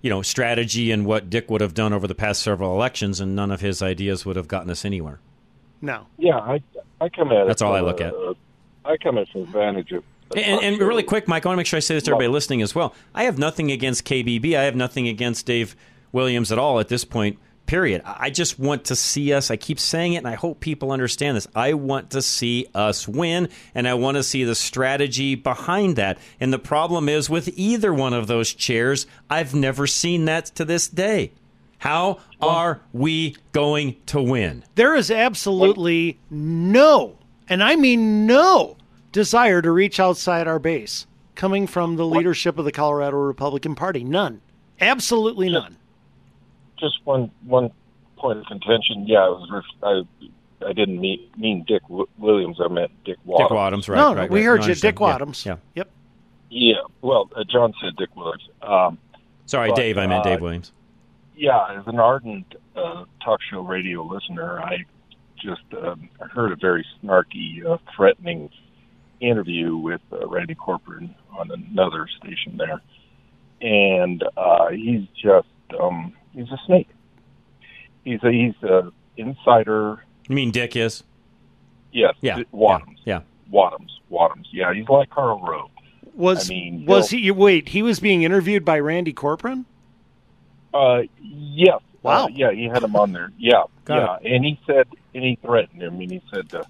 you 0.00 0.08
know, 0.08 0.22
strategy 0.22 0.90
and 0.90 1.04
what 1.04 1.28
Dick 1.28 1.50
would 1.50 1.60
have 1.60 1.74
done 1.74 1.92
over 1.92 2.06
the 2.06 2.14
past 2.14 2.40
several 2.40 2.72
elections, 2.72 3.20
and 3.20 3.36
none 3.36 3.50
of 3.50 3.60
his 3.60 3.82
ideas 3.82 4.24
would 4.24 4.36
have 4.36 4.48
gotten 4.48 4.70
us 4.70 4.86
anywhere. 4.86 5.18
No. 5.82 6.06
Yeah, 6.16 6.38
I 6.38 6.62
I 6.98 7.10
come 7.10 7.30
at 7.32 7.42
it. 7.42 7.46
That's 7.48 7.60
all 7.60 7.74
I 7.74 7.80
look 7.80 8.00
a- 8.00 8.06
at. 8.06 8.14
I 8.86 8.96
come 8.96 9.18
at 9.18 9.22
it 9.22 9.28
from 9.32 9.42
the 9.42 9.46
advantage 9.48 9.92
of. 9.92 10.04
And, 10.36 10.62
and 10.62 10.78
really 10.78 11.02
quick, 11.02 11.26
Mike, 11.26 11.44
I 11.44 11.48
want 11.48 11.56
to 11.56 11.58
make 11.58 11.66
sure 11.66 11.76
I 11.76 11.80
say 11.80 11.94
this 11.94 12.04
to 12.04 12.12
everybody 12.12 12.28
listening 12.28 12.62
as 12.62 12.74
well. 12.74 12.94
I 13.14 13.24
have 13.24 13.38
nothing 13.38 13.70
against 13.70 14.04
KBB. 14.04 14.56
I 14.56 14.62
have 14.62 14.76
nothing 14.76 15.08
against 15.08 15.46
Dave 15.46 15.74
Williams 16.12 16.52
at 16.52 16.58
all 16.58 16.78
at 16.78 16.88
this 16.88 17.04
point. 17.04 17.38
Period. 17.66 18.02
I 18.04 18.20
I 18.20 18.30
just 18.30 18.58
want 18.58 18.84
to 18.86 18.96
see 18.96 19.32
us. 19.32 19.50
I 19.50 19.56
keep 19.56 19.80
saying 19.80 20.12
it, 20.12 20.18
and 20.18 20.28
I 20.28 20.34
hope 20.34 20.60
people 20.60 20.92
understand 20.92 21.36
this. 21.36 21.48
I 21.54 21.74
want 21.74 22.10
to 22.10 22.22
see 22.22 22.66
us 22.74 23.08
win, 23.08 23.48
and 23.74 23.88
I 23.88 23.94
want 23.94 24.16
to 24.16 24.22
see 24.22 24.44
the 24.44 24.54
strategy 24.54 25.34
behind 25.34 25.96
that. 25.96 26.18
And 26.38 26.52
the 26.52 26.58
problem 26.58 27.08
is 27.08 27.30
with 27.30 27.48
either 27.56 27.92
one 27.94 28.12
of 28.12 28.26
those 28.26 28.52
chairs, 28.52 29.06
I've 29.28 29.54
never 29.54 29.86
seen 29.86 30.26
that 30.26 30.46
to 30.56 30.64
this 30.64 30.88
day. 30.88 31.32
How 31.78 32.18
are 32.42 32.82
we 32.92 33.36
going 33.52 33.96
to 34.06 34.22
win? 34.22 34.64
There 34.74 34.94
is 34.94 35.10
absolutely 35.10 36.18
no, 36.28 37.18
and 37.48 37.62
I 37.62 37.76
mean 37.76 38.26
no, 38.26 38.76
desire 39.12 39.60
to 39.62 39.70
reach 39.70 39.98
outside 40.00 40.46
our 40.46 40.58
base 40.58 41.06
coming 41.34 41.66
from 41.66 41.96
the 41.96 42.06
leadership 42.06 42.58
of 42.58 42.64
the 42.64 42.72
Colorado 42.72 43.16
Republican 43.16 43.74
Party. 43.74 44.04
None. 44.04 44.40
Absolutely 44.80 45.50
none. 45.50 45.76
Just 46.78 47.00
one 47.04 47.30
one 47.44 47.70
point 48.16 48.38
of 48.38 48.46
contention. 48.46 49.06
Yeah, 49.06 49.18
I 49.24 49.28
was 49.28 49.64
I 49.82 50.02
I 50.66 50.72
didn't 50.72 51.00
mean 51.00 51.28
mean 51.36 51.64
Dick 51.68 51.82
w- 51.82 52.08
Williams. 52.18 52.58
I 52.62 52.68
meant 52.68 52.90
Dick 53.04 53.18
Wadhams. 53.26 53.38
Dick 53.38 53.48
Wadhams, 53.50 53.88
right? 53.88 53.96
no, 53.96 54.14
no, 54.14 54.20
right, 54.22 54.30
we 54.30 54.40
right. 54.40 54.46
heard 54.46 54.60
No, 54.62 54.66
you, 54.68 54.74
Dick 54.74 55.00
understand. 55.00 55.28
Wadhams. 55.34 55.44
Yeah. 55.46 55.56
Yep. 55.74 55.90
Yeah. 56.50 56.74
Well, 57.02 57.30
uh, 57.36 57.44
John 57.44 57.74
said 57.82 57.96
Dick 57.96 58.14
Williams. 58.16 58.48
Um, 58.62 58.98
Sorry, 59.46 59.68
But, 59.70 59.76
Dave. 59.76 59.98
I 59.98 60.06
meant 60.06 60.24
uh, 60.26 60.30
Dave 60.30 60.40
Williams. 60.40 60.72
yeah, 61.36 61.78
as 61.78 61.86
an 61.86 61.98
ardent 62.00 62.54
uh, 62.76 63.04
talk 63.22 63.40
show 63.50 63.60
radio 63.60 64.02
listener, 64.04 64.60
I 64.60 64.84
just 65.42 65.62
uh, 65.76 65.96
heard 66.32 66.52
a 66.52 66.56
very 66.56 66.86
snarky, 67.02 67.64
uh, 67.66 67.78
threatening 67.94 68.48
interview 69.20 69.76
with 69.76 70.00
uh, 70.12 70.26
Randy 70.26 70.54
Corporon 70.54 71.14
on 71.36 71.50
another 71.50 72.06
station 72.18 72.56
there, 72.56 72.80
and 73.60 74.22
uh, 74.36 74.68
he's 74.70 75.06
just 75.20 75.48
um, 75.80 76.12
he's 76.32 76.50
a 76.50 76.58
snake. 76.66 76.88
He's 78.04 78.22
a 78.22 78.30
he's 78.30 78.54
a 78.62 78.90
insider. 79.16 80.04
You 80.28 80.34
mean 80.36 80.50
Dick 80.50 80.76
is? 80.76 81.02
Yes. 81.92 82.14
Yeah. 82.20 82.42
Wadhams. 82.54 82.98
Yeah. 83.04 83.20
Wadhams. 83.52 83.90
Wadhams. 84.10 84.46
Yeah, 84.52 84.72
he's 84.72 84.88
like 84.88 85.10
Karl 85.10 85.40
Rove. 85.40 85.70
Was 86.14 86.48
I 86.50 86.54
mean, 86.54 86.86
was 86.86 87.10
he'll- 87.10 87.34
Wait, 87.34 87.68
he 87.68 87.82
was 87.82 88.00
being 88.00 88.22
interviewed 88.22 88.64
by 88.64 88.78
Randy 88.78 89.12
Corporon. 89.12 89.64
Uh, 90.72 91.02
yes. 91.20 91.80
Wow. 92.02 92.24
Uh, 92.24 92.28
yeah, 92.28 92.52
he 92.52 92.64
had 92.64 92.82
him 92.82 92.96
on 92.96 93.12
there. 93.12 93.30
Yeah, 93.38 93.64
Got 93.84 94.22
yeah. 94.22 94.34
And 94.34 94.44
he 94.44 94.58
said, 94.66 94.86
and 95.14 95.24
he 95.24 95.38
threatened 95.42 95.82
him, 95.82 96.00
and 96.00 96.10
he 96.10 96.22
said, 96.32 96.54
uh, 96.54 96.62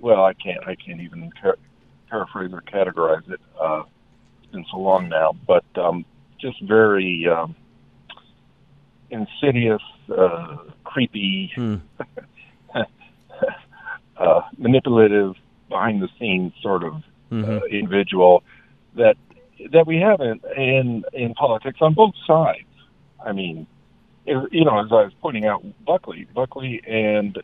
"Well, 0.00 0.24
I 0.24 0.32
can't, 0.34 0.66
I 0.66 0.74
can't 0.74 1.00
even 1.00 1.30
par- 1.40 1.58
paraphrase 2.08 2.52
or 2.52 2.62
categorize 2.62 3.30
it. 3.30 3.40
Uh, 3.60 3.82
it's 4.42 4.52
been 4.52 4.64
so 4.70 4.78
long 4.78 5.08
now, 5.08 5.34
but 5.46 5.64
um, 5.76 6.04
just 6.40 6.60
very 6.62 7.28
um, 7.28 7.54
insidious, 9.10 9.82
uh, 10.16 10.56
creepy, 10.84 11.52
hmm. 11.54 11.76
uh, 14.16 14.42
manipulative, 14.56 15.34
behind 15.68 16.02
the 16.02 16.08
scenes 16.18 16.52
sort 16.62 16.82
of 16.82 17.02
uh, 17.30 17.60
individual 17.70 18.42
that 18.94 19.16
that 19.72 19.86
we 19.86 19.96
have 19.96 20.20
in, 20.20 20.40
in 20.56 21.04
in 21.12 21.34
politics 21.34 21.78
on 21.80 21.94
both 21.94 22.14
sides. 22.26 22.64
I 23.24 23.32
mean, 23.32 23.66
you 24.26 24.64
know, 24.64 24.78
as 24.78 24.90
I 24.90 25.04
was 25.04 25.12
pointing 25.20 25.46
out, 25.46 25.64
Buckley, 25.84 26.26
Buckley, 26.34 26.80
and 26.86 27.38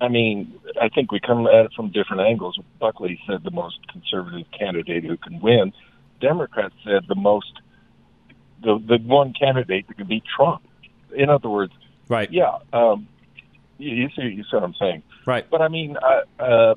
I 0.00 0.08
mean, 0.08 0.58
I 0.80 0.88
think 0.88 1.10
we 1.10 1.20
come 1.20 1.46
at 1.46 1.66
it 1.66 1.72
from 1.74 1.90
different 1.90 2.22
angles. 2.22 2.58
Buckley 2.78 3.18
said 3.26 3.42
the 3.44 3.50
most 3.50 3.78
conservative 3.88 4.46
candidate 4.56 5.04
who 5.04 5.16
can 5.16 5.40
win. 5.40 5.72
Democrats 6.20 6.74
said 6.84 7.04
the 7.08 7.14
most, 7.14 7.60
the 8.62 8.82
the 8.86 8.98
one 8.98 9.32
candidate 9.32 9.86
that 9.88 9.96
could 9.96 10.08
beat 10.08 10.24
Trump. 10.36 10.62
In 11.14 11.30
other 11.30 11.48
words, 11.48 11.72
right? 12.08 12.30
Yeah, 12.30 12.58
um, 12.72 13.08
you, 13.78 13.94
you 13.94 14.08
see, 14.14 14.22
you 14.22 14.42
see 14.42 14.48
what 14.52 14.64
I'm 14.64 14.74
saying, 14.74 15.02
right? 15.24 15.48
But 15.48 15.62
I 15.62 15.68
mean, 15.68 15.96
uh, 15.96 16.42
uh, 16.42 16.74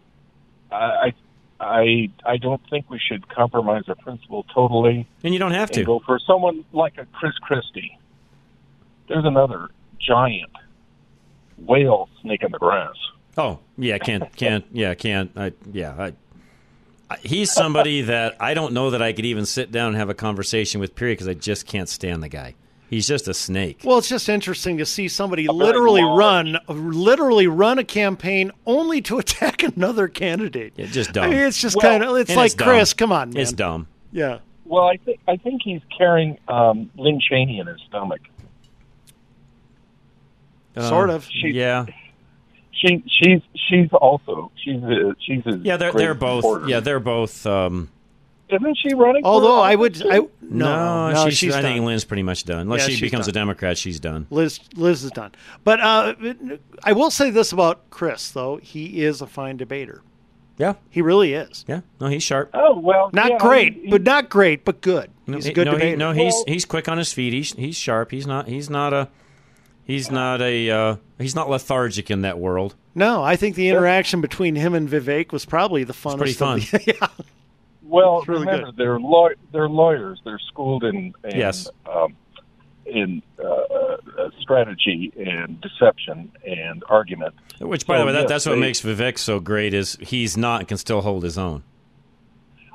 I 0.71 1.13
I 1.59 2.09
I 2.25 2.37
don't 2.37 2.61
think 2.69 2.89
we 2.89 2.99
should 2.99 3.27
compromise 3.27 3.83
our 3.87 3.95
principle 3.95 4.45
totally. 4.53 5.07
And 5.23 5.33
you 5.33 5.39
don't 5.39 5.51
have 5.51 5.71
to. 5.71 5.83
Go 5.83 5.99
for 6.05 6.19
someone 6.19 6.63
like 6.71 6.97
a 6.97 7.05
Chris 7.05 7.37
Christie. 7.39 7.97
There's 9.07 9.25
another 9.25 9.69
giant 9.99 10.51
whale 11.65 12.09
snake 12.21 12.43
in 12.43 12.51
the 12.51 12.59
grass. 12.59 12.95
Oh 13.37 13.59
yeah, 13.77 13.97
can't 13.97 14.35
can't 14.35 14.65
yeah 14.71 14.93
can't 14.95 15.31
I 15.35 15.53
yeah 15.71 15.95
I, 15.97 16.13
I 17.13 17.17
he's 17.23 17.51
somebody 17.53 18.01
that 18.03 18.35
I 18.39 18.53
don't 18.53 18.73
know 18.73 18.89
that 18.91 19.01
I 19.01 19.13
could 19.13 19.25
even 19.25 19.45
sit 19.45 19.71
down 19.71 19.89
and 19.89 19.97
have 19.97 20.09
a 20.09 20.13
conversation 20.13 20.79
with 20.81 20.95
period 20.95 21.17
because 21.17 21.27
I 21.27 21.33
just 21.35 21.65
can't 21.65 21.87
stand 21.89 22.21
the 22.23 22.29
guy. 22.29 22.55
He's 22.89 23.07
just 23.07 23.27
a 23.27 23.35
snake. 23.35 23.81
Well, 23.83 23.99
it's 23.99 24.09
just 24.09 24.29
interesting 24.29 24.79
to 24.79 24.85
see 24.85 25.07
somebody 25.09 25.47
literally 25.47 26.01
run, 26.03 26.57
literally 26.67 27.45
run 27.45 27.77
a 27.77 27.83
campaign 27.83 28.51
only 28.65 28.99
to 29.03 29.19
attack 29.19 29.61
another 29.61 30.07
candidate. 30.07 30.73
Yeah, 30.75 30.87
just 30.87 31.13
dumb. 31.13 31.25
I 31.25 31.29
mean, 31.29 31.37
it's 31.37 31.61
just 31.61 31.75
Well- 31.75 31.83
kind 31.91 32.03
of, 32.03 32.15
it's 32.17 32.35
like 32.35 32.53
it's. 32.53 32.61
Chris. 32.61 32.93
Come 32.93 33.11
on, 33.11 33.29
man. 33.29 33.41
It's 33.43 33.51
dumb. 33.51 33.87
Yeah. 34.11 34.39
Well, 34.65 34.85
I 34.85 34.97
think 34.97 35.19
I 35.27 35.37
think 35.37 35.61
he's 35.63 35.81
carrying 35.95 36.39
um, 36.47 36.89
Lynn 36.97 37.19
Cheney 37.19 37.59
in 37.59 37.67
his 37.67 37.79
stomach. 37.87 38.21
Sort 40.77 41.09
of. 41.09 41.25
She, 41.25 41.49
yeah. 41.49 41.85
She 42.71 43.03
she's 43.07 43.41
she's 43.55 43.89
also 43.91 44.51
she's 44.63 44.81
a, 44.81 45.15
she's 45.19 45.45
a 45.45 45.57
Yeah, 45.57 45.75
they're 45.77 45.91
they're 45.91 46.13
both 46.13 46.43
supporter. 46.43 46.67
yeah 46.69 46.79
they're 46.79 46.99
both. 47.01 47.45
Um, 47.45 47.89
Isn't 48.47 48.77
she 48.77 48.93
running? 48.93 49.21
for 49.23 49.27
Although 49.27 49.59
I 49.59 49.75
would, 49.75 49.97
I 50.07 50.19
too? 50.19 50.31
no, 50.41 51.11
no, 51.11 51.25
she's, 51.25 51.37
she's 51.37 51.55
I 51.55 51.61
think 51.61 51.77
done. 51.77 51.85
Lynn's 51.87 52.05
pretty 52.05 52.23
much 52.23 52.45
done. 52.45 52.59
Unless 52.61 52.87
Yeah, 52.87 52.95
she 52.95 53.01
becomes 53.01 53.25
done. 53.25 53.31
a 53.31 53.33
Democrat, 53.33 53.77
she's 53.77 53.99
done. 53.99 54.27
Liz, 54.29 54.59
Liz 54.75 55.03
is 55.03 55.11
done. 55.11 55.31
But 55.65 55.81
uh, 55.81 56.15
I 56.83 56.93
will 56.93 57.11
say 57.11 57.29
this 57.31 57.51
about 57.51 57.89
Chris, 57.89 58.31
though: 58.31 58.57
he 58.57 59.03
is 59.03 59.21
a 59.21 59.27
fine 59.27 59.57
debater. 59.57 60.01
Yeah, 60.57 60.75
he 60.89 61.01
really 61.01 61.33
is. 61.33 61.65
Yeah, 61.67 61.81
no, 61.99 62.07
he's 62.07 62.23
sharp. 62.23 62.51
Oh 62.53 62.79
well, 62.79 63.09
Not 63.13 63.31
yeah, 63.31 63.37
great, 63.39 63.73
he- 63.73 63.89
but 63.89 64.03
not 64.03 64.29
great, 64.29 64.63
but 64.63 64.79
good. 64.81 65.09
No, 65.27 65.35
He's 65.35 65.47
a 65.47 65.53
good 65.53 65.65
no, 65.67 65.75
he- 65.77 65.95
no, 65.97 66.11
he's 66.13 66.35
he's 66.47 66.63
quick 66.65 66.87
on 66.87 66.97
his 66.97 67.11
feet. 67.11 67.33
He's 67.33 67.51
he's 67.53 67.75
sharp. 67.75 68.11
He's 68.11 68.25
not 68.27 68.47
he's 68.47 68.69
not 68.69 68.93
a 68.93 69.09
he's 69.89 70.11
not 70.11 70.41
a 70.41 70.69
uh, 70.69 70.95
he's 71.17 71.35
not 71.35 71.49
lethargic 71.49 72.09
in 72.11 72.21
that 72.21 72.37
world. 72.39 72.75
No, 72.95 73.23
I 73.23 73.35
think 73.35 73.55
the 73.55 73.69
interaction 73.69 74.21
between 74.21 74.55
him 74.55 74.73
and 74.73 74.87
Vivek 74.89 75.31
was 75.31 75.45
probably 75.45 75.83
the 75.83 75.93
funnest. 75.93 76.17
pretty 76.17 76.33
fun. 76.33 76.59
The, 76.59 76.95
yeah. 77.01 77.07
Well, 77.83 78.23
really 78.27 78.45
remember 78.45 78.71
they're 78.71 78.99
law- 78.99 79.29
they're 79.51 79.69
lawyers. 79.69 80.21
They're 80.23 80.39
schooled 80.47 80.83
in, 80.83 81.13
in 81.23 81.37
Yes. 81.37 81.67
um, 81.91 82.15
in 82.85 83.21
uh, 83.43 83.47
uh, 83.47 83.97
strategy 84.39 85.11
and 85.17 85.59
deception 85.61 86.31
and 86.45 86.83
argument. 86.89 87.35
Which, 87.59 87.85
by 87.85 87.99
the 87.99 88.05
way, 88.05 88.13
that, 88.13 88.21
yes, 88.21 88.29
that's 88.29 88.45
what 88.45 88.55
they- 88.55 88.61
makes 88.61 88.81
Vivek 88.81 89.17
so 89.17 89.39
great 89.39 89.73
is 89.73 89.97
he's 90.01 90.37
not 90.37 90.61
and 90.61 90.67
can 90.67 90.77
still 90.77 91.01
hold 91.01 91.23
his 91.23 91.37
own. 91.37 91.63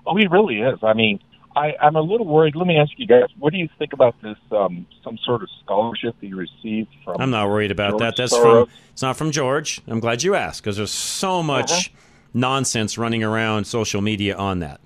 Oh, 0.07 0.17
he 0.17 0.27
really 0.27 0.61
is. 0.61 0.79
I 0.83 0.93
mean, 0.95 1.21
I, 1.57 1.75
I'm 1.81 1.97
a 1.97 2.01
little 2.01 2.27
worried. 2.27 2.57
Let 2.57 2.67
me 2.67 2.77
ask 2.77 2.93
you 2.97 3.07
guys: 3.07 3.25
What 3.39 3.53
do 3.53 3.59
you 3.59 3.69
think 3.79 3.93
about 3.93 4.15
this? 4.23 4.37
Um, 4.51 4.87
some 5.03 5.19
sort 5.25 5.43
of 5.43 5.49
scholarship 5.65 6.17
that 6.21 6.27
you 6.27 6.37
received 6.37 6.89
from? 7.05 7.21
I'm 7.21 7.31
not 7.31 7.49
worried 7.49 7.71
about 7.71 7.91
George 7.91 8.01
that. 8.01 8.17
That's 8.17 8.35
Soros? 8.35 8.67
from 8.67 8.71
it's 8.93 9.03
not 9.03 9.17
from 9.17 9.31
George. 9.31 9.81
I'm 9.87 10.01
glad 10.01 10.23
you 10.23 10.35
asked 10.35 10.63
because 10.63 10.77
there's 10.77 10.91
so 10.91 11.43
much 11.43 11.71
Uh-huh. 11.71 11.99
nonsense 12.35 12.99
running 12.99 13.23
around 13.23 13.65
social 13.67 14.01
media 14.01 14.37
on 14.37 14.59
that. 14.61 14.81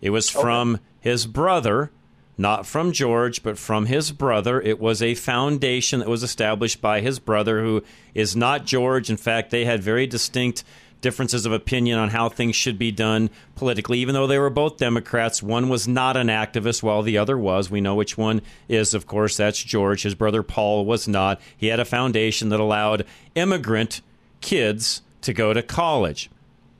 It 0.00 0.10
was 0.10 0.28
from 0.28 0.78
his 1.00 1.26
brother, 1.26 1.90
not 2.36 2.66
from 2.66 2.92
George, 2.92 3.42
but 3.42 3.56
from 3.58 3.86
his 3.86 4.10
brother. 4.12 4.60
It 4.60 4.80
was 4.80 5.00
a 5.02 5.14
foundation 5.14 6.00
that 6.00 6.08
was 6.08 6.22
established 6.22 6.80
by 6.80 7.00
his 7.00 7.18
brother, 7.18 7.62
who 7.62 7.82
is 8.14 8.34
not 8.36 8.64
George. 8.66 9.08
In 9.10 9.16
fact, 9.16 9.50
they 9.50 9.64
had 9.64 9.82
very 9.82 10.06
distinct 10.06 10.64
differences 11.02 11.44
of 11.44 11.52
opinion 11.52 11.98
on 11.98 12.08
how 12.08 12.30
things 12.30 12.56
should 12.56 12.78
be 12.78 12.90
done 12.90 13.28
politically, 13.54 13.98
even 13.98 14.14
though 14.14 14.26
they 14.26 14.38
were 14.38 14.48
both 14.48 14.78
Democrats. 14.78 15.42
One 15.42 15.68
was 15.68 15.86
not 15.86 16.16
an 16.16 16.28
activist, 16.28 16.82
while 16.82 17.02
the 17.02 17.18
other 17.18 17.36
was. 17.36 17.70
We 17.70 17.82
know 17.82 17.94
which 17.94 18.16
one 18.16 18.40
is, 18.68 18.94
of 18.94 19.06
course, 19.06 19.36
that's 19.36 19.62
George. 19.62 20.02
His 20.02 20.14
brother 20.14 20.42
Paul 20.42 20.86
was 20.86 21.06
not. 21.06 21.40
He 21.54 21.66
had 21.66 21.80
a 21.80 21.84
foundation 21.84 22.48
that 22.48 22.60
allowed 22.60 23.04
immigrant 23.34 24.00
kids 24.40 25.02
to 25.20 25.34
go 25.34 25.52
to 25.52 25.62
college, 25.62 26.30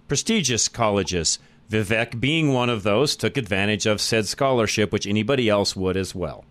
prestigious 0.08 0.68
colleges. 0.68 1.38
Vivek, 1.70 2.20
being 2.20 2.52
one 2.52 2.70
of 2.70 2.82
those, 2.82 3.16
took 3.16 3.36
advantage 3.36 3.86
of 3.86 4.00
said 4.00 4.26
scholarship, 4.26 4.92
which 4.92 5.06
anybody 5.06 5.48
else 5.48 5.74
would 5.76 5.96
as 5.96 6.14
well. 6.14 6.44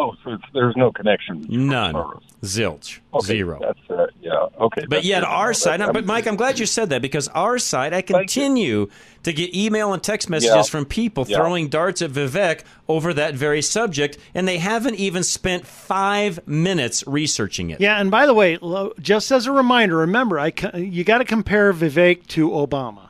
Oh, 0.00 0.14
so 0.22 0.32
it's, 0.34 0.44
there's 0.54 0.76
no 0.76 0.92
connection. 0.92 1.44
None. 1.48 1.94
Zilch. 2.42 3.00
Okay, 3.12 3.26
Zero. 3.26 3.58
That's 3.60 3.90
uh, 3.90 4.06
yeah. 4.22 4.46
Okay. 4.60 4.82
But 4.82 4.90
that's 4.90 5.04
yet, 5.06 5.20
good 5.20 5.26
our 5.28 5.48
know. 5.48 5.52
side, 5.54 5.80
That- 5.80 5.92
but 5.92 6.06
Mike, 6.06 6.28
I'm 6.28 6.36
glad 6.36 6.60
you 6.60 6.66
said 6.66 6.90
that 6.90 7.02
because 7.02 7.26
our 7.28 7.58
side, 7.58 7.92
I 7.92 8.02
continue 8.02 8.88
to 9.24 9.32
get 9.32 9.52
email 9.56 9.92
and 9.92 10.00
text 10.00 10.30
messages 10.30 10.54
Yeah. 10.54 10.62
from 10.62 10.84
people 10.84 11.24
Yeah. 11.28 11.38
throwing 11.38 11.66
darts 11.68 12.00
at 12.00 12.10
Vivek 12.12 12.62
over 12.86 13.12
that 13.14 13.34
very 13.34 13.60
subject, 13.60 14.18
and 14.34 14.46
they 14.46 14.58
haven't 14.58 14.94
even 14.94 15.24
spent 15.24 15.66
five 15.66 16.46
minutes 16.46 17.02
researching 17.08 17.70
it. 17.70 17.80
Yeah, 17.80 18.00
and 18.00 18.08
by 18.10 18.26
the 18.26 18.34
way, 18.34 18.56
just 19.00 19.32
as 19.32 19.46
a 19.46 19.52
reminder, 19.52 19.96
remember, 19.96 20.38
I 20.38 20.52
you 20.76 21.02
got 21.02 21.18
to 21.18 21.24
compare 21.24 21.72
Vivek 21.72 22.26
to 22.28 22.50
Obama. 22.50 23.07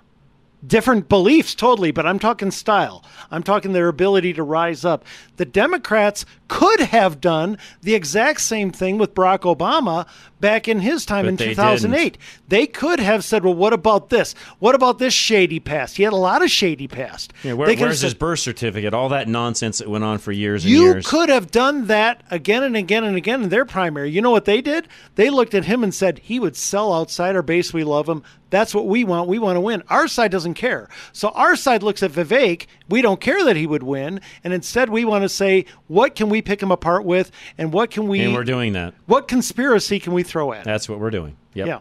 Different 0.67 1.09
beliefs, 1.09 1.55
totally, 1.55 1.93
but 1.93 2.05
I'm 2.05 2.19
talking 2.19 2.51
style. 2.51 3.05
I'm 3.31 3.45
talking 3.45 3.73
their 3.73 3.87
ability 3.87 4.33
to 4.33 4.43
rise 4.43 4.85
up. 4.85 5.05
The 5.37 5.45
Democrats 5.45 6.25
could 6.49 6.81
have 6.81 7.21
done 7.21 7.59
the 7.83 7.95
exact 7.95 8.41
same 8.41 8.73
thing 8.73 8.99
with 8.99 9.15
Barack 9.15 9.41
Obama 9.41 10.09
back 10.41 10.67
in 10.67 10.81
his 10.81 11.05
time 11.07 11.27
But 11.27 11.29
in 11.31 11.37
they 11.37 11.49
2008. 11.51 12.19
They 12.49 12.67
could 12.67 12.99
have 12.99 13.23
said, 13.23 13.45
"Well, 13.45 13.55
what 13.55 13.73
about 13.73 14.09
this? 14.11 14.35
What 14.59 14.75
about 14.75 14.99
this 14.99 15.15
shady 15.15 15.61
past?" 15.61 15.97
He 15.97 16.03
had 16.03 16.13
a 16.13 16.17
lot 16.17 16.43
of 16.43 16.51
shady 16.51 16.89
past. 16.89 17.33
Yeah, 17.45 17.53
where, 17.53 17.67
They 17.69 17.75
could 17.75 17.81
have 17.83 17.89
where's 17.91 18.01
his 18.01 18.13
said- 18.13 18.19
birth 18.19 18.41
certificate? 18.41 18.95
All 18.95 19.11
that 19.11 19.29
nonsense 19.29 19.79
that 19.79 19.89
went 19.89 20.03
on 20.05 20.19
for 20.19 20.33
years 20.33 20.65
and 20.65 20.73
years. 20.73 20.81
you 20.83 20.87
years. 20.95 21.07
could 21.07 21.29
have 21.29 21.51
done 21.53 21.87
that 21.87 22.23
again 22.33 22.65
and 22.65 22.77
again 22.77 23.05
and 23.05 23.17
again 23.17 23.43
in 23.45 23.49
their 23.49 23.65
primary. 23.65 24.11
You 24.11 24.23
know 24.23 24.31
what 24.31 24.45
they 24.45 24.61
did? 24.61 24.89
They 25.15 25.31
looked 25.31 25.55
at 25.55 25.67
him 25.67 25.85
and 25.85 25.95
said 25.95 26.19
he 26.25 26.41
would 26.41 26.57
sell 26.57 26.93
outside 26.93 27.37
our 27.37 27.43
base. 27.43 27.73
We 27.73 27.85
love 27.85 28.09
him. 28.09 28.25
That's 28.51 28.75
what 28.75 28.87
we 28.87 29.05
want. 29.05 29.29
We 29.29 29.39
want 29.39 29.57
to 29.57 29.61
win. 29.61 29.83
Our 29.89 30.09
side 30.09 30.31
doesn't 30.31 30.55
care. 30.55 30.89
So 31.13 31.29
our 31.31 31.55
side 31.55 31.83
looks 31.83 32.03
at 32.03 32.11
Vivek. 32.11 32.67
We 32.89 33.03
don't 33.03 33.21
care 33.21 33.45
that 33.45 33.57
he 33.57 33.67
would 33.67 33.83
win, 33.83 34.21
and 34.43 34.53
instead 34.55 34.89
we 34.89 35.05
want 35.05 35.23
to 35.23 35.29
say, 35.29 35.67
what 35.87 36.15
can 36.15 36.29
we 36.29 36.41
pick 36.41 36.63
him 36.63 36.71
apart 36.71 37.05
with, 37.05 37.31
and 37.59 37.73
what 37.73 37.91
can 37.91 38.09
we? 38.09 38.21
and 38.21 38.35
we're 38.35 38.45
doing 38.45 38.73
that. 38.73 38.95
What 39.07 39.29
conspiracy 39.29 40.01
can 40.01 40.13
we 40.13 40.23
throw 40.23 40.53
at? 40.53 40.65
That's 40.65 40.89
what 40.89 40.99
we're 40.99 41.11
doing. 41.11 41.37
Yep. 41.55 41.67
Yeah. 41.67 41.81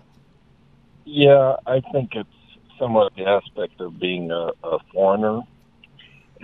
Yeah, 1.06 1.56
I 1.65 1.80
think 1.93 2.12
it's 2.15 2.30
somewhat 2.77 3.13
the 3.15 3.25
aspect 3.25 3.80
of 3.80 3.97
being 3.97 4.30
a, 4.30 4.51
a 4.62 4.77
foreigner, 4.93 5.39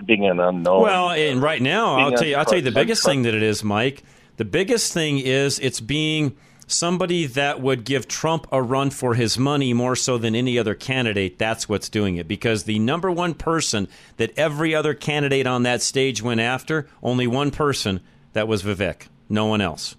being 0.06 0.24
an 0.26 0.40
unknown. 0.40 0.82
Well, 0.82 1.10
and 1.10 1.42
right 1.42 1.60
now, 1.60 1.96
Being 1.96 2.06
I'll 2.06 2.12
tell 2.16 2.26
you, 2.26 2.36
I'll 2.36 2.44
tell 2.46 2.56
you 2.56 2.64
the 2.64 2.72
biggest 2.72 3.04
thing 3.04 3.22
that 3.22 3.34
it 3.34 3.42
is, 3.42 3.62
Mike. 3.62 4.02
The 4.38 4.44
biggest 4.44 4.92
thing 4.92 5.18
is 5.18 5.58
it's 5.58 5.80
being 5.80 6.34
somebody 6.66 7.26
that 7.26 7.60
would 7.60 7.84
give 7.84 8.08
Trump 8.08 8.46
a 8.52 8.62
run 8.62 8.90
for 8.90 9.14
his 9.14 9.38
money 9.38 9.72
more 9.72 9.96
so 9.96 10.18
than 10.18 10.34
any 10.34 10.58
other 10.58 10.74
candidate, 10.74 11.38
that's 11.38 11.68
what's 11.68 11.88
doing 11.88 12.16
it. 12.16 12.28
Because 12.28 12.64
the 12.64 12.78
number 12.78 13.10
one 13.10 13.34
person 13.34 13.88
that 14.16 14.36
every 14.38 14.74
other 14.74 14.94
candidate 14.94 15.46
on 15.46 15.62
that 15.64 15.82
stage 15.82 16.22
went 16.22 16.40
after, 16.40 16.88
only 17.02 17.26
one 17.26 17.50
person, 17.50 18.00
that 18.32 18.48
was 18.48 18.62
Vivek, 18.62 19.08
no 19.28 19.46
one 19.46 19.60
else. 19.60 19.96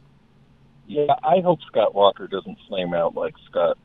Yeah, 0.87 1.15
I 1.23 1.39
hope 1.41 1.59
Scott 1.67 1.95
Walker 1.95 2.27
doesn't 2.27 2.57
flame 2.67 2.93
out 2.93 3.15
like 3.15 3.33
Scott. 3.49 3.77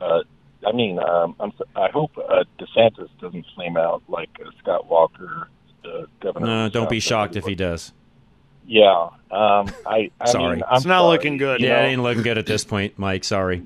Uh, 0.00 0.20
I 0.66 0.72
mean, 0.72 0.98
um, 0.98 1.34
I'm, 1.40 1.52
I 1.74 1.88
hope 1.90 2.12
uh, 2.16 2.44
DeSantis 2.58 3.08
doesn't 3.20 3.46
flame 3.54 3.76
out 3.76 4.02
like 4.08 4.30
uh, 4.44 4.50
Scott 4.60 4.86
Walker, 4.86 5.48
the 5.82 6.06
governor. 6.20 6.46
No, 6.46 6.68
don't 6.68 6.88
be 6.88 7.00
shocked 7.00 7.36
if 7.36 7.44
he 7.44 7.54
does. 7.54 7.92
Yeah, 8.66 9.08
um, 9.30 9.72
I. 9.86 10.10
I 10.20 10.26
Sorry. 10.26 10.56
mean, 10.56 10.64
I'm 10.68 10.82
not 10.82 10.82
sorry, 10.82 11.30
you 11.30 11.66
Yeah, 11.68 11.80
know? 11.80 11.86
it 11.86 11.90
ain't 11.90 12.02
looking 12.02 12.22
good 12.22 12.38
at 12.38 12.46
this 12.46 12.64
point, 12.64 12.98
Mike. 12.98 13.24
Sorry. 13.24 13.62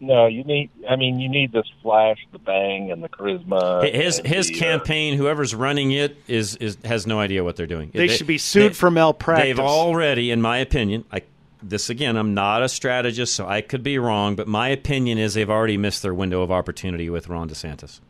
No, 0.00 0.26
you 0.26 0.44
need. 0.44 0.70
I 0.88 0.96
mean, 0.96 1.18
you 1.18 1.28
need 1.28 1.52
this 1.52 1.66
flash, 1.82 2.18
the 2.32 2.38
bang, 2.38 2.90
and 2.92 3.02
the 3.02 3.08
charisma. 3.08 3.92
His 3.92 4.20
his 4.24 4.48
the, 4.48 4.54
uh, 4.54 4.58
campaign, 4.58 5.16
whoever's 5.16 5.54
running 5.54 5.90
it, 5.92 6.16
is 6.28 6.56
is 6.56 6.78
has 6.84 7.06
no 7.06 7.18
idea 7.18 7.42
what 7.42 7.56
they're 7.56 7.66
doing. 7.66 7.90
They 7.92 8.08
should 8.08 8.26
be 8.26 8.38
sued 8.38 8.76
for 8.76 8.90
malpractice. 8.90 9.46
They've 9.46 9.58
already, 9.60 10.30
in 10.30 10.40
my 10.40 10.58
opinion, 10.58 11.04
I 11.12 11.22
this 11.62 11.90
again, 11.90 12.16
I'm 12.16 12.34
not 12.34 12.62
a 12.62 12.68
strategist, 12.68 13.34
so 13.34 13.46
I 13.46 13.60
could 13.60 13.82
be 13.82 13.98
wrong, 13.98 14.36
but 14.36 14.46
my 14.46 14.68
opinion 14.68 15.18
is 15.18 15.34
they've 15.34 15.50
already 15.50 15.76
missed 15.76 16.02
their 16.02 16.14
window 16.14 16.42
of 16.42 16.52
opportunity 16.52 17.10
with 17.10 17.28
Ron 17.28 17.48
DeSantis. 17.48 18.00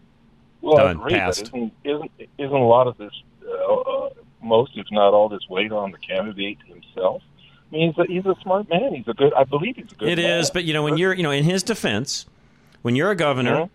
Well, 0.60 0.76
I 0.78 0.82
Done. 0.92 0.96
agree, 0.96 1.18
but 1.20 1.38
isn't, 1.40 1.72
isn't 1.84 2.10
isn't 2.36 2.56
a 2.56 2.66
lot 2.66 2.86
of 2.86 2.98
this, 2.98 3.12
most 4.48 4.72
if 4.76 4.86
not 4.90 5.14
all 5.14 5.28
this 5.28 5.46
weight 5.48 5.70
on 5.72 5.92
the 5.92 5.98
candidate 5.98 6.58
himself? 6.66 7.22
I 7.70 7.76
mean, 7.76 7.92
he's 7.92 7.98
a, 8.04 8.06
he's 8.10 8.26
a 8.26 8.34
smart 8.42 8.68
man. 8.68 8.94
He's 8.94 9.06
a 9.08 9.12
good. 9.14 9.32
I 9.34 9.44
believe 9.44 9.76
he's 9.76 9.92
a 9.92 9.94
good. 9.94 10.08
It 10.08 10.18
man. 10.18 10.40
is, 10.40 10.50
but 10.50 10.64
you 10.64 10.72
know, 10.72 10.82
when 10.82 10.96
you're, 10.96 11.12
you 11.12 11.22
know, 11.22 11.30
in 11.30 11.44
his 11.44 11.62
defense, 11.62 12.24
when 12.82 12.96
you're 12.96 13.10
a 13.10 13.16
governor 13.16 13.56
Mhm. 13.66 13.70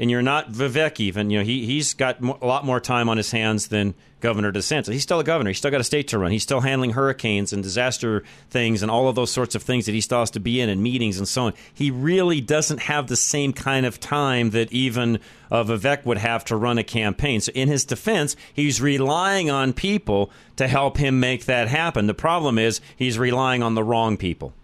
And 0.00 0.10
you're 0.10 0.22
not 0.22 0.50
Vivek, 0.50 0.98
even, 0.98 1.28
you 1.28 1.38
know, 1.38 1.44
he 1.44 1.66
he's 1.66 1.92
got 1.92 2.22
mo- 2.22 2.38
a 2.40 2.46
lot 2.46 2.64
more 2.64 2.80
time 2.80 3.10
on 3.10 3.18
his 3.18 3.30
hands 3.30 3.68
than 3.68 3.94
Governor 4.20 4.50
DeSantis. 4.50 4.92
He's 4.92 5.02
still 5.02 5.20
a 5.20 5.24
governor. 5.24 5.50
He's 5.50 5.58
still 5.58 5.70
got 5.70 5.80
a 5.80 5.84
state 5.84 6.08
to 6.08 6.18
run. 6.18 6.30
He's 6.30 6.42
still 6.42 6.60
handling 6.60 6.92
hurricanes 6.92 7.52
and 7.52 7.62
disaster 7.62 8.24
things 8.48 8.82
and 8.82 8.90
all 8.90 9.08
of 9.08 9.14
those 9.14 9.30
sorts 9.30 9.54
of 9.54 9.62
things 9.62 9.84
that 9.86 9.92
he 9.92 10.00
still 10.00 10.20
has 10.20 10.30
to 10.32 10.40
be 10.40 10.58
in 10.60 10.70
and 10.70 10.82
meetings 10.82 11.18
and 11.18 11.28
so 11.28 11.44
on. 11.44 11.54
He 11.74 11.90
really 11.90 12.40
doesn't 12.40 12.80
have 12.80 13.08
the 13.08 13.16
same 13.16 13.52
kind 13.52 13.84
of 13.84 14.00
time 14.00 14.50
that 14.50 14.72
even 14.72 15.20
uh, 15.50 15.64
Vivek 15.64 16.06
would 16.06 16.18
have 16.18 16.46
to 16.46 16.56
run 16.56 16.78
a 16.78 16.84
campaign. 16.84 17.42
So, 17.42 17.52
in 17.54 17.68
his 17.68 17.84
defense, 17.84 18.36
he's 18.54 18.80
relying 18.80 19.50
on 19.50 19.74
people 19.74 20.30
to 20.56 20.66
help 20.66 20.96
him 20.96 21.20
make 21.20 21.44
that 21.44 21.68
happen. 21.68 22.06
The 22.06 22.14
problem 22.14 22.58
is 22.58 22.80
he's 22.96 23.18
relying 23.18 23.62
on 23.62 23.74
the 23.74 23.84
wrong 23.84 24.16
people. 24.16 24.54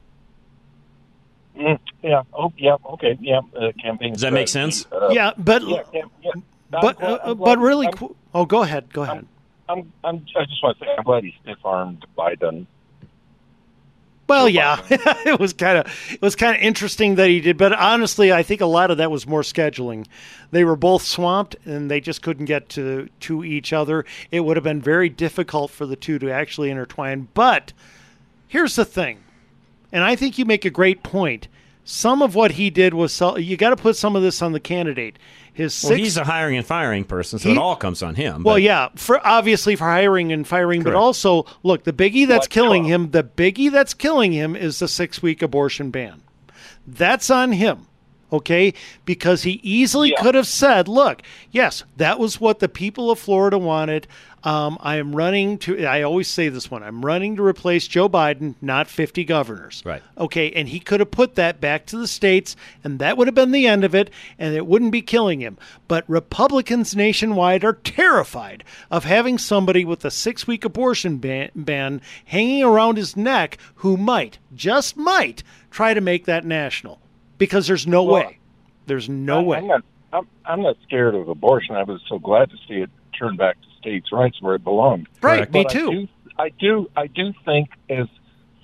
Mm, 1.57 1.79
yeah. 2.03 2.23
Oh, 2.33 2.53
yeah. 2.59 2.77
Okay. 2.93 3.17
Yeah. 3.21 3.41
Uh, 3.59 3.73
campaign. 3.83 4.13
Does 4.13 4.23
that 4.23 4.33
make 4.33 4.49
sense? 4.49 4.87
uh, 4.93 5.09
yeah, 5.11 5.33
but 5.39 5.63
yeah, 5.67 5.83
cam- 5.93 6.11
yeah. 6.23 6.31
But 6.71 6.99
glad- 6.99 7.21
uh, 7.23 7.35
but 7.35 7.59
really, 7.59 7.87
I'm- 7.87 7.95
qu- 7.97 8.17
oh, 8.35 8.45
go 8.45 8.63
ahead, 8.63 8.93
go 8.93 9.03
ahead. 9.03 9.27
I'm, 9.69 9.93
I'm, 10.05 10.25
I 10.37 10.45
just 10.45 10.63
want 10.63 10.79
to 10.79 10.85
say, 10.85 10.91
I'm 10.97 11.03
glad 11.05 11.25
he 11.25 11.35
stiff 11.43 11.59
armed 11.65 12.05
Biden. 12.17 12.67
Well, 14.29 14.49
yeah, 14.49 14.81
it 14.91 15.39
was 15.39 15.53
kind 15.53 15.79
of 15.79 15.87
it 16.13 16.21
was 16.21 16.35
kind 16.35 16.57
of 16.57 16.61
interesting 16.63 17.15
that 17.15 17.29
he 17.29 17.41
did, 17.41 17.57
but 17.57 17.73
honestly, 17.73 18.33
I 18.33 18.43
think 18.43 18.61
a 18.61 18.67
lot 18.67 18.91
of 18.91 18.99
that 18.99 19.09
was 19.11 19.25
more 19.27 19.43
scheduling. 19.43 20.05
They 20.51 20.65
were 20.65 20.75
both 20.75 21.03
swamped, 21.03 21.55
and 21.65 21.89
they 21.89 22.01
just 22.01 22.23
couldn't 22.23 22.47
get 22.47 22.69
to 22.71 23.09
to 23.21 23.45
each 23.45 23.73
other. 23.73 24.05
It 24.33 24.41
would 24.41 24.57
have 24.57 24.65
been 24.65 24.83
very 24.83 25.09
difficult 25.09 25.71
for 25.71 25.87
the 25.87 25.95
two 25.95 26.19
to 26.19 26.31
actually 26.31 26.71
intertwine. 26.71 27.29
But 27.35 27.73
here's 28.49 28.75
the 28.75 28.85
thing, 28.85 29.21
and 29.97 30.05
I 30.05 30.15
think 30.15 30.39
you 30.39 30.45
make 30.45 30.65
a 30.67 30.71
great 30.71 31.03
point. 31.03 31.49
Some 31.89 32.21
of 32.21 32.35
what 32.35 32.53
he 32.53 32.69
did 32.69 32.95
was 32.95 33.13
so, 33.13 33.37
you 33.39 33.57
got 33.57 33.71
to 33.71 33.77
put 33.77 33.97
some 33.97 34.15
of 34.17 34.23
this 34.23 34.43
on 34.43 34.53
the 34.53 34.61
candidate. 34.61 35.19
His 35.53 35.81
Well, 35.83 35.91
six, 35.91 36.01
he's 36.03 36.17
a 36.19 36.25
hiring 36.25 36.57
and 36.59 36.67
firing 36.67 37.05
person, 37.05 37.39
so 37.39 37.49
He- 37.49 37.55
it 37.55 37.59
all 37.59 37.77
comes 37.77 38.03
on 38.03 38.17
him. 38.17 38.43
well, 38.43 38.57
but- 38.57 38.63
yeah, 38.63 38.89
for 38.97 39.25
obviously 39.27 39.75
for 39.77 39.85
hiring 39.85 40.33
and 40.33 40.47
firing, 40.47 40.83
but 40.83 40.95
also 40.95 41.47
look, 41.63 41.85
the 41.85 41.93
biggie 41.95 42.27
that's 42.27 42.47
killing 42.49 42.85
him, 42.85 43.11
the 43.13 43.23
biggie 43.25 43.71
that's 43.71 43.95
killing 43.95 44.33
him 44.33 44.55
is 44.55 44.81
the 44.81 44.89
six 44.89 45.23
week 45.23 45.41
abortion 45.43 45.91
ban. 45.91 46.23
That's 46.87 47.31
on 47.31 47.53
him. 47.53 47.87
Okay, 48.33 48.75
because 49.05 49.45
he 49.45 49.61
easily 49.63 50.13
could 50.21 50.35
have 50.35 50.49
said, 50.49 50.89
"Look, 50.89 51.23
yes, 51.53 51.85
that 51.97 52.19
was 52.19 52.41
what 52.41 52.59
the 52.59 52.69
people 52.69 53.09
of 53.13 53.21
Florida 53.21 53.57
wanted. 53.57 54.09
Um, 54.47 54.79
I 54.81 54.99
am 54.99 55.15
running 55.15 55.59
to. 55.59 55.85
I 55.87 56.03
always 56.03 56.29
say 56.29 56.49
this 56.49 56.71
one. 56.71 56.85
I'm 56.85 57.05
running 57.05 57.35
to 57.35 57.43
replace 57.43 57.89
Joe 57.89 58.09
Biden, 58.09 58.55
not 58.63 58.87
50 58.87 59.25
governors. 59.25 59.83
Right. 59.85 60.01
Okay, 60.17 60.53
and 60.53 60.69
he 60.69 60.79
could 60.79 61.01
have 61.01 61.11
put 61.11 61.35
that 61.35 61.61
back 61.61 61.85
to 61.87 61.97
the 61.99 62.07
states, 62.07 62.55
and 62.85 63.01
that 63.01 63.17
would 63.17 63.27
have 63.27 63.35
been 63.35 63.51
the 63.51 63.67
end 63.67 63.83
of 63.83 63.93
it, 63.93 64.09
and 64.39 64.55
it 64.55 64.65
wouldn't 64.69 64.93
be 64.93 65.03
killing 65.03 65.41
him. 65.41 65.59
But 65.89 66.05
Republicans 66.09 66.95
nationwide 66.95 67.65
are 67.65 67.73
terrified 67.73 68.63
of 68.89 69.03
having 69.03 69.37
somebody 69.37 69.85
with 69.85 70.05
a 70.05 70.13
six 70.13 70.47
week 70.47 70.65
abortion 70.65 71.17
ban, 71.19 71.51
ban 71.57 72.01
hanging 72.27 72.63
around 72.63 72.99
his 72.99 73.17
neck 73.17 73.59
who 73.77 73.97
might, 73.97 74.39
just 74.55 74.97
might, 74.97 75.43
try 75.73 75.93
to 75.93 76.01
make 76.01 76.25
that 76.27 76.45
national. 76.45 77.01
Because 77.37 77.67
there's 77.67 77.87
no 77.89 78.05
Well, 78.05 78.15
way. 78.27 78.39
There's 78.87 79.09
no 79.09 79.41
I- 79.41 79.43
way. 79.43 79.59
I'm 79.59 79.67
not. 79.67 79.83
I'm, 80.13 80.29
I'm 80.45 80.63
not 80.63 80.77
scared 80.87 81.17
of 81.17 81.29
abortion. 81.29 81.75
I 81.75 81.83
was 81.83 82.01
so 82.09 82.21
glad 82.21 82.49
to 82.51 82.57
see 82.69 82.75
it 82.75 82.91
turn 83.19 83.37
back 83.37 83.61
to 83.61 83.67
states' 83.79 84.13
rights 84.13 84.41
where 84.41 84.55
it 84.55 84.65
belonged. 84.65 85.09
Right, 85.23 85.51
me 85.53 85.65
too. 85.65 85.89
I 85.89 85.91
do, 85.91 86.09
I 86.39 86.49
do. 86.51 86.91
I 86.97 87.07
do 87.07 87.33
think, 87.45 87.71
as 87.89 88.07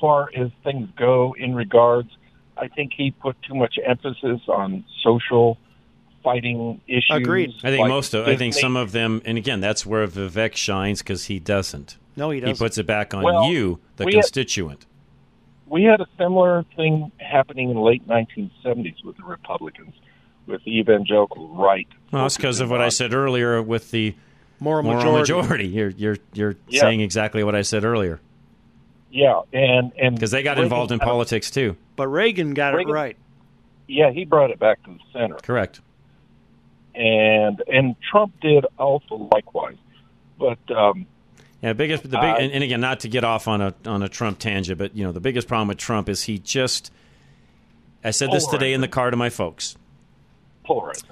far 0.01 0.29
as 0.37 0.51
things 0.65 0.89
go, 0.97 1.35
in 1.39 1.55
regards, 1.55 2.11
I 2.57 2.69
think 2.69 2.93
he 2.97 3.11
put 3.13 3.37
too 3.43 3.55
much 3.55 3.79
emphasis 3.85 4.41
on 4.49 4.85
social 5.03 5.59
fighting 6.23 6.81
issues. 6.87 7.11
Agreed. 7.11 7.51
I 7.65 7.71
think 7.71 7.81
like 7.81 7.89
most 7.89 8.15
of. 8.15 8.29
I 8.29 8.37
think 8.37 8.55
some 8.55 8.77
of 8.77 8.93
them, 8.93 9.23
and 9.25 9.39
again, 9.39 9.61
that's 9.61 9.85
where 9.87 10.07
Vivek 10.07 10.55
shines 10.55 11.01
because 11.03 11.25
he 11.25 11.39
doesn't. 11.39 11.97
No, 12.17 12.31
he 12.31 12.37
He 12.37 12.41
doesn't. 12.43 12.57
He 12.57 12.59
puts 12.65 12.79
it 12.79 12.87
back 12.87 13.15
on 13.15 13.23
Well, 13.23 13.51
you, 13.51 13.81
the 13.97 14.05
we 14.05 14.15
had- 14.15 14.23
constituent. 14.23 14.87
we 15.67 15.85
had 15.85 16.01
a 16.01 16.07
similar 16.19 16.65
thing 16.77 17.11
happening 17.19 17.71
in 17.71 17.77
the 17.77 17.81
late 17.83 18.07
1970s 18.07 19.03
with 19.05 19.17
the 19.17 19.25
Republicans, 19.25 19.95
with 20.47 20.63
the 20.65 20.79
evangelical 20.79 21.49
right. 21.49 21.89
Well, 22.13 22.23
that's 22.25 22.37
because 22.37 22.61
of 22.61 22.71
what 22.71 22.81
I 22.83 22.89
said 22.91 23.15
earlier 23.15 23.61
with 23.63 23.91
the 23.91 24.15
moral, 24.63 24.83
moral 24.85 24.99
majority. 25.19 25.33
majority. 25.35 25.67
You're 25.69 25.91
you're 25.91 26.17
you're 26.33 26.57
Yeah. 26.69 26.81
saying 26.83 27.01
exactly 27.01 27.43
what 27.45 27.55
I 27.55 27.63
said 27.63 27.85
earlier 27.85 28.21
Yeah, 29.11 29.41
and 29.53 29.93
and 30.01 30.15
because 30.15 30.31
they 30.31 30.43
got 30.43 30.53
Reagan 30.53 30.65
involved 30.65 30.93
in 30.93 30.99
had 31.01 31.07
a- 31.07 31.11
politics 31.11 31.51
too. 31.51 31.77
But 31.97 32.09
Reagan 32.09 32.55
got 32.55 32.75
Reagan- 32.75 32.91
it 32.91 32.93
right. 32.95 33.17
Yeah, 33.89 34.11
he 34.11 34.25
brought 34.25 34.51
it 34.51 34.59
back 34.59 34.83
to 34.85 34.91
the 34.91 34.99
center. 35.13 35.35
Correct. 35.37 35.81
and 36.95 37.63
and 37.67 37.97
Trump 38.11 38.33
did 38.41 38.65
also 38.79 39.29
likewise. 39.33 39.77
But 40.39 40.59
um, 40.75 41.07
Yeah, 41.63 41.73
biggest 41.75 42.03
the 42.03 42.09
big, 42.09 42.23
and, 42.41 42.53
and 42.53 42.65
again, 42.65 42.81
not 42.81 43.01
to 43.01 43.09
get 43.09 43.25
off 43.25 43.47
on 43.49 43.61
a 43.61 43.75
on 43.87 44.03
a 44.03 44.09
Trump 44.09 44.39
tangent, 44.39 44.79
but 44.79 44.97
you 44.97 45.05
know, 45.05 45.13
the 45.13 45.21
biggest 45.21 45.49
problem 45.49 45.69
with 45.69 45.79
Trump 45.79 46.09
is 46.09 46.25
he 46.25 46.39
just. 46.39 46.91
I 48.05 48.11
said 48.11 48.33
this 48.33 48.47
today 48.49 48.73
in 48.73 48.81
the 48.81 48.89
car 48.89 49.11
to 49.13 49.17
my 49.17 49.31
folks. 49.31 49.77
polarizing. 50.65 51.09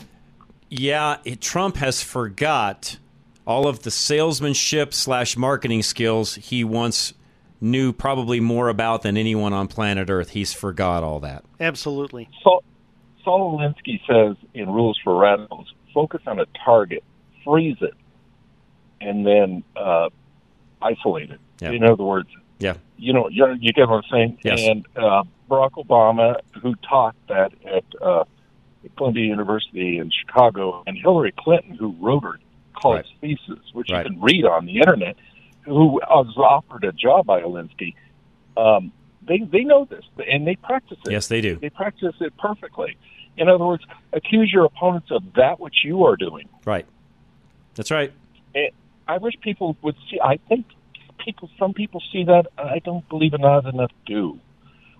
Yeah, 0.68 1.18
it, 1.24 1.40
Trump 1.40 1.76
has 1.76 2.02
forgot 2.02 2.96
all 3.46 3.66
of 3.66 3.82
the 3.82 3.90
salesmanship 3.90 4.92
slash 4.94 5.36
marketing 5.36 5.82
skills 5.82 6.34
he 6.36 6.62
once 6.64 7.14
knew 7.60 7.92
probably 7.92 8.40
more 8.40 8.68
about 8.68 9.02
than 9.02 9.16
anyone 9.16 9.52
on 9.52 9.68
planet 9.68 10.08
Earth. 10.10 10.30
He's 10.30 10.52
forgot 10.52 11.02
all 11.02 11.20
that. 11.20 11.44
Absolutely. 11.58 12.28
Saul, 12.42 12.62
Saul 13.24 13.58
Alinsky 13.58 14.00
says 14.06 14.36
in 14.54 14.70
Rules 14.70 14.98
for 15.04 15.16
Radicals, 15.18 15.72
focus 15.92 16.22
on 16.26 16.38
a 16.40 16.46
target, 16.64 17.02
freeze 17.44 17.76
it, 17.80 17.94
and 19.00 19.26
then 19.26 19.62
uh, 19.76 20.08
isolate 20.80 21.30
it. 21.30 21.40
Yeah. 21.60 21.72
In 21.72 21.84
other 21.84 22.04
words, 22.04 22.28
Yeah. 22.58 22.74
you 22.96 23.12
know, 23.12 23.28
you 23.28 23.46
you 23.60 23.72
get 23.72 23.88
what 23.88 24.04
I'm 24.04 24.10
saying. 24.10 24.38
Yes. 24.42 24.62
And 24.62 24.86
uh, 24.96 25.24
Barack 25.50 25.72
Obama, 25.72 26.36
who 26.62 26.74
taught 26.76 27.14
that 27.28 27.52
at 27.66 27.84
uh, 28.00 28.24
Columbia 28.96 29.26
University 29.26 29.98
in 29.98 30.10
Chicago, 30.10 30.82
and 30.86 30.96
Hillary 30.96 31.34
Clinton, 31.38 31.74
who 31.76 31.94
wrote 32.00 32.22
her 32.22 32.38
college 32.80 33.06
thesis, 33.20 33.58
which 33.72 33.90
Right. 33.90 34.04
you 34.06 34.12
can 34.12 34.20
read 34.20 34.44
on 34.44 34.66
the 34.66 34.78
internet, 34.78 35.16
who 35.62 35.86
was 35.86 36.34
offered 36.36 36.84
a 36.84 36.92
job 36.92 37.26
by 37.26 37.40
Alinsky. 37.42 37.94
Um, 38.56 38.92
they 39.26 39.38
they 39.38 39.64
know 39.64 39.84
this 39.84 40.04
and 40.30 40.46
they 40.46 40.56
practice 40.56 40.98
it. 41.04 41.12
Yes, 41.12 41.28
they 41.28 41.40
do. 41.40 41.56
They 41.56 41.70
practice 41.70 42.14
it 42.20 42.36
perfectly. 42.38 42.96
In 43.36 43.48
other 43.48 43.64
words, 43.64 43.84
accuse 44.12 44.50
your 44.52 44.64
opponents 44.64 45.10
of 45.10 45.22
that 45.36 45.60
which 45.60 45.84
you 45.84 46.04
are 46.04 46.16
doing. 46.16 46.48
Right. 46.64 46.86
That's 47.74 47.90
right. 47.90 48.12
And 48.54 48.70
I 49.06 49.18
wish 49.18 49.34
people 49.40 49.76
would 49.82 49.96
see. 50.10 50.18
I 50.20 50.38
think 50.48 50.66
people, 51.24 51.48
some 51.58 51.72
people 51.74 52.02
see 52.12 52.24
that. 52.24 52.46
I 52.58 52.80
don't 52.80 53.08
believe 53.08 53.34
it 53.34 53.40
not 53.40 53.64
enough 53.66 53.92
do. 54.06 54.38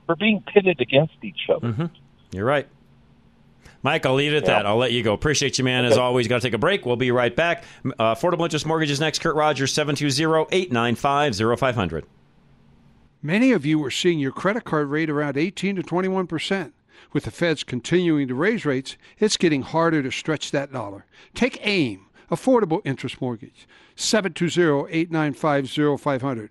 We're 0.07 0.15
being 0.17 0.43
pitted 0.43 0.81
against 0.81 1.15
each 1.23 1.49
other. 1.55 1.73
hmm 1.73 1.87
You're 2.33 2.45
right. 2.45 2.67
Mike, 3.83 4.05
I'll 4.05 4.15
leave 4.15 4.33
it 4.33 4.37
at 4.39 4.43
Yeah. 4.43 4.49
that. 4.59 4.67
I'll 4.67 4.77
let 4.77 4.93
you 4.93 5.03
go. 5.03 5.15
Appreciate 5.15 5.57
you, 5.59 5.65
man. 5.65 5.85
As 5.85 5.97
always, 5.97 6.29
got 6.29 6.43
to 6.43 6.47
take 6.47 6.55
a 6.55 6.59
break. 6.59 6.85
We'll 6.85 6.97
be 6.97 7.11
right 7.11 7.35
back. 7.35 7.65
Uh, 7.99 8.15
Affordable 8.15 8.45
Interest 8.45 8.67
Mortgages 8.67 9.01
next. 9.01 9.21
Kurt 9.21 9.35
Rogers, 9.37 9.73
720 9.73 10.47
895 10.55 11.59
0500. 11.59 12.05
Many 13.23 13.53
of 13.53 13.67
you 13.67 13.83
are 13.85 13.91
seeing 13.91 14.19
your 14.19 14.33
credit 14.33 14.65
card 14.65 14.89
rate 14.89 15.11
around 15.11 15.37
18 15.37 15.77
to 15.77 15.83
21 15.83 16.27
percent. 16.27 16.73
With 17.13 17.25
the 17.25 17.31
feds 17.31 17.65
continuing 17.65 18.29
to 18.29 18.35
raise 18.35 18.65
rates, 18.65 18.97
it's 19.19 19.37
getting 19.37 19.61
harder 19.63 20.03
to 20.03 20.11
stretch 20.13 20.51
that 20.53 20.73
dollar. 20.73 21.05
Take 21.35 21.59
AIM, 21.67 22.07
Affordable 22.31 22.81
Interest 22.85 23.21
Mortgage, 23.21 23.67
720-895-0500. 23.97 26.51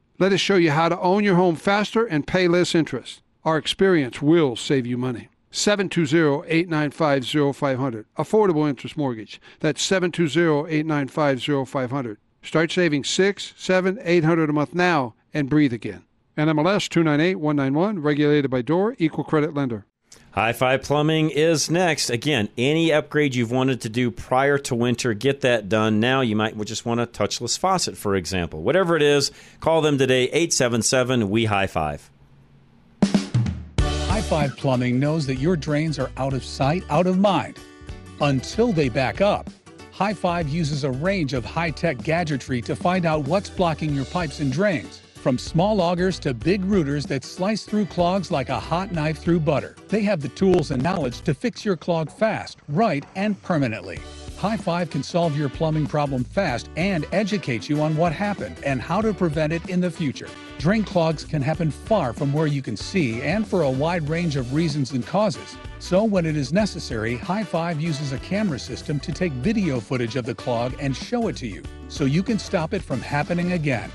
Let 0.21 0.31
us 0.33 0.39
show 0.39 0.57
you 0.57 0.69
how 0.69 0.87
to 0.87 0.99
own 0.99 1.23
your 1.23 1.33
home 1.33 1.55
faster 1.55 2.05
and 2.05 2.27
pay 2.27 2.47
less 2.47 2.75
interest. 2.75 3.23
Our 3.43 3.57
experience 3.57 4.21
will 4.21 4.55
save 4.55 4.85
you 4.85 4.95
money. 4.95 5.29
720-895-0500. 5.51 8.05
Affordable 8.19 8.69
interest 8.69 8.95
mortgage. 8.95 9.41
That's 9.61 9.83
720-895-0500. 9.83 12.17
Start 12.43 12.71
saving 12.71 13.03
six, 13.03 13.55
seven, 13.57 13.97
eight 14.03 14.23
hundred 14.23 14.51
a 14.51 14.53
month 14.53 14.75
now 14.75 15.15
and 15.33 15.49
breathe 15.49 15.73
again. 15.73 16.03
NMLS 16.37 16.87
298191, 16.87 18.03
regulated 18.03 18.51
by 18.51 18.61
DOR, 18.61 18.95
equal 18.99 19.23
credit 19.23 19.55
lender. 19.55 19.87
High 20.31 20.53
Five 20.53 20.83
Plumbing 20.83 21.29
is 21.29 21.69
next. 21.69 22.09
Again, 22.09 22.47
any 22.57 22.93
upgrade 22.93 23.35
you've 23.35 23.51
wanted 23.51 23.81
to 23.81 23.89
do 23.89 24.09
prior 24.09 24.57
to 24.59 24.73
winter, 24.73 25.13
get 25.13 25.41
that 25.41 25.67
done 25.67 25.99
now. 25.99 26.21
You 26.21 26.37
might 26.37 26.57
just 26.63 26.85
want 26.85 27.01
a 27.01 27.05
touchless 27.05 27.59
faucet, 27.59 27.97
for 27.97 28.15
example. 28.15 28.61
Whatever 28.61 28.95
it 28.95 29.01
is, 29.01 29.31
call 29.59 29.81
them 29.81 29.97
today, 29.97 30.23
877 30.23 31.29
We 31.29 31.45
High 31.45 31.67
Five. 31.67 32.09
High 33.81 34.21
Five 34.21 34.55
Plumbing 34.55 35.01
knows 35.01 35.27
that 35.27 35.35
your 35.35 35.57
drains 35.57 35.99
are 35.99 36.11
out 36.15 36.31
of 36.31 36.45
sight, 36.45 36.85
out 36.89 37.07
of 37.07 37.19
mind 37.19 37.59
until 38.21 38.71
they 38.71 38.87
back 38.87 39.19
up. 39.19 39.49
High 39.91 40.13
Five 40.13 40.47
uses 40.47 40.85
a 40.85 40.91
range 40.91 41.33
of 41.33 41.43
high 41.43 41.71
tech 41.71 41.97
gadgetry 42.03 42.61
to 42.61 42.73
find 42.73 43.05
out 43.05 43.27
what's 43.27 43.49
blocking 43.49 43.93
your 43.93 44.05
pipes 44.05 44.39
and 44.39 44.49
drains. 44.49 45.01
From 45.21 45.37
small 45.37 45.81
augers 45.81 46.19
to 46.21 46.33
big 46.33 46.65
rooters 46.65 47.05
that 47.05 47.23
slice 47.23 47.63
through 47.63 47.85
clogs 47.85 48.31
like 48.31 48.49
a 48.49 48.59
hot 48.59 48.91
knife 48.91 49.19
through 49.19 49.41
butter, 49.41 49.75
they 49.87 50.01
have 50.01 50.19
the 50.19 50.29
tools 50.29 50.71
and 50.71 50.81
knowledge 50.81 51.21
to 51.21 51.35
fix 51.35 51.63
your 51.63 51.77
clog 51.77 52.11
fast, 52.11 52.57
right, 52.67 53.05
and 53.15 53.39
permanently. 53.43 53.99
High 54.37 54.57
Five 54.57 54.89
can 54.89 55.03
solve 55.03 55.37
your 55.37 55.47
plumbing 55.47 55.85
problem 55.85 56.23
fast 56.23 56.71
and 56.75 57.05
educate 57.11 57.69
you 57.69 57.83
on 57.83 57.95
what 57.95 58.13
happened 58.13 58.55
and 58.65 58.81
how 58.81 58.99
to 58.99 59.13
prevent 59.13 59.53
it 59.53 59.69
in 59.69 59.79
the 59.79 59.91
future. 59.91 60.27
Drain 60.57 60.83
clogs 60.83 61.23
can 61.23 61.43
happen 61.43 61.69
far 61.69 62.13
from 62.13 62.33
where 62.33 62.47
you 62.47 62.63
can 62.63 62.75
see 62.75 63.21
and 63.21 63.47
for 63.47 63.61
a 63.61 63.69
wide 63.69 64.09
range 64.09 64.37
of 64.37 64.55
reasons 64.55 64.89
and 64.89 65.05
causes. 65.05 65.55
So, 65.77 66.03
when 66.03 66.25
it 66.25 66.35
is 66.35 66.51
necessary, 66.51 67.17
High 67.17 67.43
Five 67.43 67.79
uses 67.79 68.11
a 68.11 68.17
camera 68.17 68.57
system 68.57 68.99
to 69.01 69.11
take 69.11 69.33
video 69.33 69.79
footage 69.79 70.15
of 70.15 70.25
the 70.25 70.33
clog 70.33 70.73
and 70.79 70.95
show 70.95 71.27
it 71.27 71.37
to 71.37 71.47
you 71.47 71.61
so 71.89 72.05
you 72.05 72.23
can 72.23 72.39
stop 72.39 72.73
it 72.73 72.81
from 72.81 72.99
happening 73.01 73.51
again. 73.51 73.91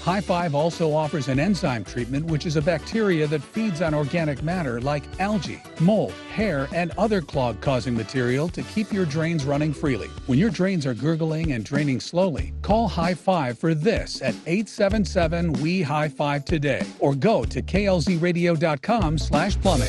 High 0.00 0.22
Five 0.22 0.54
also 0.54 0.94
offers 0.94 1.28
an 1.28 1.38
enzyme 1.38 1.84
treatment, 1.84 2.24
which 2.26 2.46
is 2.46 2.56
a 2.56 2.62
bacteria 2.62 3.26
that 3.26 3.42
feeds 3.42 3.82
on 3.82 3.92
organic 3.92 4.42
matter 4.42 4.80
like 4.80 5.02
algae, 5.20 5.62
mold, 5.78 6.12
hair, 6.32 6.68
and 6.74 6.92
other 6.96 7.20
clog 7.20 7.60
causing 7.60 7.94
material 7.94 8.48
to 8.48 8.62
keep 8.62 8.90
your 8.92 9.04
drains 9.04 9.44
running 9.44 9.74
freely. 9.74 10.08
When 10.26 10.38
your 10.38 10.48
drains 10.50 10.86
are 10.86 10.94
gurgling 10.94 11.52
and 11.52 11.64
draining 11.64 12.00
slowly, 12.00 12.54
call 12.62 12.88
High 12.88 13.14
Five 13.14 13.58
for 13.58 13.74
this 13.74 14.22
at 14.22 14.34
877 14.46 15.52
We 15.54 15.82
High 15.82 16.08
Five 16.08 16.46
today 16.46 16.86
or 16.98 17.14
go 17.14 17.44
to 17.44 17.60
klzradio.com 17.60 19.18
slash 19.18 19.60
plumbing. 19.60 19.88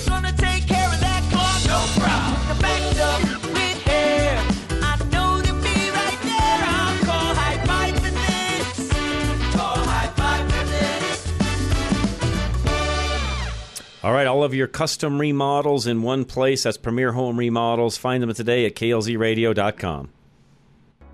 All 14.04 14.12
right, 14.12 14.26
all 14.26 14.44
of 14.44 14.56
your 14.56 14.66
custom 14.66 15.22
remodels 15.22 15.86
in 15.86 16.02
one 16.02 16.26
place. 16.26 16.64
That's 16.64 16.78
Premier 16.78 17.12
Home 17.12 17.38
Remodels. 17.38 17.98
Find 17.98 18.24
them 18.24 18.34
today 18.34 18.66
at 18.66 18.74
klzradio.com. 18.74 20.10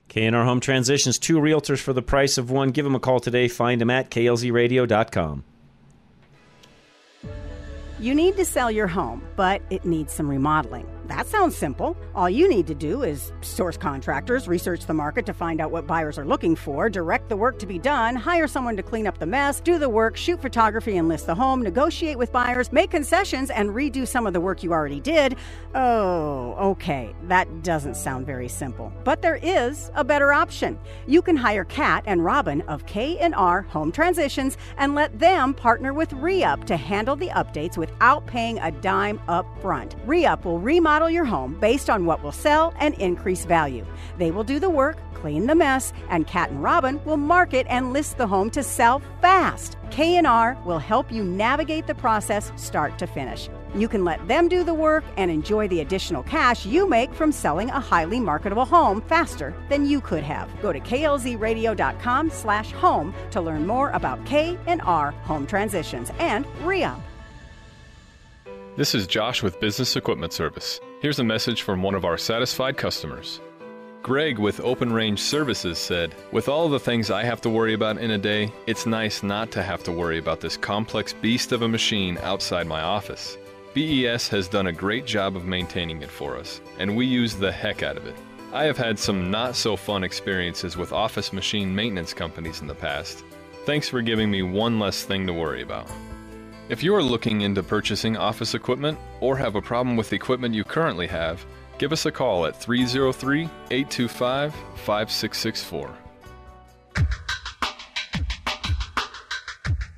K&R 0.08 0.46
Home 0.46 0.62
Transitions, 0.62 1.20
two 1.20 1.40
realtors 1.40 1.80
for 1.80 1.92
the 1.92 2.02
price 2.02 2.38
of 2.38 2.52
one. 2.52 2.70
Give 2.70 2.86
them 2.86 2.96
a 2.96 3.00
call 3.00 3.20
today. 3.20 3.50
Find 3.50 3.82
them 3.82 3.90
at 3.90 4.10
klzradio.com. 4.10 5.44
You 8.02 8.16
need 8.16 8.36
to 8.38 8.46
sell 8.46 8.72
your 8.72 8.88
home, 8.88 9.22
but 9.36 9.62
it 9.70 9.86
needs 9.86 10.12
some 10.12 10.28
remodeling. 10.28 10.88
That 11.06 11.28
sounds 11.28 11.56
simple. 11.56 11.98
All 12.16 12.30
you 12.30 12.48
need 12.48 12.68
to 12.68 12.76
do 12.76 13.04
is 13.04 13.34
source 13.42 13.76
contractors, 13.76 14.48
research 14.48 14.86
the 14.86 14.94
market 14.94 15.26
to 15.26 15.34
find 15.34 15.60
out 15.60 15.72
what 15.72 15.88
buyers 15.88 16.18
are 16.18 16.26
looking 16.26 16.56
for, 16.56 16.90
direct 16.90 17.28
the 17.28 17.36
work 17.36 17.60
to 17.60 17.66
be 17.66 17.80
done, 17.80 18.16
hire 18.16 18.48
someone 18.48 18.78
to 18.78 18.84
clean 18.84 19.08
up 19.08 19.18
the 19.18 19.26
mess, 19.26 19.60
do 19.60 19.78
the 19.78 19.90
work, 19.90 20.16
shoot 20.16 20.42
photography 20.42 20.98
and 20.98 21.08
list 21.08 21.26
the 21.26 21.36
home, 21.36 21.62
negotiate 21.62 22.18
with 22.18 22.32
buyers, 22.32 22.72
make 22.72 22.92
concessions, 22.92 23.50
and 23.50 23.70
redo 23.72 24.08
some 24.08 24.26
of 24.26 24.34
the 24.34 24.40
work 24.40 24.64
you 24.64 24.72
already 24.72 25.00
did. 25.00 25.36
Oh, 25.76 26.54
okay. 26.72 27.16
That 27.24 27.64
doesn't 27.64 27.96
sound 27.96 28.26
very 28.26 28.48
simple. 28.48 28.94
But 29.04 29.22
there 29.22 29.40
is 29.42 29.92
a 29.96 30.04
better 30.04 30.32
option. 30.32 30.80
You 31.08 31.22
can 31.22 31.36
hire 31.36 31.66
Kat 31.66 32.04
and 32.06 32.24
Robin 32.24 32.62
of 32.64 32.86
K&R 32.86 33.62
Home 33.64 33.92
Transitions 33.92 34.58
and 34.78 34.96
let 34.96 35.18
them 35.20 35.54
partner 35.54 35.94
with 35.94 36.12
ReUp 36.12 36.66
to 36.66 36.78
handle 36.78 37.16
the 37.16 37.30
updates 37.30 37.78
without 37.78 38.26
paying 38.28 38.60
a 38.60 38.72
dime 38.72 39.20
up 39.28 39.46
front. 39.62 39.96
ReUp 40.06 40.46
will 40.46 40.60
remodel 40.60 41.01
your 41.10 41.26
home 41.26 41.58
based 41.60 41.90
on 41.90 42.06
what 42.06 42.24
will 42.24 42.32
sell 42.32 42.74
and 42.80 42.94
increase 42.96 43.46
value. 43.46 43.86
They 44.18 44.32
will 44.32 44.44
do 44.44 44.60
the 44.60 44.70
work, 44.70 44.98
clean 45.14 45.48
the 45.48 45.56
mess, 45.56 45.94
and 46.10 46.28
Kat 46.28 46.50
and 46.50 46.62
Robin 46.62 47.04
will 47.06 47.18
market 47.18 47.66
and 47.70 47.94
list 47.94 48.18
the 48.18 48.28
home 48.28 48.50
to 48.52 48.64
sell 48.64 49.02
fast. 49.22 49.78
K&R 49.92 50.58
will 50.66 50.80
help 50.80 51.12
you 51.12 51.24
navigate 51.24 51.88
the 51.88 51.96
process 51.96 52.52
start 52.56 52.98
to 52.98 53.08
finish. 53.08 53.50
You 53.74 53.88
can 53.88 54.04
let 54.04 54.26
them 54.28 54.50
do 54.50 54.64
the 54.64 54.74
work 54.74 55.04
and 55.18 55.32
enjoy 55.32 55.68
the 55.68 55.80
additional 55.80 56.24
cash 56.24 56.66
you 56.66 56.90
make 56.90 57.14
from 57.14 57.32
selling 57.32 57.70
a 57.70 57.80
highly 57.80 58.20
marketable 58.20 58.66
home 58.66 59.02
faster 59.04 59.54
than 59.70 59.86
you 59.86 60.02
could 60.02 60.24
have. 60.24 60.50
Go 60.62 60.74
to 60.74 60.80
klzradio.com 60.80 62.30
slash 62.30 62.72
home 62.72 63.14
to 63.32 63.42
learn 63.42 63.66
more 63.66 63.92
about 63.92 64.24
K&R 64.26 65.12
Home 65.12 65.48
Transitions 65.48 66.12
and 66.20 66.46
ReUp. 66.64 67.00
This 68.78 68.96
is 68.96 69.06
Josh 69.06 69.44
with 69.44 69.60
Business 69.60 69.96
Equipment 69.96 70.34
Service. 70.34 70.80
Here's 71.02 71.18
a 71.18 71.24
message 71.24 71.64
from 71.64 71.82
one 71.82 71.96
of 71.96 72.06
our 72.06 72.16
satisfied 72.16 72.78
customers. 72.78 73.42
Greg 74.04 74.38
with 74.38 74.60
Open 74.60 74.94
Range 74.94 75.20
Services 75.20 75.80
said, 75.80 76.14
With 76.32 76.48
all 76.48 76.70
the 76.70 76.80
things 76.80 77.10
I 77.10 77.24
have 77.24 77.42
to 77.42 77.50
worry 77.50 77.74
about 77.74 77.98
in 77.98 78.12
a 78.12 78.20
day, 78.20 78.54
it's 78.68 78.86
nice 78.86 79.24
not 79.24 79.50
to 79.54 79.64
have 79.64 79.82
to 79.86 79.92
worry 79.92 80.20
about 80.20 80.42
this 80.42 80.58
complex 80.58 81.12
beast 81.12 81.54
of 81.54 81.64
a 81.64 81.68
machine 81.68 82.20
outside 82.20 82.68
my 82.68 82.82
office. 82.82 83.36
BES 83.74 84.28
has 84.28 84.48
done 84.48 84.68
a 84.68 84.72
great 84.72 85.08
job 85.08 85.36
of 85.36 85.44
maintaining 85.44 86.04
it 86.04 86.12
for 86.12 86.38
us, 86.38 86.62
and 86.78 86.96
we 86.96 87.08
use 87.08 87.34
the 87.34 87.52
heck 87.52 87.82
out 87.82 87.98
of 87.98 88.06
it. 88.06 88.16
I 88.54 88.66
have 88.66 88.78
had 88.78 89.00
some 89.00 89.32
not 89.32 89.56
so 89.56 89.76
fun 89.76 90.04
experiences 90.04 90.78
with 90.78 90.94
office 90.94 91.34
machine 91.34 91.74
maintenance 91.74 92.14
companies 92.14 92.62
in 92.62 92.68
the 92.68 92.76
past. 92.76 93.24
Thanks 93.66 93.90
for 93.90 94.04
giving 94.04 94.30
me 94.30 94.44
one 94.44 94.80
less 94.80 95.04
thing 95.04 95.26
to 95.26 95.34
worry 95.34 95.64
about. 95.64 95.88
If 96.70 96.84
you 96.84 96.96
are 96.96 97.04
looking 97.04 97.42
into 97.42 97.64
purchasing 97.64 98.16
office 98.16 98.54
equipment 98.54 98.98
or 99.20 99.36
have 99.38 99.56
a 99.56 99.62
problem 99.62 99.98
with 99.98 100.10
the 100.10 100.16
equipment 100.16 100.56
you 100.56 100.64
currently 100.64 101.08
have, 101.08 101.46
give 101.78 101.92
us 101.92 102.06
a 102.06 102.12
call 102.12 102.46
at 102.46 102.56
303 102.56 103.44
825 103.72 104.54
5664. 104.54 105.98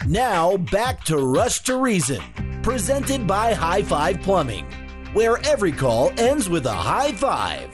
Now 0.07 0.57
back 0.57 1.03
to 1.05 1.17
Rush 1.17 1.61
to 1.61 1.77
Reason, 1.77 2.21
presented 2.61 3.27
by 3.27 3.53
High 3.53 3.83
Five 3.83 4.21
Plumbing, 4.21 4.65
where 5.13 5.37
every 5.45 5.71
call 5.71 6.11
ends 6.17 6.49
with 6.49 6.65
a 6.65 6.73
high 6.73 7.13
five. 7.13 7.69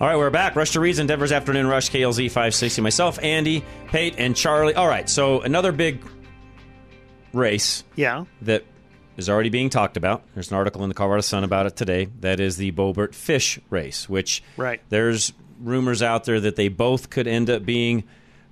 All 0.00 0.06
right, 0.06 0.16
we're 0.16 0.28
back. 0.28 0.56
Rush 0.56 0.72
to 0.72 0.80
Reason, 0.80 1.06
Denver's 1.06 1.32
Afternoon 1.32 1.66
Rush, 1.66 1.90
KLZ 1.90 2.26
560. 2.28 2.82
Myself, 2.82 3.18
Andy, 3.22 3.64
Pate, 3.88 4.16
and 4.18 4.36
Charlie. 4.36 4.74
All 4.74 4.88
right, 4.88 5.08
so 5.08 5.40
another 5.40 5.72
big 5.72 6.02
race 7.36 7.84
Yeah. 7.94 8.24
that 8.42 8.64
is 9.16 9.28
already 9.30 9.48
being 9.50 9.70
talked 9.70 9.96
about. 9.96 10.22
There's 10.34 10.50
an 10.50 10.56
article 10.56 10.82
in 10.82 10.88
the 10.88 10.94
Colorado 10.94 11.20
Sun 11.22 11.44
about 11.44 11.66
it 11.66 11.76
today. 11.76 12.08
That 12.20 12.40
is 12.40 12.56
the 12.56 12.72
Boebert 12.72 13.14
Frisch 13.14 13.58
Race, 13.70 14.08
which 14.08 14.42
Right. 14.56 14.80
there's 14.88 15.32
rumors 15.62 16.02
out 16.02 16.24
there 16.24 16.40
that 16.40 16.56
they 16.56 16.68
both 16.68 17.08
could 17.10 17.26
end 17.26 17.48
up 17.48 17.64
being 17.64 18.04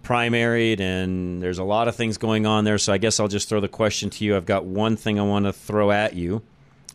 primaried, 0.03 0.81
and 0.81 1.43
there's 1.43 1.59
a 1.59 1.65
lot 1.65 1.89
of 1.89 1.97
things 1.97 2.19
going 2.19 2.47
on 2.47 2.65
there. 2.65 2.79
So 2.79 2.93
I 2.93 2.99
guess 2.99 3.19
I'll 3.21 3.29
just 3.29 3.49
throw 3.49 3.61
the 3.61 3.69
question 3.69 4.11
to 4.11 4.25
you. 4.25 4.37
I've 4.37 4.47
got 4.47 4.65
one 4.65 4.97
thing 4.97 5.19
I 5.19 5.23
want 5.23 5.47
to 5.47 5.53
throw 5.53 5.91
at 5.91 6.15
you, 6.15 6.43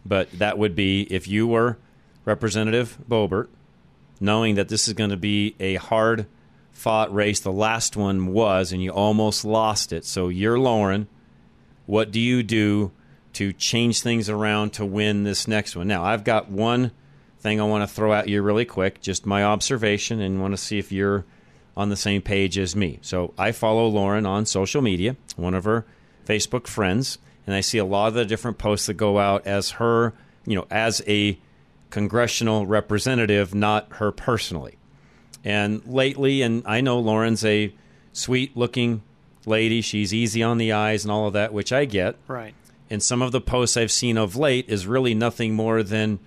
but 0.05 0.31
that 0.39 0.57
would 0.57 0.75
be 0.75 1.01
if 1.09 1.27
you 1.27 1.47
were 1.47 1.77
Representative 2.25 2.97
Boebert, 3.09 3.47
knowing 4.19 4.55
that 4.55 4.67
this 4.69 4.87
is 4.87 4.93
going 4.93 5.09
to 5.09 5.17
be 5.17 5.55
a 5.59 5.75
hard 5.75 6.25
fought 6.71 7.13
race. 7.13 7.39
The 7.39 7.51
last 7.51 7.97
one 7.97 8.27
was, 8.27 8.71
and 8.71 8.81
you 8.83 8.91
almost 8.91 9.43
lost 9.45 9.91
it. 9.91 10.05
So 10.05 10.27
you're 10.29 10.59
Lauren. 10.59 11.07
What 11.89 12.11
do 12.11 12.19
you 12.19 12.43
do 12.43 12.91
to 13.33 13.51
change 13.51 14.03
things 14.03 14.29
around 14.29 14.73
to 14.73 14.85
win 14.85 15.23
this 15.23 15.47
next 15.47 15.75
one? 15.75 15.87
Now, 15.87 16.05
I've 16.05 16.23
got 16.23 16.47
one 16.47 16.91
thing 17.39 17.59
I 17.59 17.63
want 17.63 17.81
to 17.81 17.91
throw 17.91 18.13
at 18.13 18.29
you 18.29 18.43
really 18.43 18.65
quick, 18.65 19.01
just 19.01 19.25
my 19.25 19.43
observation, 19.43 20.21
and 20.21 20.39
want 20.39 20.53
to 20.53 20.57
see 20.57 20.77
if 20.77 20.91
you're 20.91 21.25
on 21.75 21.89
the 21.89 21.95
same 21.95 22.21
page 22.21 22.59
as 22.59 22.75
me. 22.75 22.99
So 23.01 23.33
I 23.39 23.51
follow 23.53 23.87
Lauren 23.87 24.27
on 24.27 24.45
social 24.45 24.83
media, 24.83 25.15
one 25.35 25.55
of 25.55 25.63
her 25.63 25.83
Facebook 26.27 26.67
friends, 26.67 27.17
and 27.47 27.55
I 27.55 27.61
see 27.61 27.79
a 27.79 27.85
lot 27.85 28.09
of 28.09 28.13
the 28.13 28.23
different 28.23 28.59
posts 28.59 28.85
that 28.85 28.93
go 28.93 29.17
out 29.17 29.47
as 29.47 29.71
her, 29.71 30.13
you 30.45 30.55
know, 30.55 30.67
as 30.69 31.01
a 31.07 31.39
congressional 31.89 32.67
representative, 32.67 33.55
not 33.55 33.93
her 33.93 34.11
personally. 34.11 34.77
And 35.43 35.83
lately, 35.87 36.43
and 36.43 36.61
I 36.67 36.81
know 36.81 36.99
Lauren's 36.99 37.43
a 37.43 37.73
sweet 38.13 38.55
looking 38.55 39.01
lady, 39.45 39.81
she's 39.81 40.13
easy 40.13 40.43
on 40.43 40.57
the 40.57 40.71
eyes 40.71 41.03
and 41.03 41.11
all 41.11 41.27
of 41.27 41.33
that, 41.33 41.53
which 41.53 41.71
I 41.71 41.85
get. 41.85 42.15
Right. 42.27 42.53
And 42.89 43.03
some 43.03 43.21
of 43.21 43.31
the 43.31 43.41
posts 43.41 43.77
I've 43.77 43.91
seen 43.91 44.17
of 44.17 44.35
late 44.35 44.67
is 44.67 44.87
really 44.87 45.13
nothing 45.13 45.53
more 45.53 45.83
than 45.83 46.19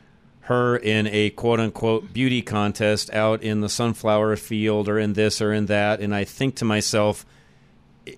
her 0.42 0.76
in 0.76 1.06
a 1.06 1.30
quote 1.30 1.60
unquote 1.60 2.12
beauty 2.12 2.42
contest 2.42 3.12
out 3.12 3.42
in 3.42 3.60
the 3.60 3.68
sunflower 3.68 4.36
field 4.36 4.88
or 4.88 4.98
in 4.98 5.12
this 5.12 5.40
or 5.40 5.52
in 5.52 5.66
that. 5.66 6.00
And 6.00 6.14
I 6.14 6.24
think 6.24 6.56
to 6.56 6.64
myself, 6.64 7.24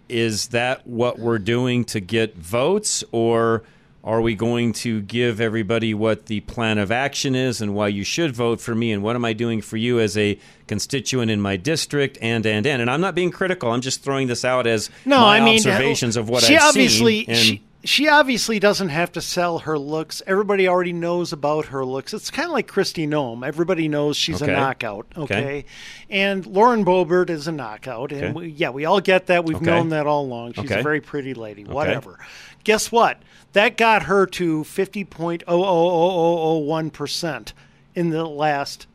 is 0.09 0.49
that 0.49 0.87
what 0.87 1.19
we're 1.19 1.39
doing 1.39 1.85
to 1.85 2.01
get 2.01 2.37
votes 2.37 3.05
or 3.13 3.63
are 4.05 4.21
we 4.21 4.35
going 4.35 4.73
to 4.75 5.01
give 5.01 5.41
everybody 5.41 5.95
what 5.95 6.27
the 6.27 6.41
plan 6.41 6.77
of 6.77 6.93
action 6.93 7.35
is 7.35 7.63
and 7.63 7.75
why 7.75 7.89
you 7.89 8.05
should 8.05 8.37
vote 8.37 8.61
for 8.61 8.75
me 8.75 8.93
and 8.93 9.03
what 9.03 9.17
am 9.17 9.25
I 9.25 9.33
doing 9.33 9.63
for 9.63 9.79
you 9.79 9.99
as 9.99 10.17
a 10.19 10.39
constituent 10.69 11.31
in 11.31 11.41
my 11.41 11.57
district 11.57 12.19
and 12.21 12.45
and 12.45 12.67
and 12.67 12.83
and 12.83 12.91
I'm 12.91 13.01
not 13.01 13.15
being 13.15 13.31
critical 13.31 13.71
I'm 13.73 13.81
just 13.81 14.03
throwing 14.05 14.29
this 14.29 14.45
out 14.45 14.67
as 14.67 14.91
No, 15.07 15.21
my 15.21 15.39
I 15.39 15.45
mean 15.45 15.57
observations 15.57 16.17
of 16.19 16.29
what 16.29 16.43
she 16.43 16.55
I've 16.57 16.65
obviously 16.69 17.21
seen 17.25 17.31
and 17.31 17.39
she, 17.39 17.63
she 17.83 18.09
obviously 18.09 18.59
doesn't 18.59 18.89
have 18.89 19.13
to 19.13 19.21
sell 19.21 19.59
her 19.59 19.79
looks. 19.79 20.23
Everybody 20.27 20.67
already 20.69 20.95
knows 20.95 21.35
about 21.35 21.67
her 21.67 21.85
looks. 21.85 22.15
It's 22.15 22.31
kind 22.31 22.47
of 22.47 22.53
like 22.53 22.67
Kristi 22.67 23.07
Noem. 23.07 23.47
Everybody 23.47 23.89
knows 23.89 24.17
she's 24.17 24.41
Okay. 24.43 24.51
a 24.53 24.57
knockout. 24.57 25.07
Okay? 25.15 25.35
Okay. 25.39 25.65
and 26.09 26.47
Lauren 26.47 26.83
Boebert 26.87 27.29
is 27.29 27.47
a 27.47 27.53
knockout, 27.53 28.11
and 28.13 28.23
Okay. 28.25 28.33
we, 28.33 28.47
yeah, 28.49 28.71
we 28.71 28.87
all 28.87 29.03
get 29.03 29.27
that. 29.27 29.45
We've 29.45 29.61
known 29.61 29.91
that 29.91 30.07
all 30.07 30.25
along. 30.25 30.55
She's 30.55 30.71
a 30.71 30.83
very 30.83 31.03
pretty 31.03 31.35
lady. 31.35 31.65
Whatever. 31.65 32.19
Guess 32.65 32.91
what? 32.91 33.23
That 33.53 33.77
got 33.77 34.05
her 34.05 34.25
to 34.27 34.65
50.00001% 34.65 37.53
in 37.95 38.11
the 38.11 38.27
last 38.27 38.89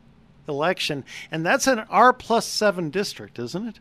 election, 0.46 1.04
and 1.30 1.46
that's 1.46 1.66
an 1.66 1.78
R 1.88 2.12
plus 2.12 2.46
seven 2.46 2.90
district, 2.90 3.38
isn't 3.38 3.66
it? 3.66 3.80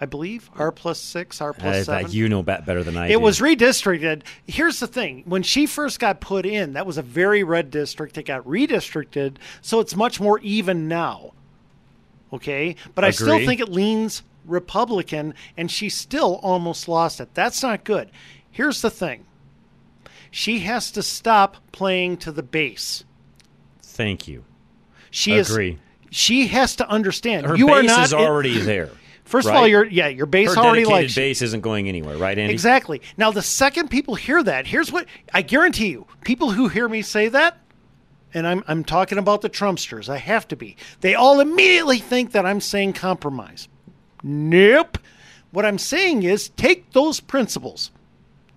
I 0.00 0.06
believe 0.06 0.50
R 0.56 0.72
plus 0.72 0.98
six, 0.98 1.40
R 1.40 1.52
plus 1.52 1.86
seven. 1.86 2.10
you 2.10 2.28
know 2.28 2.42
better 2.42 2.82
than 2.82 2.96
I 2.96 3.08
do. 3.08 3.14
It 3.14 3.18
do. 3.18 3.20
was 3.20 3.40
redistricted. 3.40 4.22
Here's 4.46 4.80
the 4.80 4.86
thing: 4.86 5.22
when 5.26 5.42
she 5.42 5.66
first 5.66 6.00
got 6.00 6.20
put 6.20 6.46
in, 6.46 6.72
that 6.72 6.86
was 6.86 6.98
a 6.98 7.02
very 7.02 7.42
red 7.42 7.70
district. 7.70 8.18
It 8.18 8.24
got 8.24 8.44
redistricted, 8.44 9.36
so 9.60 9.80
it's 9.80 9.94
much 9.94 10.20
more 10.20 10.38
even 10.40 10.88
now. 10.88 11.32
Okay, 12.32 12.76
but 12.94 13.04
I 13.04 13.10
still 13.10 13.38
think 13.38 13.60
it 13.60 13.68
leans 13.68 14.22
Republican, 14.46 15.34
and 15.56 15.70
she 15.70 15.88
still 15.88 16.40
almost 16.42 16.88
lost 16.88 17.20
it. 17.20 17.34
That's 17.34 17.62
not 17.62 17.84
good. 17.84 18.10
Here's 18.50 18.82
the 18.82 18.90
thing: 18.90 19.26
she 20.30 20.60
has 20.60 20.90
to 20.92 21.02
stop 21.02 21.56
playing 21.72 22.18
to 22.18 22.32
the 22.32 22.42
base. 22.42 23.04
Thank 23.82 24.28
you. 24.28 24.44
She 25.10 25.36
Agree. 25.38 25.72
is. 25.72 25.78
She 26.10 26.48
has 26.48 26.76
to 26.76 26.88
understand. 26.88 27.46
Her 27.46 27.56
you 27.56 27.66
base 27.66 27.76
are 27.76 27.82
not 27.82 28.04
is 28.04 28.14
already 28.14 28.58
there. 28.58 28.90
First 29.24 29.48
of 29.48 29.54
all, 29.54 29.68
your 29.68 29.84
yeah, 29.84 30.08
your 30.08 30.26
base 30.26 30.54
Her 30.54 30.60
already 30.60 30.84
likes 30.84 31.14
base 31.14 31.40
isn't 31.40 31.60
going 31.60 31.88
anywhere, 31.88 32.16
right, 32.16 32.36
Andy? 32.36 32.52
Exactly. 32.52 33.00
Now, 33.16 33.30
the 33.30 33.42
second 33.42 33.88
people 33.88 34.16
hear 34.16 34.42
that, 34.42 34.66
here's 34.66 34.90
what 34.90 35.06
I 35.32 35.42
guarantee 35.42 35.90
you: 35.90 36.06
people 36.24 36.50
who 36.50 36.66
hear 36.66 36.88
me 36.88 37.02
say 37.02 37.28
that, 37.28 37.58
and 38.34 38.44
I'm 38.44 38.64
I'm 38.66 38.82
talking 38.82 39.18
about 39.18 39.42
the 39.42 39.48
Trumpsters. 39.48 40.08
I 40.08 40.16
have 40.16 40.48
to 40.48 40.56
be. 40.56 40.76
They 41.00 41.14
all 41.14 41.38
immediately 41.38 41.98
think 41.98 42.32
that 42.32 42.44
I'm 42.44 42.60
saying 42.60 42.94
compromise. 42.94 43.68
Nope. 44.24 44.98
What 45.52 45.64
I'm 45.64 45.78
saying 45.78 46.24
is 46.24 46.48
take 46.48 46.90
those 46.92 47.20
principles 47.20 47.92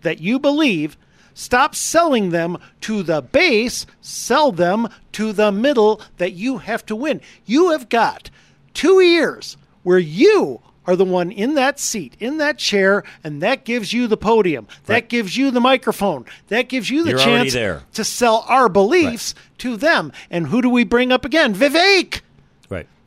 that 0.03 0.19
you 0.21 0.39
believe, 0.39 0.97
stop 1.33 1.75
selling 1.75 2.29
them 2.29 2.57
to 2.81 3.03
the 3.03 3.21
base, 3.21 3.85
sell 4.01 4.51
them 4.51 4.87
to 5.13 5.33
the 5.33 5.51
middle 5.51 6.01
that 6.17 6.33
you 6.33 6.59
have 6.59 6.85
to 6.85 6.95
win. 6.95 7.21
You 7.45 7.71
have 7.71 7.89
got 7.89 8.29
two 8.73 9.01
years 9.01 9.57
where 9.83 9.99
you 9.99 10.61
are 10.85 10.95
the 10.95 11.05
one 11.05 11.31
in 11.31 11.53
that 11.55 11.79
seat, 11.79 12.15
in 12.19 12.37
that 12.37 12.57
chair, 12.57 13.03
and 13.23 13.41
that 13.41 13.63
gives 13.63 13.93
you 13.93 14.07
the 14.07 14.17
podium. 14.17 14.67
That 14.85 15.07
gives 15.07 15.37
you 15.37 15.49
the 15.51 15.61
microphone. 15.61 16.25
That 16.47 16.67
gives 16.67 16.89
you 16.89 17.03
the 17.03 17.11
You're 17.11 17.19
chance 17.19 17.53
to 17.93 18.03
sell 18.03 18.45
our 18.47 18.67
beliefs 18.67 19.33
to 19.59 19.77
them. 19.77 20.11
And 20.29 20.47
who 20.47 20.61
do 20.61 20.69
we 20.69 20.83
bring 20.83 21.11
up 21.11 21.23
again? 21.25 21.55
Vivek. 21.55 22.21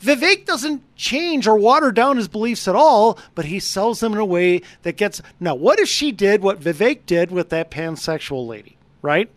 Vivek 0.02 0.44
doesn't 0.44 0.82
change 0.94 1.46
or 1.46 1.56
water 1.56 1.90
down 1.90 2.16
his 2.18 2.28
beliefs 2.28 2.68
at 2.68 2.74
all, 2.76 3.18
but 3.34 3.46
he 3.46 3.58
sells 3.58 4.00
them 4.00 4.12
in 4.12 4.18
a 4.18 4.24
way 4.24 4.60
that 4.82 4.96
gets. 4.96 5.22
Now, 5.40 5.54
what 5.54 5.78
if 5.78 5.88
she 5.88 6.12
did 6.12 6.42
what 6.42 6.60
Vivek 6.60 7.06
did 7.06 7.30
with 7.30 7.48
that 7.50 7.70
pansexual 7.70 8.46
lady, 8.46 8.76
right? 9.02 9.30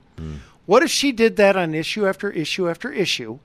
What 0.65 0.83
if 0.83 0.91
she 0.91 1.11
did 1.11 1.37
that 1.37 1.55
on 1.55 1.73
issue 1.73 2.05
after 2.05 2.29
issue 2.29 2.69
after 2.69 2.91
issue 2.91 3.39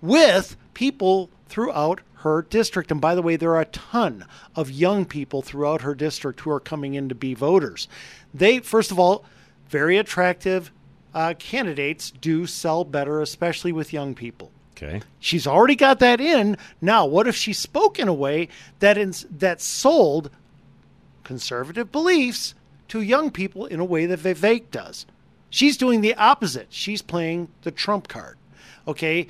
with 0.00 0.56
people 0.74 1.30
throughout 1.46 2.00
her 2.22 2.42
district? 2.42 2.90
And 2.90 3.00
by 3.00 3.14
the 3.14 3.22
way, 3.22 3.36
there 3.36 3.52
are 3.52 3.60
a 3.60 3.66
ton 3.66 4.24
of 4.56 4.70
young 4.70 5.04
people 5.04 5.42
throughout 5.42 5.82
her 5.82 5.94
district 5.94 6.40
who 6.40 6.50
are 6.50 6.58
coming 6.58 6.94
in 6.94 7.08
to 7.10 7.14
be 7.14 7.34
voters. 7.34 7.86
They, 8.32 8.60
first 8.60 8.90
of 8.90 8.98
all, 8.98 9.24
very 9.68 9.98
attractive 9.98 10.72
uh, 11.14 11.34
candidates 11.38 12.10
do 12.10 12.46
sell 12.46 12.84
better, 12.84 13.20
especially 13.20 13.72
with 13.72 13.92
young 13.92 14.14
people. 14.14 14.50
Okay. 14.80 15.00
She's 15.18 15.46
already 15.46 15.74
got 15.74 15.98
that 15.98 16.20
in. 16.20 16.56
Now, 16.80 17.04
what 17.04 17.26
if 17.26 17.34
she 17.34 17.52
spoke 17.52 17.98
in 17.98 18.06
a 18.06 18.14
way 18.14 18.48
that 18.78 18.96
ins- 18.96 19.26
that 19.28 19.60
sold 19.60 20.30
conservative 21.24 21.90
beliefs 21.90 22.54
to 22.88 23.02
young 23.02 23.30
people 23.30 23.66
in 23.66 23.80
a 23.80 23.84
way 23.84 24.06
that 24.06 24.20
Vivek 24.20 24.70
does? 24.70 25.04
She's 25.50 25.76
doing 25.76 26.00
the 26.00 26.14
opposite. 26.14 26.68
She's 26.70 27.02
playing 27.02 27.48
the 27.62 27.72
trump 27.72 28.06
card. 28.06 28.36
Okay? 28.86 29.26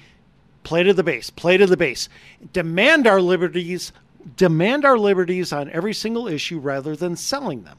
Play 0.65 0.83
to 0.83 0.93
the 0.93 1.03
base. 1.03 1.31
Play 1.31 1.57
to 1.57 1.67
the 1.67 1.77
base. 1.77 2.11
Demand 2.53 3.07
our 3.07 3.23
liberties. 3.23 3.93
Demand 4.37 4.85
our 4.85 4.99
liberties 4.99 5.53
on 5.53 5.71
every 5.71 5.95
single 5.95 6.29
issue 6.29 6.59
rather 6.59 6.95
than 6.95 7.17
selling 7.17 7.63
them 7.63 7.79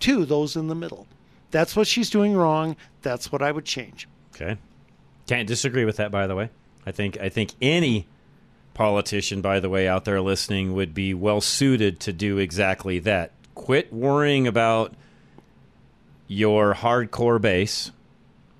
to 0.00 0.26
those 0.26 0.56
in 0.56 0.66
the 0.66 0.74
middle. 0.74 1.06
That's 1.52 1.74
what 1.74 1.86
she's 1.86 2.10
doing 2.10 2.36
wrong. 2.36 2.76
That's 3.00 3.32
what 3.32 3.40
I 3.40 3.52
would 3.52 3.64
change. 3.64 4.08
Okay. 4.34 4.58
Can't 5.32 5.48
disagree 5.48 5.86
with 5.86 5.96
that, 5.96 6.10
by 6.10 6.26
the 6.26 6.34
way. 6.34 6.50
I 6.84 6.90
think 6.90 7.18
I 7.18 7.30
think 7.30 7.54
any 7.62 8.06
politician, 8.74 9.40
by 9.40 9.60
the 9.60 9.70
way, 9.70 9.88
out 9.88 10.04
there 10.04 10.20
listening 10.20 10.74
would 10.74 10.92
be 10.92 11.14
well 11.14 11.40
suited 11.40 12.00
to 12.00 12.12
do 12.12 12.36
exactly 12.36 12.98
that. 12.98 13.32
Quit 13.54 13.90
worrying 13.90 14.46
about 14.46 14.92
your 16.26 16.74
hardcore 16.74 17.40
base, 17.40 17.92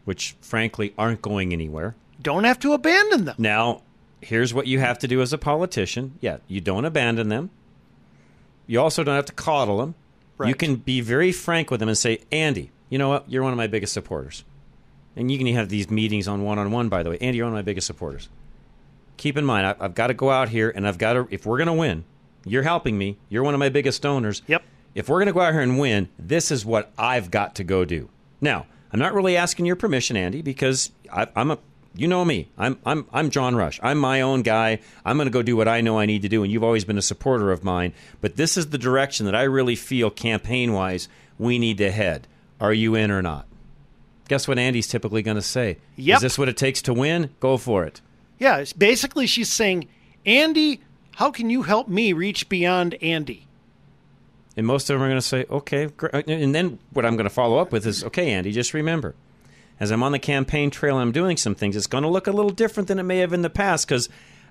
which 0.07 0.35
frankly 0.41 0.95
aren't 0.97 1.21
going 1.21 1.53
anywhere. 1.53 1.95
Don't 2.23 2.45
have 2.45 2.59
to 2.61 2.73
abandon 2.73 3.27
them. 3.27 3.35
Now, 3.37 3.83
here's 4.23 4.55
what 4.55 4.67
you 4.67 4.79
have 4.79 4.99
to 5.01 5.09
do 5.09 5.21
as 5.21 5.35
a 5.35 5.39
politician. 5.39 6.17
Yeah, 6.23 6.39
you 6.49 6.63
don't 6.63 6.87
abandon 6.87 7.29
them. 7.29 7.51
You 8.67 8.81
also 8.81 9.05
don't 9.05 9.17
have 9.17 9.27
to 9.27 9.35
coddle 9.35 9.77
them. 9.77 9.95
You 10.43 10.55
can 10.55 10.77
be 10.77 11.03
very 11.03 11.33
frank 11.33 11.71
with 11.71 11.81
them 11.81 11.91
and 11.91 11.99
say, 11.99 12.21
Andy, 12.33 12.71
you 12.89 12.97
know 12.97 13.11
what? 13.11 13.31
You're 13.31 13.43
one 13.43 13.53
of 13.53 13.59
my 13.59 13.67
biggest 13.67 13.93
supporters. 13.93 14.43
And 15.17 15.31
you 15.31 15.39
can 15.39 15.47
have 15.49 15.69
these 15.69 15.91
meetings 15.91 16.27
on 16.27 16.43
one 16.43 16.59
on 16.59 16.71
one, 16.71 16.89
by 16.89 17.03
the 17.03 17.11
way. 17.11 17.19
Andy, 17.21 17.39
you're 17.39 17.47
one 17.47 17.53
of 17.53 17.59
my 17.59 17.63
biggest 17.63 17.87
supporters. 17.87 18.29
Keep 19.17 19.37
in 19.37 19.45
mind, 19.45 19.67
I, 19.67 19.75
I've 19.79 19.95
got 19.95 20.07
to 20.09 20.15
go 20.15 20.31
out 20.31 20.49
here 20.49 20.73
and 20.75 20.87
I've 20.87 20.99
got 20.99 21.13
to, 21.13 21.29
if 21.31 21.45
we're 21.47 21.59
going 21.59 21.67
to 21.67 21.73
win, 21.75 22.05
you're 22.45 22.63
helping 22.63 22.97
me. 22.97 23.19
You're 23.29 23.43
one 23.43 23.55
of 23.55 23.61
my 23.61 23.69
biggest 23.69 24.03
donors. 24.03 24.43
Yep. 24.47 24.63
If 24.95 25.09
we're 25.09 25.19
going 25.19 25.27
to 25.27 25.33
go 25.33 25.41
out 25.41 25.53
here 25.53 25.63
and 25.63 25.79
win, 25.79 26.09
this 26.19 26.51
is 26.51 26.65
what 26.65 26.93
I've 26.99 27.31
got 27.31 27.55
to 27.57 27.65
go 27.65 27.85
do. 27.85 28.09
Now, 28.41 28.67
I'm 28.93 28.99
not 28.99 29.15
really 29.15 29.37
asking 29.37 29.67
your 29.67 29.77
permission, 29.77 30.17
Andy, 30.17 30.43
because 30.43 30.91
I, 31.11 31.27
I'm 31.37 31.51
a, 31.51 31.59
you 31.95 32.09
know 32.09 32.25
me. 32.25 32.49
I'm, 32.59 32.79
I'm, 32.85 33.07
I'm 33.13 33.31
John 33.31 33.55
Rush. 33.55 33.79
I'm 33.83 33.99
my 33.99 34.23
own 34.23 34.43
guy. 34.43 34.81
I'm 35.05 35.17
going 35.17 35.29
to 35.29 35.33
go 35.33 35.43
do 35.43 35.57
what 35.57 35.69
I 35.69 35.83
know 35.83 35.99
I 35.99 36.07
need 36.07 36.23
to 36.23 36.29
do, 36.29 36.43
and 36.43 36.53
you've 36.53 36.65
always 36.65 36.85
been 36.85 36.99
a 36.99 37.03
supporter 37.03 37.53
of 37.53 37.65
mine. 37.65 37.93
But 38.21 38.37
this 38.37 38.57
is 38.57 38.71
the 38.71 38.79
direction 38.79 39.27
that 39.27 39.35
I 39.35 39.43
really 39.43 39.77
feel 39.77 40.11
campaign 40.11 40.73
wise 40.73 41.09
we 41.39 41.59
need 41.59 41.79
to 41.79 41.91
head. 41.91 42.27
Are 42.61 42.73
you 42.73 42.95
in 42.95 43.11
or 43.11 43.23
not? 43.23 43.47
Guess 44.33 44.49
what 44.49 44.59
Andy's 44.59 44.87
typically 44.87 45.21
going 45.21 45.35
to 45.35 45.43
say? 45.43 45.77
Yep. 45.97 46.17
Is 46.17 46.23
this 46.23 46.39
what 46.39 46.49
it 46.49 46.57
takes 46.57 46.81
to 46.81 46.95
win? 46.95 47.29
Go 47.39 47.59
for 47.59 47.85
it. 47.85 48.01
Yeah, 48.39 48.57
it's 48.57 48.73
basically 48.73 49.27
she's 49.27 49.53
saying, 49.53 49.89
Andy, 50.25 50.81
how 51.17 51.31
can 51.31 51.51
you 51.51 51.65
help 51.65 51.87
me 51.87 52.15
reach 52.15 52.49
beyond 52.49 52.95
Andy? 53.03 53.47
And 54.57 54.67
most 54.67 54.89
of 54.89 54.95
them 54.95 55.03
are 55.03 55.09
going 55.11 55.21
to 55.21 55.27
say, 55.27 55.45
okay. 55.51 55.91
And 56.27 56.55
then 56.55 56.79
what 56.95 57.05
I'm 57.05 57.17
going 57.17 57.29
to 57.29 57.35
follow 57.35 57.59
up 57.59 57.73
with 57.73 57.87
is, 57.87 58.03
okay, 58.05 58.31
Andy, 58.33 58.53
just 58.53 58.73
remember, 58.73 59.15
as 59.79 59.91
I'm 59.91 60.03
on 60.03 60.13
the 60.13 60.19
campaign 60.19 60.71
trail 60.71 60.97
I'm 60.97 61.13
doing 61.13 61.37
some 61.37 61.55
things, 61.55 61.77
it's 61.77 61.87
going 61.87 62.01
to 62.01 62.09
look 62.09 62.27
a 62.27 62.33
little 62.33 62.53
different 62.53 62.89
than 62.89 62.99
it 62.99 63.03
may 63.03 63.19
have 63.19 63.35
in 63.35 63.43
the 63.43 63.51
past 63.51 63.87
because 63.87 64.09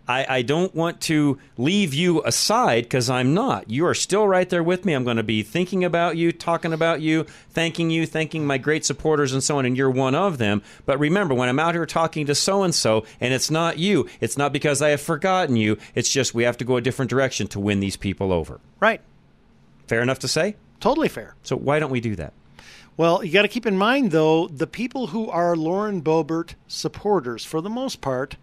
I, 0.07 0.25
I 0.37 0.41
don't 0.41 0.73
want 0.75 0.99
to 1.01 1.37
leave 1.57 1.93
you 1.93 2.23
aside 2.23 2.83
because 2.83 3.09
I'm 3.09 3.33
not. 3.33 3.69
You 3.69 3.85
are 3.85 3.93
still 3.93 4.27
right 4.27 4.49
there 4.49 4.63
with 4.63 4.83
me. 4.83 4.93
I'm 4.93 5.03
going 5.03 5.17
to 5.17 5.23
be 5.23 5.43
thinking 5.43 5.83
about 5.83 6.17
you, 6.17 6.31
talking 6.31 6.73
about 6.73 7.01
you, 7.01 7.25
thanking 7.49 7.89
you, 7.89 8.05
thanking 8.05 8.45
my 8.45 8.57
great 8.57 8.83
supporters 8.83 9.31
and 9.33 9.43
so 9.43 9.57
on, 9.57 9.65
and 9.65 9.77
you're 9.77 9.89
one 9.89 10.15
of 10.15 10.37
them. 10.37 10.61
But 10.85 10.99
remember, 10.99 11.33
when 11.33 11.49
I'm 11.49 11.59
out 11.59 11.75
here 11.75 11.85
talking 11.85 12.25
to 12.25 12.35
so 12.35 12.63
and 12.63 12.73
so, 12.73 13.05
and 13.19 13.33
it's 13.33 13.51
not 13.51 13.77
you, 13.77 14.09
it's 14.19 14.37
not 14.37 14.51
because 14.51 14.81
I 14.81 14.89
have 14.89 15.01
forgotten 15.01 15.55
you, 15.55 15.77
it's 15.95 16.09
just 16.09 16.33
we 16.33 16.43
have 16.43 16.57
to 16.57 16.65
go 16.65 16.77
a 16.77 16.81
different 16.81 17.09
direction 17.09 17.47
to 17.47 17.59
win 17.59 17.79
these 17.79 17.97
people 17.97 18.33
over. 18.33 18.59
Right. 18.79 19.01
Fair 19.87 20.01
enough 20.01 20.19
to 20.19 20.27
say? 20.27 20.55
Totally 20.79 21.09
fair. 21.09 21.35
So 21.43 21.55
why 21.55 21.79
don't 21.79 21.91
we 21.91 22.01
do 22.01 22.15
that? 22.15 22.33
Well, 22.97 23.23
you 23.23 23.31
got 23.31 23.43
to 23.43 23.47
keep 23.47 23.65
in 23.65 23.77
mind, 23.77 24.11
though, 24.11 24.47
the 24.47 24.67
people 24.67 25.07
who 25.07 25.29
are 25.29 25.55
Lauren 25.55 26.01
Boebert 26.01 26.55
supporters, 26.67 27.45
for 27.45 27.61
the 27.61 27.69
most 27.69 28.01
part, 28.01 28.35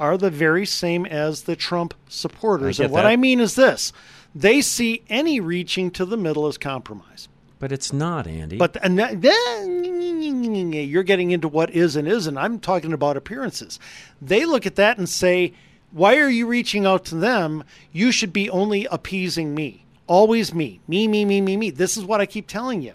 are 0.00 0.16
the 0.16 0.30
very 0.30 0.66
same 0.66 1.06
as 1.06 1.42
the 1.42 1.54
Trump 1.54 1.94
supporters. 2.08 2.80
And 2.80 2.90
what 2.90 3.02
that. 3.02 3.08
I 3.08 3.16
mean 3.16 3.38
is 3.38 3.54
this 3.54 3.92
they 4.34 4.60
see 4.60 5.02
any 5.08 5.38
reaching 5.38 5.90
to 5.92 6.04
the 6.04 6.16
middle 6.16 6.46
as 6.46 6.58
compromise. 6.58 7.28
But 7.58 7.72
it's 7.72 7.92
not, 7.92 8.26
Andy. 8.26 8.56
But 8.56 8.78
and 8.82 8.98
then 8.98 10.72
you're 10.72 11.02
getting 11.02 11.30
into 11.30 11.46
what 11.46 11.70
is 11.70 11.94
and 11.94 12.08
isn't. 12.08 12.38
I'm 12.38 12.58
talking 12.58 12.94
about 12.94 13.18
appearances. 13.18 13.78
They 14.20 14.46
look 14.46 14.64
at 14.64 14.76
that 14.76 14.96
and 14.96 15.06
say, 15.08 15.52
"Why 15.92 16.16
are 16.16 16.30
you 16.30 16.46
reaching 16.46 16.86
out 16.86 17.04
to 17.06 17.16
them? 17.16 17.62
You 17.92 18.12
should 18.12 18.32
be 18.32 18.48
only 18.48 18.86
appeasing 18.86 19.54
me. 19.54 19.84
Always 20.06 20.54
me. 20.54 20.80
Me, 20.88 21.06
me, 21.06 21.26
me, 21.26 21.42
me, 21.42 21.58
me." 21.58 21.70
This 21.70 21.98
is 21.98 22.04
what 22.04 22.20
I 22.20 22.26
keep 22.26 22.46
telling 22.46 22.80
you. 22.80 22.94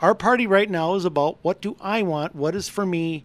Our 0.00 0.14
party 0.14 0.46
right 0.46 0.70
now 0.70 0.94
is 0.94 1.04
about 1.04 1.38
what 1.42 1.60
do 1.60 1.76
I 1.80 2.02
want? 2.02 2.36
What 2.36 2.54
is 2.54 2.68
for 2.68 2.86
me? 2.86 3.24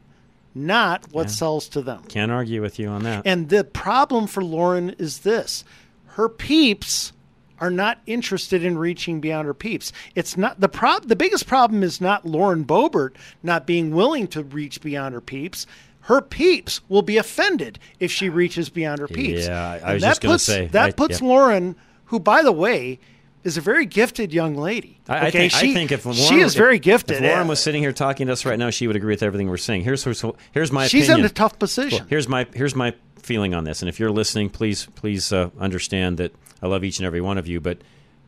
Not 0.56 1.06
what 1.12 1.30
sells 1.32 1.68
to 1.70 1.82
them. 1.82 2.04
Can't 2.08 2.32
argue 2.32 2.62
with 2.62 2.78
you 2.80 2.88
on 2.90 3.04
that. 3.04 3.24
And 3.26 3.50
the 3.50 3.64
problem 3.64 4.28
for 4.28 4.44
Lauren 4.44 4.92
is 5.00 5.20
this 5.20 5.64
her 6.10 6.30
peeps 6.30 7.12
are 7.60 7.72
not 7.72 8.00
interested 8.06 8.64
in 8.64 8.78
reaching 8.78 9.20
beyond 9.22 9.46
her 9.48 9.54
peeps. 9.54 9.92
It's 10.16 10.38
not 10.38 10.60
the 10.60 10.70
prob 10.70 11.08
the 11.08 11.16
biggest 11.16 11.48
problem 11.48 11.82
is 11.82 12.00
not 12.02 12.26
Lauren 12.26 12.66
Boebert 12.66 13.12
not 13.42 13.66
being 13.66 13.92
willing 13.96 14.28
to 14.28 14.44
reach 14.44 14.82
beyond 14.82 15.14
her 15.16 15.22
peeps. 15.22 15.66
Her 16.02 16.22
peeps 16.22 16.82
will 16.90 17.02
be 17.02 17.18
offended 17.18 17.80
if 18.00 18.12
she 18.12 18.28
reaches 18.30 18.70
beyond 18.70 19.00
her 19.00 19.08
peeps. 19.08 19.48
Yeah, 19.48 19.80
I- 19.84 19.92
I 19.92 19.94
was 19.94 20.04
just 20.04 20.22
gonna 20.22 20.34
puts- 20.36 20.44
say, 20.44 20.68
that 20.68 20.86
I- 20.88 20.92
puts 20.92 21.22
yeah. 21.22 21.28
Lauren, 21.28 21.76
who 22.06 22.20
by 22.20 22.42
the 22.44 22.52
way 22.52 23.00
is 23.44 23.58
a 23.58 23.62
very 23.62 23.86
gifted 23.86 24.34
young 24.34 24.56
lady. 24.56 25.00
I, 25.08 25.28
I 25.28 25.32
think, 25.32 25.52
she, 25.52 25.72
I 25.72 25.74
think 25.74 25.92
if 25.92 26.06
Lauren, 26.06 26.20
she 26.20 26.40
is 26.40 26.54
if- 26.54 26.58
very 26.58 26.80
gifted. 26.80 27.18
If 27.18 27.24
Lauren 27.24 27.48
was 27.48 27.60
sitting 27.62 27.82
here 27.82 27.92
talking 27.94 28.28
to 28.28 28.34
us 28.34 28.46
right 28.46 28.58
now, 28.58 28.70
she 28.70 28.88
would 28.88 28.96
agree 28.96 29.14
with 29.14 29.24
everything 29.24 29.50
we're 29.50 29.58
saying. 29.58 29.84
Here's 29.84 30.04
here's, 30.04 30.24
here's 30.52 30.72
my 30.72 30.88
She's 30.88 31.06
opinion. 31.06 31.26
in 31.26 31.32
a 31.32 31.34
tough 31.34 31.60
position. 31.60 32.00
Well, 32.00 32.08
here's 32.10 32.28
my 32.28 32.48
here's 32.54 32.76
my 32.76 32.94
feeling 33.18 33.54
on 33.54 33.64
this. 33.64 33.82
And 33.82 33.90
if 33.90 34.00
you're 34.00 34.12
listening, 34.12 34.50
please 34.50 34.86
please 34.96 35.32
uh, 35.34 35.50
understand 35.60 36.18
that 36.18 36.34
I 36.62 36.68
love 36.68 36.84
each 36.84 37.00
and 37.00 37.06
every 37.06 37.22
one 37.22 37.38
of 37.38 37.48
you. 37.48 37.60
But 37.60 37.80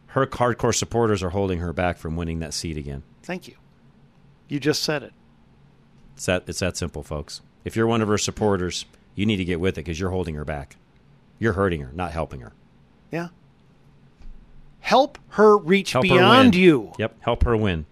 her 0.08 0.26
hardcore 0.28 0.76
supporters 0.76 1.22
are 1.24 1.30
holding 1.32 1.60
her 1.60 1.74
back 1.74 1.98
from 1.98 2.16
winning 2.16 2.40
that 2.40 2.54
seat 2.54 2.78
again. 2.78 3.04
Thank 3.24 3.48
you. 3.48 3.56
You 4.48 4.60
just 4.60 4.84
said 4.84 5.04
it. 5.04 5.14
It's 6.16 6.26
that 6.28 6.44
it's 6.48 6.60
that 6.60 6.78
simple, 6.78 7.04
folks. 7.04 7.42
If 7.64 7.76
you're 7.76 7.88
one 7.88 8.02
of 8.02 8.08
her 8.08 8.18
supporters, 8.18 8.86
you 9.16 9.26
need 9.26 9.38
to 9.38 9.46
get 9.46 9.60
with 9.60 9.74
it 9.78 9.84
because 9.86 10.00
you're 10.00 10.12
holding 10.12 10.36
her 10.36 10.46
back. 10.46 10.76
You're 11.40 11.54
hurting 11.54 11.82
her, 11.82 11.92
not 11.94 12.12
helping 12.12 12.42
her. 12.42 12.54
Yeah. 13.12 13.30
Help 14.86 15.18
her 15.30 15.58
reach 15.58 15.94
Help 15.94 16.04
beyond 16.04 16.54
win. 16.54 16.62
you. 16.62 16.92
Yep, 17.00 17.16
help 17.22 17.44
her 17.44 17.58
win. 17.58 17.88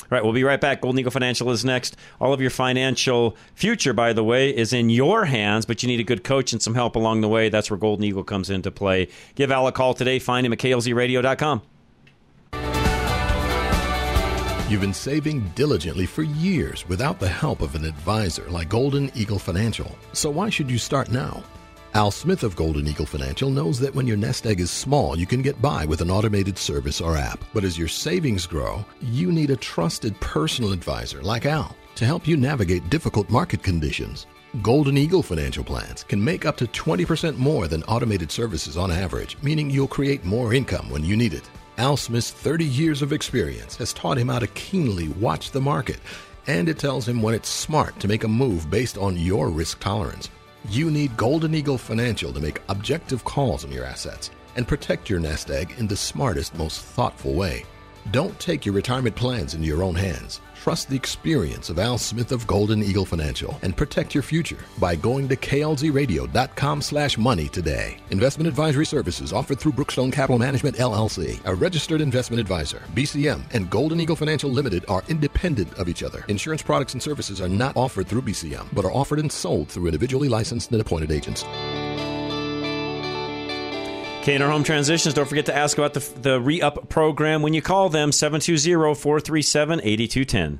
All 0.00 0.06
right, 0.08 0.24
we'll 0.24 0.32
be 0.32 0.44
right 0.44 0.58
back. 0.58 0.80
Golden 0.80 0.98
Eagle 0.98 1.10
Financial 1.10 1.50
is 1.50 1.62
next. 1.62 1.94
All 2.22 2.32
of 2.32 2.40
your 2.40 2.48
financial 2.48 3.36
future, 3.54 3.92
by 3.92 4.14
the 4.14 4.24
way, 4.24 4.56
is 4.56 4.72
in 4.72 4.88
your 4.88 5.26
hands, 5.26 5.66
but 5.66 5.82
you 5.82 5.88
need 5.88 6.00
a 6.00 6.04
good 6.04 6.24
coach 6.24 6.54
and 6.54 6.62
some 6.62 6.74
help 6.74 6.96
along 6.96 7.20
the 7.20 7.28
way. 7.28 7.50
That's 7.50 7.70
where 7.70 7.76
Golden 7.76 8.02
Eagle 8.02 8.24
comes 8.24 8.48
into 8.48 8.70
play. 8.70 9.08
Give 9.34 9.52
Al 9.52 9.66
a 9.66 9.72
call 9.72 9.92
today. 9.92 10.18
Find 10.18 10.46
him 10.46 10.54
at 10.54 10.58
klzradio.com. 10.58 11.60
You've 14.70 14.80
been 14.80 14.94
saving 14.94 15.50
diligently 15.54 16.06
for 16.06 16.22
years 16.22 16.88
without 16.88 17.20
the 17.20 17.28
help 17.28 17.60
of 17.60 17.74
an 17.74 17.84
advisor 17.84 18.48
like 18.48 18.70
Golden 18.70 19.10
Eagle 19.14 19.38
Financial. 19.38 19.94
So 20.14 20.30
why 20.30 20.48
should 20.48 20.70
you 20.70 20.78
start 20.78 21.10
now? 21.10 21.42
Al 21.98 22.12
Smith 22.12 22.44
of 22.44 22.54
Golden 22.54 22.86
Eagle 22.86 23.06
Financial 23.06 23.50
knows 23.50 23.80
that 23.80 23.92
when 23.92 24.06
your 24.06 24.16
nest 24.16 24.46
egg 24.46 24.60
is 24.60 24.70
small, 24.70 25.18
you 25.18 25.26
can 25.26 25.42
get 25.42 25.60
by 25.60 25.84
with 25.84 26.00
an 26.00 26.12
automated 26.12 26.56
service 26.56 27.00
or 27.00 27.16
app. 27.16 27.44
But 27.52 27.64
as 27.64 27.76
your 27.76 27.88
savings 27.88 28.46
grow, 28.46 28.86
you 29.02 29.32
need 29.32 29.50
a 29.50 29.56
trusted 29.56 30.14
personal 30.20 30.70
advisor 30.70 31.20
like 31.22 31.44
Al 31.44 31.76
to 31.96 32.06
help 32.06 32.28
you 32.28 32.36
navigate 32.36 32.88
difficult 32.88 33.30
market 33.30 33.64
conditions. 33.64 34.26
Golden 34.62 34.96
Eagle 34.96 35.24
Financial 35.24 35.64
Plans 35.64 36.04
can 36.04 36.24
make 36.24 36.44
up 36.44 36.56
to 36.58 36.68
20% 36.68 37.36
more 37.36 37.66
than 37.66 37.82
automated 37.88 38.30
services 38.30 38.76
on 38.76 38.92
average, 38.92 39.36
meaning 39.42 39.68
you'll 39.68 39.88
create 39.88 40.24
more 40.24 40.54
income 40.54 40.88
when 40.90 41.02
you 41.02 41.16
need 41.16 41.34
it. 41.34 41.50
Al 41.78 41.96
Smith's 41.96 42.30
30 42.30 42.64
years 42.64 43.02
of 43.02 43.12
experience 43.12 43.74
has 43.78 43.92
taught 43.92 44.18
him 44.18 44.28
how 44.28 44.38
to 44.38 44.54
keenly 44.54 45.08
watch 45.08 45.50
the 45.50 45.60
market, 45.60 45.98
and 46.46 46.68
it 46.68 46.78
tells 46.78 47.08
him 47.08 47.20
when 47.20 47.34
it's 47.34 47.48
smart 47.48 47.98
to 47.98 48.06
make 48.06 48.22
a 48.22 48.28
move 48.28 48.70
based 48.70 48.98
on 48.98 49.16
your 49.16 49.48
risk 49.48 49.80
tolerance. 49.80 50.30
You 50.70 50.90
need 50.90 51.16
Golden 51.16 51.54
Eagle 51.54 51.78
Financial 51.78 52.30
to 52.30 52.40
make 52.40 52.60
objective 52.68 53.24
calls 53.24 53.64
on 53.64 53.72
your 53.72 53.86
assets 53.86 54.30
and 54.54 54.68
protect 54.68 55.08
your 55.08 55.18
nest 55.18 55.50
egg 55.50 55.72
in 55.78 55.86
the 55.86 55.96
smartest, 55.96 56.54
most 56.56 56.82
thoughtful 56.82 57.32
way. 57.32 57.64
Don't 58.10 58.38
take 58.38 58.66
your 58.66 58.74
retirement 58.74 59.16
plans 59.16 59.54
into 59.54 59.66
your 59.66 59.82
own 59.82 59.94
hands. 59.94 60.42
Trust 60.62 60.88
the 60.90 60.96
experience 60.96 61.70
of 61.70 61.78
Al 61.78 61.98
Smith 61.98 62.32
of 62.32 62.44
Golden 62.48 62.82
Eagle 62.82 63.04
Financial 63.04 63.56
and 63.62 63.76
protect 63.76 64.12
your 64.12 64.24
future 64.24 64.58
by 64.78 64.96
going 64.96 65.28
to 65.28 65.36
klzradio.com 65.36 66.82
slash 66.82 67.16
money 67.16 67.48
today. 67.48 67.98
Investment 68.10 68.48
advisory 68.48 68.84
services 68.84 69.32
offered 69.32 69.60
through 69.60 69.72
Brookstone 69.72 70.12
Capital 70.12 70.36
Management 70.38 70.76
LLC, 70.76 71.40
a 71.44 71.54
registered 71.54 72.00
investment 72.00 72.40
advisor. 72.40 72.82
BCM 72.94 73.42
and 73.54 73.70
Golden 73.70 74.00
Eagle 74.00 74.16
Financial 74.16 74.50
Limited 74.50 74.84
are 74.88 75.04
independent 75.08 75.72
of 75.78 75.88
each 75.88 76.02
other. 76.02 76.24
Insurance 76.26 76.62
products 76.62 76.92
and 76.92 77.02
services 77.02 77.40
are 77.40 77.48
not 77.48 77.76
offered 77.76 78.08
through 78.08 78.22
BCM, 78.22 78.66
but 78.72 78.84
are 78.84 78.92
offered 78.92 79.20
and 79.20 79.30
sold 79.30 79.68
through 79.68 79.86
individually 79.86 80.28
licensed 80.28 80.72
and 80.72 80.80
appointed 80.80 81.12
agents. 81.12 81.44
K&R 84.28 84.50
Home 84.50 84.62
Transitions, 84.62 85.14
don't 85.14 85.26
forget 85.26 85.46
to 85.46 85.56
ask 85.56 85.78
about 85.78 85.94
the, 85.94 86.00
the 86.20 86.38
re-up 86.38 86.90
program 86.90 87.40
when 87.40 87.54
you 87.54 87.62
call 87.62 87.88
them, 87.88 88.10
720-437-8210. 88.10 90.58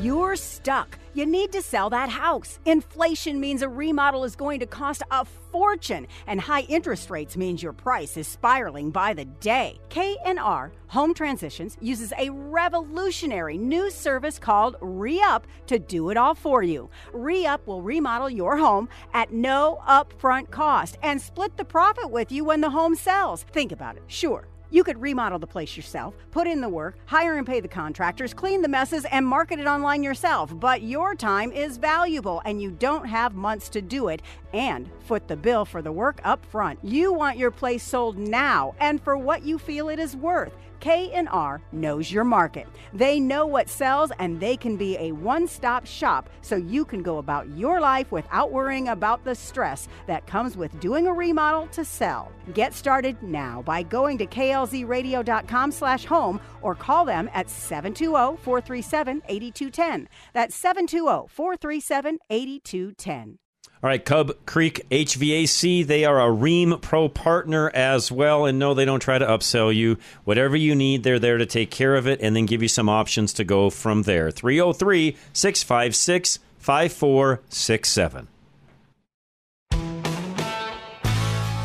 You're 0.00 0.34
stuck. 0.36 0.98
You 1.12 1.26
need 1.26 1.52
to 1.52 1.62
sell 1.62 1.90
that 1.90 2.08
house. 2.08 2.58
Inflation 2.64 3.38
means 3.38 3.62
a 3.62 3.68
remodel 3.68 4.24
is 4.24 4.34
going 4.34 4.60
to 4.60 4.66
cost 4.66 5.02
a 5.10 5.24
fortune, 5.52 6.06
and 6.26 6.40
high 6.40 6.62
interest 6.62 7.10
rates 7.10 7.36
means 7.36 7.62
your 7.62 7.74
price 7.74 8.16
is 8.16 8.26
spiraling 8.26 8.90
by 8.90 9.12
the 9.12 9.26
day. 9.26 9.78
K&R 9.90 10.72
Home 10.88 11.14
Transitions 11.14 11.76
uses 11.80 12.12
a 12.18 12.30
revolutionary 12.30 13.58
new 13.58 13.90
service 13.90 14.38
called 14.38 14.76
Re-Up 14.80 15.46
to 15.66 15.78
do 15.78 16.10
it 16.10 16.16
all 16.16 16.34
for 16.34 16.62
you. 16.62 16.88
Re-Up 17.12 17.66
will 17.66 17.82
remodel 17.82 18.30
your 18.30 18.56
home 18.56 18.88
at 19.12 19.32
no 19.32 19.80
upfront 19.86 20.50
cost 20.50 20.96
and 21.02 21.20
split 21.20 21.56
the 21.56 21.64
profit 21.64 22.10
with 22.10 22.32
you 22.32 22.44
when 22.44 22.60
the 22.60 22.70
home 22.70 22.94
sells. 22.94 23.42
Think 23.44 23.70
about 23.70 23.96
it. 23.96 24.02
Sure. 24.06 24.48
You 24.70 24.82
could 24.82 25.00
remodel 25.00 25.38
the 25.38 25.46
place 25.46 25.76
yourself, 25.76 26.14
put 26.30 26.46
in 26.46 26.60
the 26.60 26.68
work, 26.68 26.96
hire 27.06 27.36
and 27.36 27.46
pay 27.46 27.60
the 27.60 27.68
contractors, 27.68 28.34
clean 28.34 28.62
the 28.62 28.68
messes, 28.68 29.04
and 29.04 29.26
market 29.26 29.58
it 29.58 29.66
online 29.66 30.02
yourself. 30.02 30.58
But 30.58 30.82
your 30.82 31.14
time 31.14 31.52
is 31.52 31.76
valuable 31.76 32.42
and 32.44 32.60
you 32.60 32.70
don't 32.70 33.06
have 33.06 33.34
months 33.34 33.68
to 33.70 33.82
do 33.82 34.08
it 34.08 34.22
and 34.52 34.90
foot 35.06 35.28
the 35.28 35.36
bill 35.36 35.64
for 35.64 35.82
the 35.82 35.92
work 35.92 36.20
up 36.24 36.44
front. 36.46 36.78
You 36.82 37.12
want 37.12 37.38
your 37.38 37.50
place 37.50 37.82
sold 37.82 38.18
now 38.18 38.74
and 38.80 39.00
for 39.00 39.16
what 39.16 39.44
you 39.44 39.58
feel 39.58 39.88
it 39.88 39.98
is 39.98 40.16
worth. 40.16 40.54
K&R 40.84 41.60
knows 41.72 42.12
your 42.12 42.24
market. 42.24 42.68
They 42.92 43.18
know 43.18 43.46
what 43.46 43.70
sells 43.70 44.12
and 44.18 44.38
they 44.38 44.54
can 44.54 44.76
be 44.76 44.98
a 44.98 45.12
one-stop 45.12 45.86
shop 45.86 46.28
so 46.42 46.56
you 46.56 46.84
can 46.84 47.02
go 47.02 47.16
about 47.16 47.48
your 47.56 47.80
life 47.80 48.12
without 48.12 48.52
worrying 48.52 48.88
about 48.88 49.24
the 49.24 49.34
stress 49.34 49.88
that 50.06 50.26
comes 50.26 50.58
with 50.58 50.78
doing 50.80 51.06
a 51.06 51.12
remodel 51.14 51.68
to 51.68 51.86
sell. 51.86 52.30
Get 52.52 52.74
started 52.74 53.22
now 53.22 53.62
by 53.62 53.82
going 53.82 54.18
to 54.18 54.26
klzradio.com 54.26 55.72
slash 55.72 56.04
home 56.04 56.38
or 56.60 56.74
call 56.74 57.06
them 57.06 57.30
at 57.32 57.46
720-437-8210. 57.46 60.06
That's 60.34 60.62
720-437-8210. 60.62 63.38
All 63.84 63.88
right, 63.88 64.02
Cub 64.02 64.32
Creek 64.46 64.86
HVAC, 64.90 65.86
they 65.86 66.06
are 66.06 66.18
a 66.18 66.34
Rheem 66.34 66.80
Pro 66.80 67.06
partner 67.06 67.70
as 67.74 68.10
well. 68.10 68.46
And 68.46 68.58
no, 68.58 68.72
they 68.72 68.86
don't 68.86 69.00
try 69.00 69.18
to 69.18 69.26
upsell 69.26 69.76
you. 69.76 69.98
Whatever 70.24 70.56
you 70.56 70.74
need, 70.74 71.02
they're 71.02 71.18
there 71.18 71.36
to 71.36 71.44
take 71.44 71.70
care 71.70 71.94
of 71.94 72.06
it 72.06 72.18
and 72.22 72.34
then 72.34 72.46
give 72.46 72.62
you 72.62 72.68
some 72.68 72.88
options 72.88 73.34
to 73.34 73.44
go 73.44 73.68
from 73.68 74.04
there. 74.04 74.30
303 74.30 75.18
656 75.34 76.38
5467. 76.56 78.28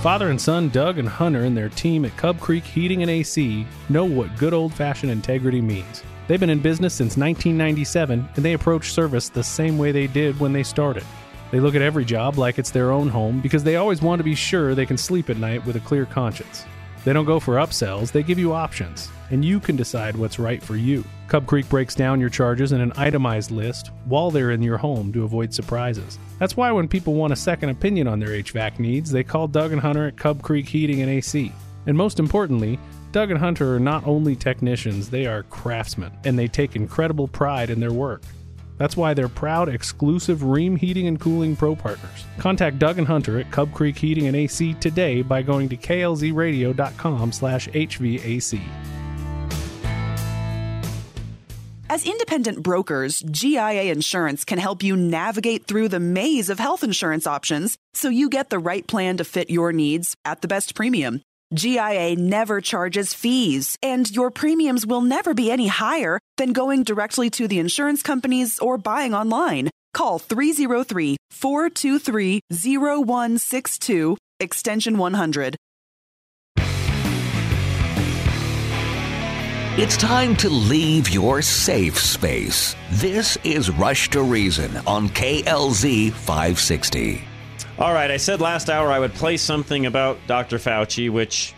Father 0.04 0.30
and 0.30 0.42
son 0.42 0.68
Doug 0.68 0.98
and 0.98 1.08
Hunter 1.08 1.46
and 1.46 1.56
their 1.56 1.70
team 1.70 2.04
at 2.04 2.18
Cub 2.18 2.38
Creek 2.42 2.66
Heating 2.66 3.02
and 3.02 3.10
AC 3.10 3.66
know 3.88 4.04
what 4.04 4.38
good 4.38 4.54
old 4.54 4.74
fashioned 4.74 5.14
integrity 5.14 5.62
means. 5.62 6.04
They've 6.28 6.38
been 6.38 6.50
in 6.50 6.60
business 6.60 6.94
since 6.94 7.16
1997 7.16 8.28
and 8.36 8.44
they 8.44 8.56
approach 8.56 8.92
service 8.92 9.30
the 9.30 9.42
same 9.42 9.78
way 9.78 9.94
they 9.94 10.08
did 10.08 10.38
when 10.38 10.52
they 10.52 10.64
started. 10.64 11.06
They 11.52 11.60
look 11.60 11.76
at 11.76 11.82
every 11.82 12.06
job 12.06 12.38
like 12.38 12.60
it's 12.60 12.72
their 12.72 12.92
own 12.92 13.10
home 13.10 13.42
because 13.42 13.64
they 13.64 13.76
always 13.78 14.02
want 14.02 14.20
to 14.20 14.24
be 14.24 14.36
sure 14.36 14.76
they 14.76 14.86
can 14.86 14.98
sleep 14.98 15.30
at 15.30 15.38
night 15.38 15.66
with 15.66 15.76
a 15.76 15.82
clear 15.82 16.06
conscience. 16.06 16.66
They 17.06 17.14
don't 17.14 17.26
go 17.26 17.40
for 17.40 17.56
upsells, 17.56 18.12
they 18.12 18.24
give 18.24 18.38
you 18.38 18.54
options, 18.54 19.10
and 19.32 19.44
you 19.44 19.60
can 19.60 19.76
decide 19.76 20.16
what's 20.16 20.38
right 20.38 20.62
for 20.62 20.76
you. 20.76 21.04
Cub 21.28 21.48
Creek 21.48 21.68
breaks 21.70 21.96
down 21.96 22.20
your 22.20 22.30
charges 22.30 22.72
in 22.72 22.82
an 22.82 22.92
itemized 22.98 23.52
list 23.52 23.92
while 24.06 24.32
they're 24.32 24.52
in 24.52 24.62
your 24.62 24.78
home 24.78 25.14
to 25.14 25.24
avoid 25.24 25.54
surprises. 25.54 26.20
That's 26.40 26.58
why 26.58 26.72
when 26.72 26.88
people 26.88 27.14
want 27.14 27.34
a 27.34 27.38
second 27.38 27.70
opinion 27.70 28.08
on 28.08 28.20
their 28.20 28.30
HVAC 28.30 28.80
needs, 28.80 29.12
they 29.12 29.24
call 29.24 29.48
Doug 29.48 29.72
and 29.72 29.82
Hunter 29.82 30.08
at 30.08 30.18
Cub 30.18 30.42
Creek 30.42 30.68
Heating 30.68 31.02
and 31.02 31.10
AC. 31.10 31.52
And 31.86 31.98
most 31.98 32.20
importantly, 32.20 32.78
Doug 33.12 33.32
and 33.32 33.40
Hunter 33.40 33.76
are 33.76 33.80
not 33.80 34.06
only 34.06 34.36
technicians, 34.36 35.10
they 35.10 35.26
are 35.26 35.44
craftsmen, 35.44 36.12
and 36.26 36.38
they 36.38 36.48
take 36.48 36.76
incredible 36.76 37.28
pride 37.28 37.70
in 37.70 37.80
their 37.80 37.94
work. 37.94 38.22
That's 38.80 38.98
why 38.98 39.14
they're 39.14 39.30
proud 39.30 39.70
exclusive 39.70 40.40
Rheem 40.40 40.78
Heating 40.78 41.06
and 41.08 41.20
Cooling 41.20 41.56
Pro 41.56 41.76
partners. 41.76 42.26
Contact 42.40 42.80
Doug 42.80 42.98
and 42.98 43.06
Hunter 43.06 43.38
at 43.40 43.52
Cub 43.52 43.72
Creek 43.74 43.98
Heating 43.98 44.26
and 44.26 44.36
AC 44.36 44.74
today 44.76 45.22
by 45.22 45.44
going 45.44 45.70
to 45.70 45.78
klzradio.com 45.78 47.32
slash 47.32 47.68
HVAC. 47.68 48.60
As 51.92 52.06
independent 52.06 52.62
brokers, 52.62 53.20
GIA 53.22 53.92
Insurance 53.92 54.46
can 54.46 54.60
help 54.60 54.84
you 54.84 54.96
navigate 54.96 55.66
through 55.66 55.90
the 55.90 56.00
maze 56.00 56.50
of 56.50 56.60
health 56.60 56.84
insurance 56.84 57.26
options 57.28 57.78
so 57.96 58.10
you 58.10 58.30
get 58.30 58.50
the 58.50 58.60
right 58.60 58.86
plan 58.88 59.18
to 59.18 59.24
fit 59.24 59.50
your 59.50 59.74
needs 59.74 60.16
at 60.24 60.42
the 60.42 60.48
best 60.48 60.76
premium. 60.76 61.22
GIA 61.54 62.16
never 62.16 62.62
charges 62.62 63.14
fees, 63.14 63.76
and 63.82 64.10
your 64.12 64.30
premiums 64.30 64.86
will 64.86 65.02
never 65.02 65.34
be 65.34 65.52
any 65.52 65.68
higher 65.68 66.20
than 66.38 66.54
going 66.54 66.84
directly 66.84 67.30
to 67.32 67.48
the 67.48 67.58
insurance 67.58 68.04
companies 68.04 68.60
or 68.60 68.78
buying 68.78 69.16
online. 69.16 69.70
Call 69.94 70.20
303 70.20 71.18
423 71.32 72.42
0162, 72.52 74.18
extension 74.40 74.98
100. 74.98 75.56
It's 79.82 79.96
time 79.96 80.36
to 80.36 80.50
leave 80.50 81.10
your 81.10 81.42
safe 81.42 81.98
space. 81.98 82.76
This 82.92 83.38
is 83.46 83.72
Rush 83.72 84.10
to 84.10 84.22
Reason 84.22 84.76
on 84.86 85.08
KLZ 85.10 86.12
560. 86.12 87.29
All 87.78 87.94
right, 87.94 88.12
I 88.12 88.18
said 88.18 88.42
last 88.42 88.70
hour 88.70 88.92
I 88.92 89.00
would 89.00 89.14
play 89.14 89.38
something 89.38 89.86
about 89.86 90.20
Dr. 90.28 90.58
Fauci, 90.58 91.10
which 91.10 91.54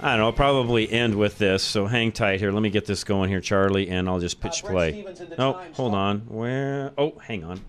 I 0.00 0.10
don't 0.10 0.18
know, 0.20 0.24
I'll 0.26 0.32
probably 0.32 0.90
end 0.90 1.14
with 1.14 1.38
this. 1.38 1.62
So 1.62 1.86
hang 1.86 2.12
tight 2.12 2.38
here. 2.40 2.52
Let 2.52 2.62
me 2.62 2.70
get 2.70 2.86
this 2.86 3.04
going 3.04 3.30
here, 3.30 3.40
Charlie, 3.40 3.88
and 3.88 4.08
I'll 4.08 4.20
just 4.20 4.40
pitch 4.40 4.62
play. 4.62 5.06
Oh, 5.38 5.60
hold 5.72 5.94
on. 5.94 6.20
Where? 6.28 6.92
Oh, 6.98 7.14
hang 7.18 7.44
on. 7.44 7.60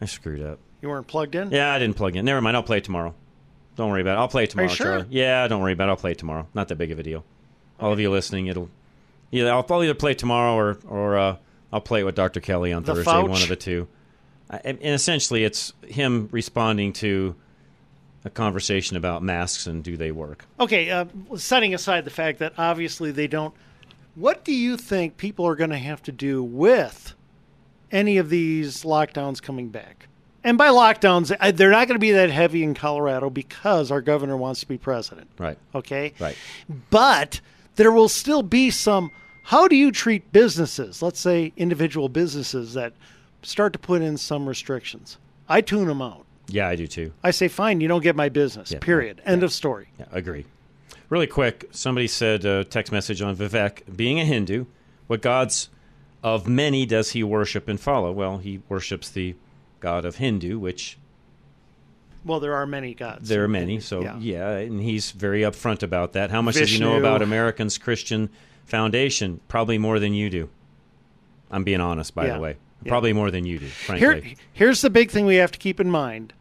I 0.00 0.06
screwed 0.06 0.42
up. 0.42 0.58
You 0.80 0.88
weren't 0.88 1.06
plugged 1.06 1.34
in? 1.34 1.50
Yeah, 1.52 1.72
I 1.72 1.78
didn't 1.78 1.96
plug 1.96 2.16
in. 2.16 2.24
Never 2.24 2.40
mind. 2.40 2.56
I'll 2.56 2.62
play 2.64 2.78
it 2.78 2.84
tomorrow. 2.84 3.14
Don't 3.76 3.90
worry 3.90 4.00
about 4.00 4.16
it. 4.16 4.20
I'll 4.20 4.28
play 4.28 4.44
it 4.44 4.50
tomorrow, 4.50 4.68
sure? 4.68 4.86
Charlie. 4.86 5.06
Yeah, 5.10 5.46
don't 5.46 5.62
worry 5.62 5.72
about 5.72 5.88
it. 5.88 5.90
I'll 5.92 5.96
play 5.96 6.10
it 6.12 6.18
tomorrow. 6.18 6.46
Not 6.54 6.68
that 6.68 6.76
big 6.76 6.90
of 6.90 6.98
a 6.98 7.02
deal. 7.02 7.24
All 7.78 7.92
of 7.92 8.00
you 8.00 8.10
listening, 8.10 8.48
it'll 8.48 8.68
Yeah, 9.30 9.44
I'll, 9.46 9.64
I'll 9.70 9.82
either 9.84 9.94
play 9.94 10.10
it 10.12 10.18
tomorrow 10.18 10.54
or 10.54 10.78
or 10.88 11.16
uh, 11.18 11.36
I'll 11.72 11.80
play 11.80 12.00
it 12.00 12.04
with 12.04 12.14
Dr. 12.14 12.40
Kelly 12.40 12.72
on 12.72 12.82
The 12.82 12.94
Thursday. 12.96 13.10
Fauch? 13.10 13.28
One 13.28 13.42
of 13.42 13.48
the 13.48 13.56
two. 13.56 13.86
And 14.52 14.78
essentially, 14.82 15.44
it's 15.44 15.72
him 15.86 16.28
responding 16.30 16.92
to 16.94 17.34
a 18.24 18.30
conversation 18.30 18.96
about 18.96 19.22
masks 19.22 19.66
and 19.66 19.82
do 19.82 19.96
they 19.96 20.12
work. 20.12 20.44
Okay, 20.60 20.90
uh, 20.90 21.06
setting 21.36 21.74
aside 21.74 22.04
the 22.04 22.10
fact 22.10 22.38
that 22.38 22.52
obviously 22.58 23.10
they 23.10 23.26
don't, 23.26 23.54
what 24.14 24.44
do 24.44 24.52
you 24.52 24.76
think 24.76 25.16
people 25.16 25.46
are 25.46 25.56
going 25.56 25.70
to 25.70 25.78
have 25.78 26.02
to 26.02 26.12
do 26.12 26.44
with 26.44 27.14
any 27.90 28.18
of 28.18 28.28
these 28.28 28.82
lockdowns 28.82 29.42
coming 29.42 29.70
back? 29.70 30.08
And 30.44 30.58
by 30.58 30.68
lockdowns, 30.68 31.28
they're 31.56 31.70
not 31.70 31.88
going 31.88 31.94
to 31.94 32.00
be 32.00 32.10
that 32.12 32.30
heavy 32.30 32.62
in 32.62 32.74
Colorado 32.74 33.30
because 33.30 33.90
our 33.90 34.00
governor 34.00 34.36
wants 34.36 34.60
to 34.60 34.66
be 34.66 34.76
president. 34.76 35.30
Right. 35.38 35.56
Okay. 35.74 36.12
Right. 36.18 36.36
But 36.90 37.40
there 37.76 37.92
will 37.92 38.08
still 38.08 38.42
be 38.42 38.70
some. 38.70 39.10
How 39.44 39.66
do 39.66 39.76
you 39.76 39.92
treat 39.92 40.32
businesses? 40.32 41.00
Let's 41.00 41.20
say 41.20 41.52
individual 41.56 42.08
businesses 42.08 42.74
that 42.74 42.92
start 43.42 43.72
to 43.74 43.78
put 43.78 44.02
in 44.02 44.16
some 44.16 44.48
restrictions. 44.48 45.18
I 45.48 45.60
tune 45.60 45.86
them 45.88 46.00
out. 46.02 46.24
Yeah, 46.48 46.68
I 46.68 46.76
do 46.76 46.86
too. 46.86 47.12
I 47.22 47.30
say, 47.30 47.48
fine, 47.48 47.80
you 47.80 47.88
don't 47.88 48.02
get 48.02 48.16
my 48.16 48.28
business. 48.28 48.70
Yeah, 48.72 48.78
period. 48.80 49.20
End 49.24 49.42
of 49.42 49.52
story. 49.52 49.88
Yeah, 49.98 50.06
agree. 50.12 50.44
Really 51.08 51.26
quick, 51.26 51.68
somebody 51.72 52.06
said 52.08 52.44
uh, 52.46 52.64
text 52.64 52.90
message 52.92 53.20
on 53.22 53.36
Vivek, 53.36 53.96
being 53.96 54.18
a 54.18 54.24
Hindu, 54.24 54.66
what 55.06 55.20
gods 55.22 55.68
of 56.22 56.48
many 56.48 56.86
does 56.86 57.10
he 57.10 57.22
worship 57.22 57.68
and 57.68 57.78
follow? 57.78 58.12
Well, 58.12 58.38
he 58.38 58.60
worships 58.68 59.10
the 59.10 59.34
god 59.80 60.04
of 60.04 60.16
Hindu, 60.16 60.58
which 60.58 60.96
Well, 62.24 62.40
there 62.40 62.54
are 62.54 62.66
many 62.66 62.94
gods. 62.94 63.28
there 63.28 63.44
are 63.44 63.48
many. 63.48 63.80
So 63.80 64.02
Yeah. 64.02 64.18
yeah, 64.18 64.50
and 64.56 64.80
he's 64.80 65.10
very 65.10 65.40
upfront 65.42 65.82
about 65.82 66.12
that. 66.14 66.30
How 66.30 66.40
much 66.42 66.54
does 66.54 66.70
he 66.70 66.78
know 66.78 66.96
about 66.96 67.20
Americans 67.22 67.78
Christian 67.78 68.30
Foundation? 68.64 69.40
Probably 69.48 69.76
more 69.78 69.98
than 69.98 70.14
you 70.14 70.30
do. 70.30 70.48
I'm 71.50 71.64
being 71.64 71.80
honest, 71.80 72.14
by 72.14 72.26
Yeah. 72.28 72.34
the 72.34 72.40
way. 72.40 72.56
Yeah. 72.84 72.90
Probably 72.90 73.12
more 73.12 73.30
than 73.30 73.44
you 73.46 73.58
do, 73.58 73.66
frankly. 73.68 74.20
Here, 74.20 74.36
here's 74.52 74.80
the 74.82 74.90
big 74.90 75.10
thing 75.10 75.26
we 75.26 75.36
have 75.36 75.52
to 75.52 75.58
keep 75.58 75.80
in 75.80 75.90
mind. 75.90 76.32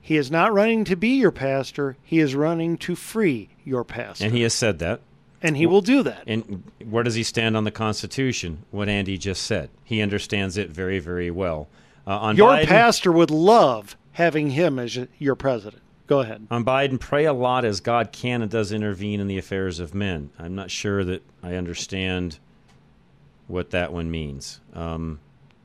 He 0.00 0.16
is 0.16 0.30
not 0.30 0.52
running 0.52 0.84
to 0.84 0.96
be 0.96 1.10
your 1.10 1.30
pastor. 1.30 1.96
He 2.02 2.18
is 2.18 2.34
running 2.34 2.76
to 2.78 2.96
free 2.96 3.50
your 3.64 3.84
pastor. 3.84 4.24
and 4.24 4.34
he 4.34 4.42
has 4.42 4.52
said 4.54 4.78
that. 4.80 5.00
And 5.40 5.56
he 5.56 5.66
will 5.66 5.80
do 5.80 6.02
that. 6.04 6.22
And 6.26 6.62
where 6.88 7.02
does 7.02 7.14
he 7.14 7.22
stand 7.24 7.56
on 7.56 7.64
the 7.64 7.70
Constitution? 7.72 8.64
What 8.70 8.88
Andy 8.88 9.18
just 9.18 9.42
said. 9.42 9.70
He 9.84 10.00
understands 10.00 10.56
it 10.56 10.70
very, 10.70 10.98
very 11.00 11.30
well. 11.30 11.68
Uh, 12.06 12.16
on 12.18 12.36
your 12.36 12.50
Biden, 12.50 12.66
pastor 12.66 13.10
would 13.12 13.30
love 13.30 13.96
having 14.12 14.50
him 14.50 14.78
as 14.78 14.98
your 15.18 15.34
president. 15.34 15.82
Go 16.06 16.20
ahead. 16.20 16.46
On 16.50 16.64
Biden, 16.64 17.00
pray 17.00 17.24
a 17.24 17.32
lot 17.32 17.64
as 17.64 17.80
God 17.80 18.12
can 18.12 18.42
and 18.42 18.50
does 18.50 18.70
intervene 18.72 19.18
in 19.20 19.26
the 19.28 19.38
affairs 19.38 19.80
of 19.80 19.94
men. 19.94 20.30
I'm 20.38 20.54
not 20.54 20.70
sure 20.70 21.04
that 21.04 21.22
I 21.42 21.54
understand 21.54 22.38
what 23.46 23.70
that 23.70 23.92
one 23.92 24.10
means. 24.10 24.60
Um, 24.74 25.20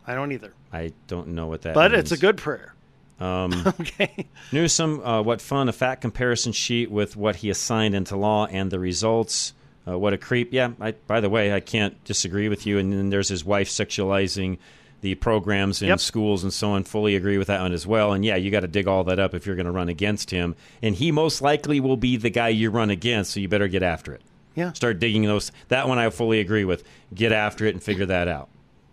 I 0.08 0.16
don't 0.16 0.32
either. 0.32 0.54
I 0.72 0.94
don't 1.08 1.30
know 1.30 1.48
what 1.48 1.62
that 1.64 1.74
But 1.76 1.92
means. 1.92 2.04
it's 2.04 2.12
a 2.14 2.18
good 2.18 2.38
prayer. 2.38 2.74
Um, 3.20 3.52
okay. 3.80 4.28
Newsom, 4.52 5.02
uh, 5.04 5.22
what 5.22 5.42
fun, 5.42 5.70
a 5.70 5.74
fat 5.74 5.96
comparison 6.02 6.52
sheet 6.54 6.90
with 6.90 7.16
what 7.18 7.38
he 7.38 7.50
assigned 7.50 7.94
into 7.96 8.16
law 8.16 8.46
and 8.46 8.72
the 8.72 8.80
results. 8.80 9.54
Uh, 9.88 9.98
what 9.98 10.14
a 10.14 10.18
creep. 10.18 10.54
Yeah, 10.54 10.72
I, 10.80 10.92
by 10.92 11.20
the 11.22 11.30
way, 11.30 11.54
I 11.54 11.60
can't 11.60 12.02
disagree 12.04 12.50
with 12.50 12.66
you. 12.66 12.78
And 12.78 12.92
then 12.94 13.10
there's 13.10 13.30
his 13.30 13.44
wife 13.46 13.70
sexualizing 13.70 14.58
the 15.02 15.16
programs 15.16 15.82
in 15.82 15.90
Yep. 15.90 16.00
schools 16.00 16.44
and 16.44 16.52
so 16.52 16.72
on. 16.72 16.84
Fully 16.84 17.16
agree 17.16 17.38
with 17.38 17.48
that 17.48 17.62
one 17.62 17.72
as 17.74 17.86
well. 17.88 18.14
And 18.14 18.24
yeah, 18.26 18.36
you 18.36 18.50
got 18.52 18.62
to 18.62 18.68
dig 18.68 18.88
all 18.88 19.04
that 19.06 19.20
up 19.20 19.34
if 19.34 19.46
you're 19.46 19.56
going 19.56 19.66
to 19.66 19.72
run 19.72 19.90
against 19.90 20.32
him. 20.32 20.56
And 20.82 20.96
he 20.96 21.12
most 21.12 21.42
likely 21.42 21.80
will 21.80 21.98
be 21.98 22.18
the 22.18 22.30
guy 22.30 22.50
you 22.50 22.70
run 22.70 22.90
against, 22.90 23.32
so 23.32 23.40
you 23.40 23.48
better 23.48 23.68
get 23.68 23.84
after 23.84 24.14
it. 24.14 24.22
Yeah. 24.56 24.74
Start 24.74 25.00
digging 25.00 25.24
those. 25.24 25.52
That 25.70 25.88
one 25.88 26.00
I 26.00 26.10
fully 26.10 26.40
agree 26.40 26.66
with. 26.66 26.84
Get 27.14 27.32
after 27.32 27.66
it 27.66 27.76
and 27.76 27.82
figure 27.84 28.08
that 28.08 28.28
out. 28.28 28.50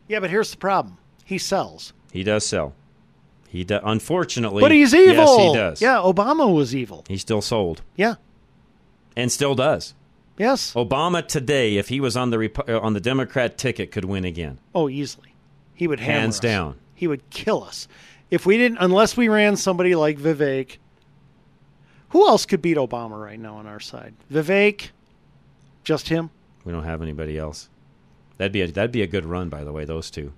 Yeah, 0.08 0.20
but 0.20 0.28
here's 0.30 0.50
the 0.50 0.58
problem. 0.58 0.98
He 1.24 1.38
sells. 1.38 1.92
He 2.12 2.22
does 2.22 2.46
sell. 2.46 2.74
He 3.48 3.64
do, 3.64 3.78
unfortunately, 3.84 4.60
But 4.60 4.72
he's 4.72 4.92
evil. 4.94 5.14
Yes, 5.14 5.38
he 5.38 5.54
does. 5.54 5.82
Yeah, 5.82 5.96
Obama 5.96 6.52
was 6.52 6.74
evil. 6.74 7.04
He 7.08 7.16
still 7.16 7.40
sold 7.40 7.82
Yeah. 7.96 8.16
and 9.16 9.30
still 9.30 9.54
does. 9.54 9.94
Yes. 10.36 10.74
Obama 10.74 11.24
today, 11.26 11.76
if 11.76 11.88
he 11.88 12.00
was 12.00 12.16
on 12.16 12.30
the 12.30 12.36
Repu- 12.36 12.68
uh, 12.68 12.80
on 12.80 12.92
the 12.94 13.00
Democrat 13.00 13.56
ticket, 13.56 13.92
could 13.92 14.04
win 14.04 14.24
again. 14.24 14.58
Oh, 14.74 14.88
easily. 14.88 15.34
He 15.74 15.86
would 15.86 16.00
Hands 16.00 16.34
us. 16.34 16.40
down. 16.40 16.76
He 16.94 17.06
would 17.06 17.28
kill 17.30 17.62
us 17.62 17.86
if 18.30 18.44
we 18.44 18.56
didn't. 18.56 18.78
Unless 18.80 19.16
we 19.16 19.28
ran 19.28 19.56
somebody 19.56 19.94
like 19.94 20.18
Vivek. 20.18 20.78
Who 22.10 22.26
else 22.28 22.46
could 22.46 22.62
beat 22.62 22.76
Obama 22.76 23.20
right 23.20 23.38
now 23.38 23.56
on 23.56 23.66
our 23.66 23.80
side? 23.80 24.14
Vivek. 24.32 24.88
Just 25.84 26.08
him. 26.08 26.30
We 26.64 26.72
don't 26.72 26.84
have 26.84 27.02
anybody 27.02 27.38
else. 27.38 27.68
That'd 28.38 28.52
be 28.52 28.62
a, 28.62 28.66
that'd 28.66 28.90
be 28.92 29.02
a 29.02 29.06
good 29.06 29.24
run, 29.26 29.48
by 29.48 29.62
the 29.64 29.72
way. 29.72 29.84
Those 29.84 30.10
two, 30.10 30.32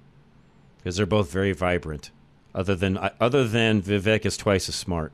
because 0.87 0.97
they're 0.99 1.05
both 1.05 1.32
very 1.32 1.51
vibrant. 1.51 2.12
Other 2.55 2.76
than 2.76 2.97
uh, 2.97 3.11
other 3.20 3.43
than 3.43 3.82
Vivek 3.82 4.24
is 4.24 4.37
twice 4.37 4.68
as 4.68 4.76
smart, 4.76 5.11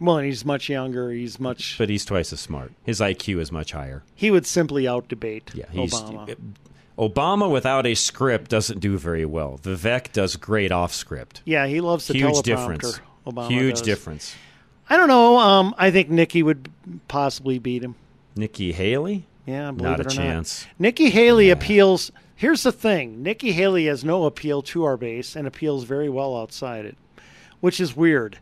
Well, 0.00 0.16
and 0.16 0.24
he's 0.26 0.42
much 0.42 0.70
younger. 0.70 1.10
He's 1.10 1.38
much. 1.38 1.76
but 1.76 1.90
he's 1.90 2.06
twice 2.06 2.32
as 2.32 2.40
smart. 2.40 2.72
His 2.82 2.98
IQ 2.98 3.40
is 3.40 3.52
much 3.52 3.72
higher. 3.72 4.04
He 4.14 4.30
would 4.30 4.46
simply 4.46 4.88
out 4.88 5.06
debate 5.08 5.50
Yeah, 5.54 5.66
Obama. 5.66 6.34
Obama 6.98 7.50
without 7.50 7.84
a 7.86 7.94
script 7.94 8.50
doesn't 8.50 8.80
do 8.80 8.96
very 8.96 9.26
well. 9.26 9.60
Vivek 9.62 10.12
does 10.12 10.36
great 10.36 10.72
off 10.72 10.94
script. 10.94 11.42
Yeah, 11.44 11.66
he 11.66 11.82
loves 11.82 12.06
the 12.06 12.14
Huge 12.14 12.40
difference. 12.42 13.00
Obama 13.26 13.48
Huge 13.50 13.74
does. 13.74 13.82
difference. 13.82 14.34
I 14.88 14.96
don't 14.96 15.08
know. 15.08 15.36
Um, 15.38 15.74
I 15.76 15.90
think 15.90 16.08
Nikki 16.08 16.42
would 16.42 16.70
possibly 17.08 17.58
beat 17.58 17.82
him. 17.82 17.96
Nikki 18.34 18.72
Haley? 18.72 19.26
Yeah, 19.44 19.72
believe 19.72 19.90
Not 19.90 20.00
it 20.00 20.06
a 20.06 20.08
chance. 20.16 20.64
Not. 20.64 20.80
Nikki 20.80 21.10
Haley 21.10 21.50
appeals. 21.50 22.10
Here's 22.44 22.62
the 22.62 22.72
thing: 22.72 23.22
Nikki 23.22 23.52
Haley 23.52 23.86
has 23.86 24.04
no 24.04 24.26
appeal 24.26 24.60
to 24.64 24.84
our 24.84 24.98
base 24.98 25.34
and 25.34 25.46
appeals 25.46 25.84
very 25.84 26.10
well 26.10 26.36
outside 26.36 26.84
it, 26.84 26.94
which 27.60 27.80
is 27.80 27.96
weird. 27.96 28.36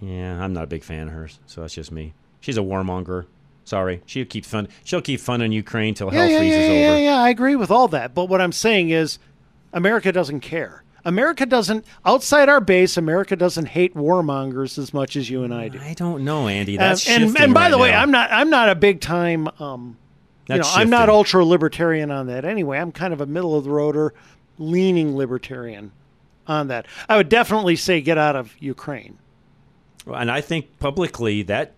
Yeah, 0.00 0.42
I'm 0.42 0.52
not 0.52 0.64
a 0.64 0.66
big 0.66 0.82
fan 0.82 1.06
of 1.06 1.14
hers, 1.14 1.38
so 1.46 1.60
that's 1.60 1.74
just 1.74 1.92
me. 1.92 2.14
She's 2.40 2.58
a 2.58 2.62
warmonger. 2.62 3.26
Sorry, 3.62 4.02
she'll 4.06 4.24
keep 4.24 4.44
fun. 4.44 4.66
She'll 4.82 5.00
keep 5.00 5.20
funding 5.20 5.52
Ukraine 5.52 5.94
till 5.94 6.12
Yeah, 6.12 6.22
hell 6.22 6.30
yeah, 6.32 6.38
freezes 6.38 6.58
yeah, 6.58 6.64
over. 6.64 6.74
yeah, 6.74 6.96
yeah. 6.96 7.16
I 7.18 7.28
agree 7.28 7.54
with 7.54 7.70
all 7.70 7.86
that. 7.86 8.12
But 8.12 8.24
what 8.24 8.40
I'm 8.40 8.50
saying 8.50 8.90
is, 8.90 9.20
America 9.72 10.10
doesn't 10.10 10.40
care. 10.40 10.82
America 11.04 11.46
doesn't 11.46 11.84
outside 12.04 12.48
our 12.48 12.60
base. 12.60 12.96
America 12.96 13.36
doesn't 13.36 13.66
hate 13.66 13.94
warmongers 13.94 14.78
as 14.78 14.92
much 14.92 15.14
as 15.14 15.30
you 15.30 15.44
and 15.44 15.54
I 15.54 15.68
do. 15.68 15.78
I 15.78 15.94
don't 15.94 16.24
know, 16.24 16.48
Andy. 16.48 16.76
That's 16.76 17.08
and 17.08 17.22
shifting 17.22 17.40
and 17.40 17.54
by 17.54 17.66
right 17.66 17.70
the 17.70 17.78
way. 17.78 17.94
I'm 17.94 18.10
not 18.10 18.32
I'm 18.32 18.50
not 18.50 18.68
a 18.68 18.74
big 18.74 19.00
time 19.00 19.46
um, 19.60 19.96
you 20.48 20.54
know 20.56 20.62
That's 20.62 20.76
I'm 20.76 20.90
not 20.90 21.08
ultra 21.08 21.44
libertarian 21.44 22.10
on 22.10 22.26
that 22.26 22.44
anyway. 22.44 22.78
I'm 22.78 22.92
kind 22.92 23.12
of 23.12 23.20
a 23.20 23.26
middle 23.26 23.56
of 23.56 23.64
the 23.64 23.70
roader, 23.70 24.10
leaning 24.58 25.16
libertarian 25.16 25.92
on 26.46 26.68
that. 26.68 26.86
I 27.08 27.16
would 27.16 27.28
definitely 27.28 27.76
say 27.76 28.00
get 28.00 28.18
out 28.18 28.36
of 28.36 28.54
Ukraine. 28.60 29.18
And 30.06 30.30
I 30.30 30.40
think 30.42 30.78
publicly 30.78 31.42
that 31.44 31.72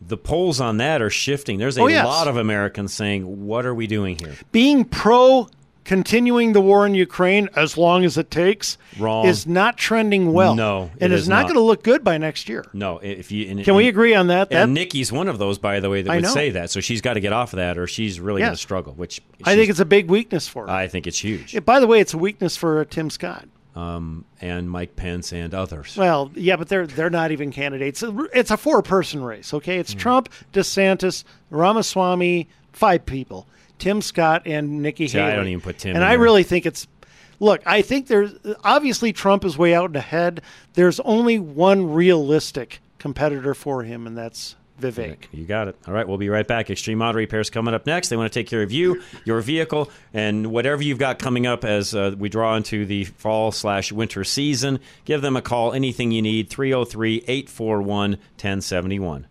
the 0.00 0.16
polls 0.16 0.60
on 0.60 0.76
that 0.78 1.02
are 1.02 1.10
shifting. 1.10 1.58
There's 1.58 1.76
a 1.78 1.82
Oh, 1.82 1.86
yes. 1.88 2.04
lot 2.06 2.28
of 2.28 2.36
Americans 2.36 2.92
saying, 2.92 3.46
"What 3.46 3.66
are 3.66 3.74
we 3.74 3.86
doing 3.86 4.18
here?" 4.18 4.34
Being 4.52 4.84
pro 4.84 5.48
continuing 5.84 6.52
the 6.52 6.60
war 6.60 6.86
in 6.86 6.94
Ukraine 6.94 7.48
as 7.56 7.76
long 7.76 8.04
as 8.04 8.16
it 8.16 8.30
takes 8.30 8.78
Wrong. 8.98 9.26
is 9.26 9.46
not 9.46 9.76
trending 9.76 10.32
well. 10.32 10.54
No, 10.54 10.90
and 11.00 11.12
it 11.12 11.14
is 11.14 11.22
is 11.22 11.28
not, 11.28 11.36
not. 11.36 11.42
going 11.44 11.54
to 11.56 11.60
look 11.62 11.82
good 11.82 12.04
by 12.04 12.18
next 12.18 12.48
year. 12.48 12.64
No, 12.72 12.98
if 12.98 13.32
you 13.32 13.50
and, 13.50 13.64
Can 13.64 13.74
we 13.74 13.84
and- 13.84 13.90
agree 13.90 14.14
on 14.14 14.28
that? 14.28 14.50
That 14.50 14.62
And 14.64 14.74
Nikki's 14.74 15.10
one 15.12 15.28
of 15.28 15.38
those, 15.38 15.58
by 15.58 15.80
the 15.80 15.90
way, 15.90 16.02
that 16.02 16.10
I 16.10 16.16
would 16.16 16.24
know. 16.24 16.30
say 16.34 16.50
that. 16.50 16.70
So 16.70 16.80
she's 16.80 17.00
got 17.00 17.14
to 17.14 17.20
get 17.20 17.32
off 17.32 17.52
of 17.52 17.56
that, 17.58 17.78
or 17.78 17.86
she's 17.86 18.20
really 18.20 18.40
going 18.42 18.50
Yes. 18.52 18.58
to 18.58 18.62
struggle. 18.62 18.92
Which 18.94 19.20
I 19.44 19.54
think 19.56 19.70
it's 19.70 19.80
a 19.80 19.84
big 19.84 20.08
weakness 20.10 20.46
for 20.48 20.66
her. 20.66 20.70
I 20.70 20.88
think 20.88 21.06
it's 21.06 21.18
huge. 21.18 21.54
Yeah, 21.54 21.60
by 21.60 21.80
the 21.80 21.86
way, 21.86 22.00
it's 22.00 22.14
a 22.14 22.18
weakness 22.18 22.56
for 22.56 22.84
Tim 22.84 23.10
Scott. 23.10 23.46
Um, 23.74 24.26
and 24.42 24.70
Mike 24.70 24.96
Pence 24.96 25.32
and 25.32 25.54
others. 25.54 25.96
Well, 25.96 26.30
yeah, 26.34 26.56
but 26.56 26.68
they're 26.68 26.86
they're 26.86 27.08
not 27.08 27.30
even 27.32 27.50
candidates. 27.50 28.04
It's 28.34 28.50
a 28.50 28.58
four 28.58 28.82
person 28.82 29.24
race. 29.24 29.54
Okay, 29.54 29.78
it's 29.78 29.94
Trump, 29.94 30.28
DeSantis, 30.52 31.24
Ramaswamy, 31.50 32.48
five 32.72 33.06
people: 33.06 33.46
Tim 33.82 34.00
Scott 34.00 34.42
and 34.46 34.80
Nikki 34.80 35.08
See, 35.08 35.18
I 35.18 35.34
don't 35.34 35.48
even 35.48 35.60
put 35.60 35.78
Tim 35.78 35.96
And 35.96 36.04
I 36.04 36.10
there. 36.10 36.20
really 36.20 36.44
think 36.44 36.66
it's. 36.66 36.86
Look, 37.40 37.62
I 37.66 37.82
think 37.82 38.06
there's 38.06 38.32
obviously 38.62 39.12
Trump 39.12 39.44
is 39.44 39.58
way 39.58 39.74
out 39.74 39.90
in 39.90 39.96
ahead. 39.96 40.40
There's 40.74 41.00
only 41.00 41.40
one 41.40 41.92
realistic 41.92 42.78
competitor 43.00 43.54
for 43.54 43.82
him, 43.82 44.06
and 44.06 44.16
that's 44.16 44.54
Vivek. 44.80 45.24
You 45.32 45.44
got 45.44 45.66
it. 45.66 45.74
All 45.88 45.92
right, 45.94 46.06
we'll 46.06 46.16
be 46.18 46.28
right 46.28 46.46
back. 46.46 46.70
Extreme 46.70 47.02
Auto 47.02 47.18
Repairs 47.18 47.50
coming 47.50 47.74
up 47.74 47.84
next. 47.84 48.08
They 48.08 48.16
want 48.16 48.32
to 48.32 48.38
take 48.38 48.46
care 48.46 48.62
of 48.62 48.70
you, 48.70 49.02
your 49.24 49.40
vehicle, 49.40 49.90
and 50.14 50.52
whatever 50.52 50.80
you've 50.80 50.98
got 51.00 51.18
coming 51.18 51.48
up 51.48 51.64
as 51.64 51.92
uh, 51.92 52.14
we 52.16 52.28
draw 52.28 52.54
into 52.54 52.86
the 52.86 53.02
fall 53.02 53.50
slash 53.50 53.90
winter 53.90 54.22
season. 54.22 54.78
Give 55.04 55.20
them 55.22 55.36
a 55.36 55.42
call. 55.42 55.72
Anything 55.72 56.12
you 56.12 56.22
need, 56.22 56.48
303 56.48 57.24
841 57.26 58.10
1071. 58.12 59.26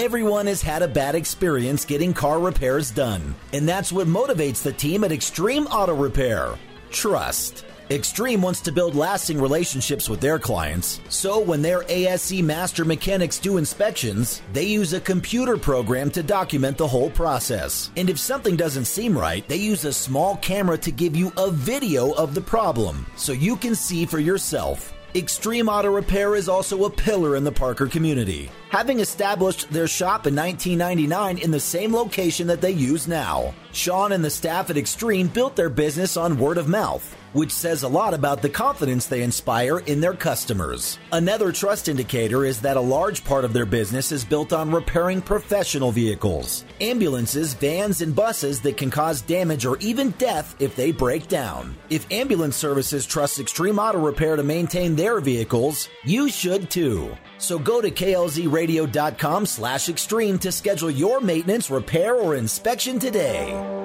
Everyone 0.00 0.46
has 0.46 0.62
had 0.62 0.80
a 0.80 0.88
bad 0.88 1.14
experience 1.14 1.84
getting 1.84 2.14
car 2.14 2.40
repairs 2.40 2.90
done, 2.90 3.34
and 3.52 3.68
that's 3.68 3.92
what 3.92 4.06
motivates 4.06 4.62
the 4.62 4.72
team 4.72 5.04
at 5.04 5.12
Extreme 5.12 5.66
Auto 5.66 5.94
Repair 5.94 6.54
trust. 6.90 7.66
Extreme 7.90 8.40
wants 8.40 8.62
to 8.62 8.72
build 8.72 8.94
lasting 8.94 9.38
relationships 9.38 10.08
with 10.08 10.22
their 10.22 10.38
clients, 10.38 11.02
so 11.10 11.38
when 11.38 11.60
their 11.60 11.84
ASE 11.86 12.40
master 12.40 12.82
mechanics 12.82 13.38
do 13.38 13.58
inspections, 13.58 14.40
they 14.54 14.64
use 14.64 14.94
a 14.94 15.00
computer 15.00 15.58
program 15.58 16.10
to 16.12 16.22
document 16.22 16.78
the 16.78 16.88
whole 16.88 17.10
process. 17.10 17.90
And 17.98 18.08
if 18.08 18.18
something 18.18 18.56
doesn't 18.56 18.86
seem 18.86 19.18
right, 19.18 19.46
they 19.48 19.56
use 19.56 19.84
a 19.84 19.92
small 19.92 20.38
camera 20.38 20.78
to 20.78 20.90
give 20.90 21.14
you 21.14 21.30
a 21.36 21.50
video 21.50 22.12
of 22.12 22.34
the 22.34 22.40
problem 22.40 23.04
so 23.16 23.32
you 23.32 23.54
can 23.54 23.74
see 23.74 24.06
for 24.06 24.18
yourself. 24.18 24.94
Extreme 25.12 25.68
Auto 25.68 25.90
Repair 25.90 26.36
is 26.36 26.48
also 26.48 26.84
a 26.84 26.90
pillar 26.90 27.34
in 27.34 27.42
the 27.42 27.50
Parker 27.50 27.88
community, 27.88 28.48
having 28.68 29.00
established 29.00 29.68
their 29.72 29.88
shop 29.88 30.28
in 30.28 30.36
1999 30.36 31.38
in 31.38 31.50
the 31.50 31.58
same 31.58 31.92
location 31.92 32.46
that 32.46 32.60
they 32.60 32.70
use 32.70 33.08
now. 33.08 33.52
Sean 33.72 34.12
and 34.12 34.24
the 34.24 34.30
staff 34.30 34.70
at 34.70 34.76
Extreme 34.76 35.26
built 35.28 35.56
their 35.56 35.68
business 35.68 36.16
on 36.16 36.38
word 36.38 36.58
of 36.58 36.68
mouth, 36.68 37.16
which 37.32 37.52
says 37.52 37.82
a 37.82 37.88
lot 37.88 38.14
about 38.14 38.42
the 38.42 38.48
confidence 38.48 39.06
they 39.06 39.22
inspire 39.22 39.78
in 39.80 40.00
their 40.00 40.14
customers. 40.14 40.98
Another 41.12 41.52
trust 41.52 41.88
indicator 41.88 42.44
is 42.44 42.60
that 42.60 42.76
a 42.76 42.80
large 42.80 43.24
part 43.24 43.44
of 43.44 43.52
their 43.52 43.66
business 43.66 44.12
is 44.12 44.24
built 44.24 44.52
on 44.52 44.70
repairing 44.70 45.20
professional 45.22 45.92
vehicles, 45.92 46.64
ambulances, 46.80 47.54
vans, 47.54 48.00
and 48.00 48.14
buses 48.14 48.60
that 48.60 48.76
can 48.76 48.90
cause 48.90 49.22
damage 49.22 49.64
or 49.64 49.76
even 49.78 50.10
death 50.12 50.56
if 50.58 50.74
they 50.76 50.92
break 50.92 51.28
down. 51.28 51.76
If 51.88 52.10
ambulance 52.10 52.56
services 52.56 53.06
trust 53.06 53.38
Extreme 53.38 53.78
Auto 53.78 53.98
Repair 53.98 54.36
to 54.36 54.42
maintain 54.42 54.96
their 54.96 55.20
vehicles, 55.20 55.88
you 56.04 56.28
should 56.28 56.70
too. 56.70 57.16
So 57.38 57.58
go 57.58 57.80
to 57.80 57.90
klzradio.com 57.90 59.46
slash 59.46 59.88
extreme 59.88 60.38
to 60.38 60.52
schedule 60.52 60.90
your 60.90 61.20
maintenance, 61.20 61.70
repair, 61.70 62.14
or 62.14 62.36
inspection 62.36 62.98
today. 62.98 63.78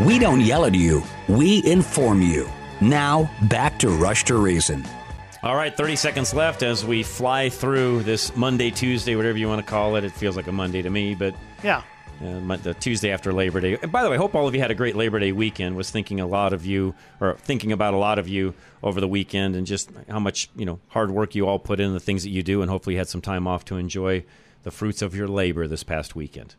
We 0.00 0.18
don't 0.18 0.40
yell 0.40 0.64
at 0.64 0.74
you, 0.74 1.02
we 1.28 1.62
inform 1.64 2.22
you. 2.22 2.48
Now, 2.80 3.30
back 3.42 3.78
to 3.80 3.88
Rush 3.90 4.24
to 4.24 4.36
Reason. 4.36 4.84
All 5.42 5.54
right, 5.54 5.76
30 5.76 5.96
seconds 5.96 6.34
left 6.34 6.62
as 6.62 6.84
we 6.84 7.02
fly 7.02 7.48
through 7.48 8.02
this 8.02 8.34
Monday, 8.36 8.70
Tuesday, 8.70 9.14
whatever 9.16 9.38
you 9.38 9.48
want 9.48 9.64
to 9.64 9.70
call 9.70 9.96
it. 9.96 10.04
It 10.04 10.12
feels 10.12 10.36
like 10.36 10.46
a 10.48 10.52
Monday 10.52 10.82
to 10.82 10.90
me, 10.90 11.14
but 11.14 11.34
Yeah. 11.62 11.82
uh, 12.24 12.56
the 12.56 12.74
Tuesday 12.74 13.10
after 13.10 13.32
Labor 13.32 13.60
Day. 13.60 13.78
And 13.82 13.92
by 13.92 14.02
the 14.02 14.08
way, 14.08 14.14
I 14.16 14.18
hope 14.18 14.34
all 14.34 14.48
of 14.48 14.54
you 14.54 14.60
had 14.60 14.70
a 14.70 14.74
great 14.74 14.96
Labor 14.96 15.18
Day 15.20 15.32
weekend. 15.32 15.76
Was 15.76 15.90
thinking 15.90 16.20
a 16.20 16.26
lot 16.26 16.52
of 16.52 16.64
you, 16.66 16.94
or 17.20 17.34
thinking 17.34 17.70
about 17.72 17.94
a 17.94 17.96
lot 17.98 18.18
of 18.18 18.28
you 18.28 18.54
over 18.82 19.00
the 19.00 19.08
weekend, 19.08 19.54
and 19.56 19.66
just 19.66 19.90
how 20.08 20.18
much 20.20 20.48
you 20.56 20.64
know 20.64 20.80
hard 20.88 21.10
work 21.10 21.34
you 21.34 21.46
all 21.46 21.58
put 21.58 21.80
in 21.80 21.92
the 21.92 22.00
things 22.00 22.22
that 22.24 22.30
you 22.30 22.42
do, 22.42 22.62
and 22.62 22.70
hopefully 22.70 22.94
you 22.94 22.98
had 22.98 23.08
some 23.08 23.20
time 23.20 23.46
off 23.46 23.64
to 23.66 23.76
enjoy 23.76 24.24
the 24.62 24.70
fruits 24.70 25.02
of 25.02 25.14
your 25.14 25.26
labor 25.28 25.66
this 25.66 25.82
past 25.82 26.14
weekend. 26.16 26.54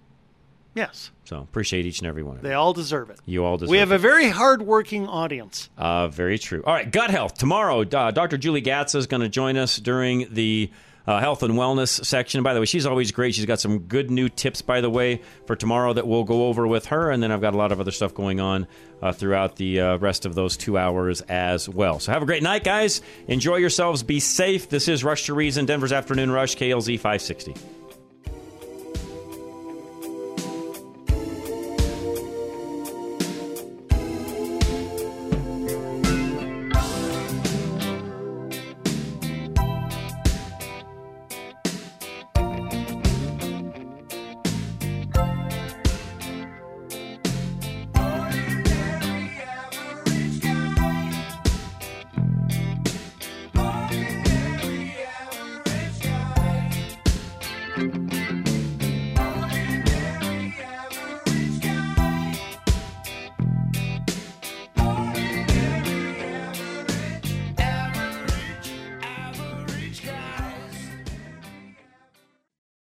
Yes. 0.75 1.11
So 1.25 1.37
appreciate 1.37 1.85
each 1.85 1.99
and 1.99 2.07
every 2.07 2.23
one 2.23 2.37
of 2.37 2.43
you. 2.43 2.49
They 2.49 2.55
all 2.55 2.73
deserve 2.73 3.09
it. 3.09 3.19
You 3.25 3.45
all 3.45 3.57
deserve 3.57 3.69
it. 3.69 3.71
we 3.71 3.77
have 3.77 3.91
it. 3.91 3.95
a 3.95 3.99
very 3.99 4.29
hardworking 4.29 5.07
audience. 5.07 5.69
Uh, 5.77 6.07
very 6.07 6.39
true. 6.39 6.63
All 6.65 6.73
right, 6.73 6.89
gut 6.91 7.11
health. 7.11 7.35
Tomorrow, 7.37 7.81
uh, 7.81 8.11
Dr. 8.11 8.37
Julie 8.37 8.61
Gatza 8.61 8.95
is 8.95 9.07
going 9.07 9.21
to 9.21 9.29
join 9.29 9.55
us 9.57 9.77
during 9.77 10.33
the 10.33 10.71
uh, 11.05 11.19
health 11.19 11.43
and 11.43 11.53
wellness 11.55 12.03
section. 12.05 12.43
By 12.43 12.53
the 12.53 12.59
way, 12.59 12.65
she's 12.65 12.85
always 12.85 13.11
great. 13.11 13.35
She's 13.35 13.45
got 13.45 13.59
some 13.59 13.79
good 13.79 14.09
new 14.09 14.29
tips, 14.29 14.61
by 14.61 14.81
the 14.81 14.89
way, 14.89 15.21
for 15.45 15.55
tomorrow 15.55 15.93
that 15.93 16.07
we'll 16.07 16.23
go 16.23 16.47
over 16.47 16.65
with 16.65 16.87
her. 16.87 17.11
And 17.11 17.21
then 17.21 17.31
I've 17.31 17.41
got 17.41 17.53
a 17.53 17.57
lot 17.57 17.71
of 17.71 17.79
other 17.79 17.91
stuff 17.91 18.13
going 18.13 18.39
on 18.39 18.67
uh, 19.01 19.11
throughout 19.11 19.57
the 19.57 19.81
uh, 19.81 19.97
rest 19.97 20.25
of 20.25 20.33
those 20.33 20.55
two 20.55 20.77
hours 20.77 21.21
as 21.21 21.67
well. 21.67 21.99
So 21.99 22.11
have 22.13 22.23
a 22.23 22.25
great 22.25 22.43
night, 22.43 22.63
guys. 22.63 23.01
Enjoy 23.27 23.57
yourselves. 23.57 24.01
Be 24.01 24.19
safe. 24.19 24.69
This 24.69 24.87
is 24.87 25.03
Rush 25.03 25.25
to 25.25 25.33
Reason, 25.33 25.65
Denver's 25.65 25.91
Afternoon 25.91 26.31
Rush, 26.31 26.55
KLZ 26.55 26.95
560. 26.97 27.53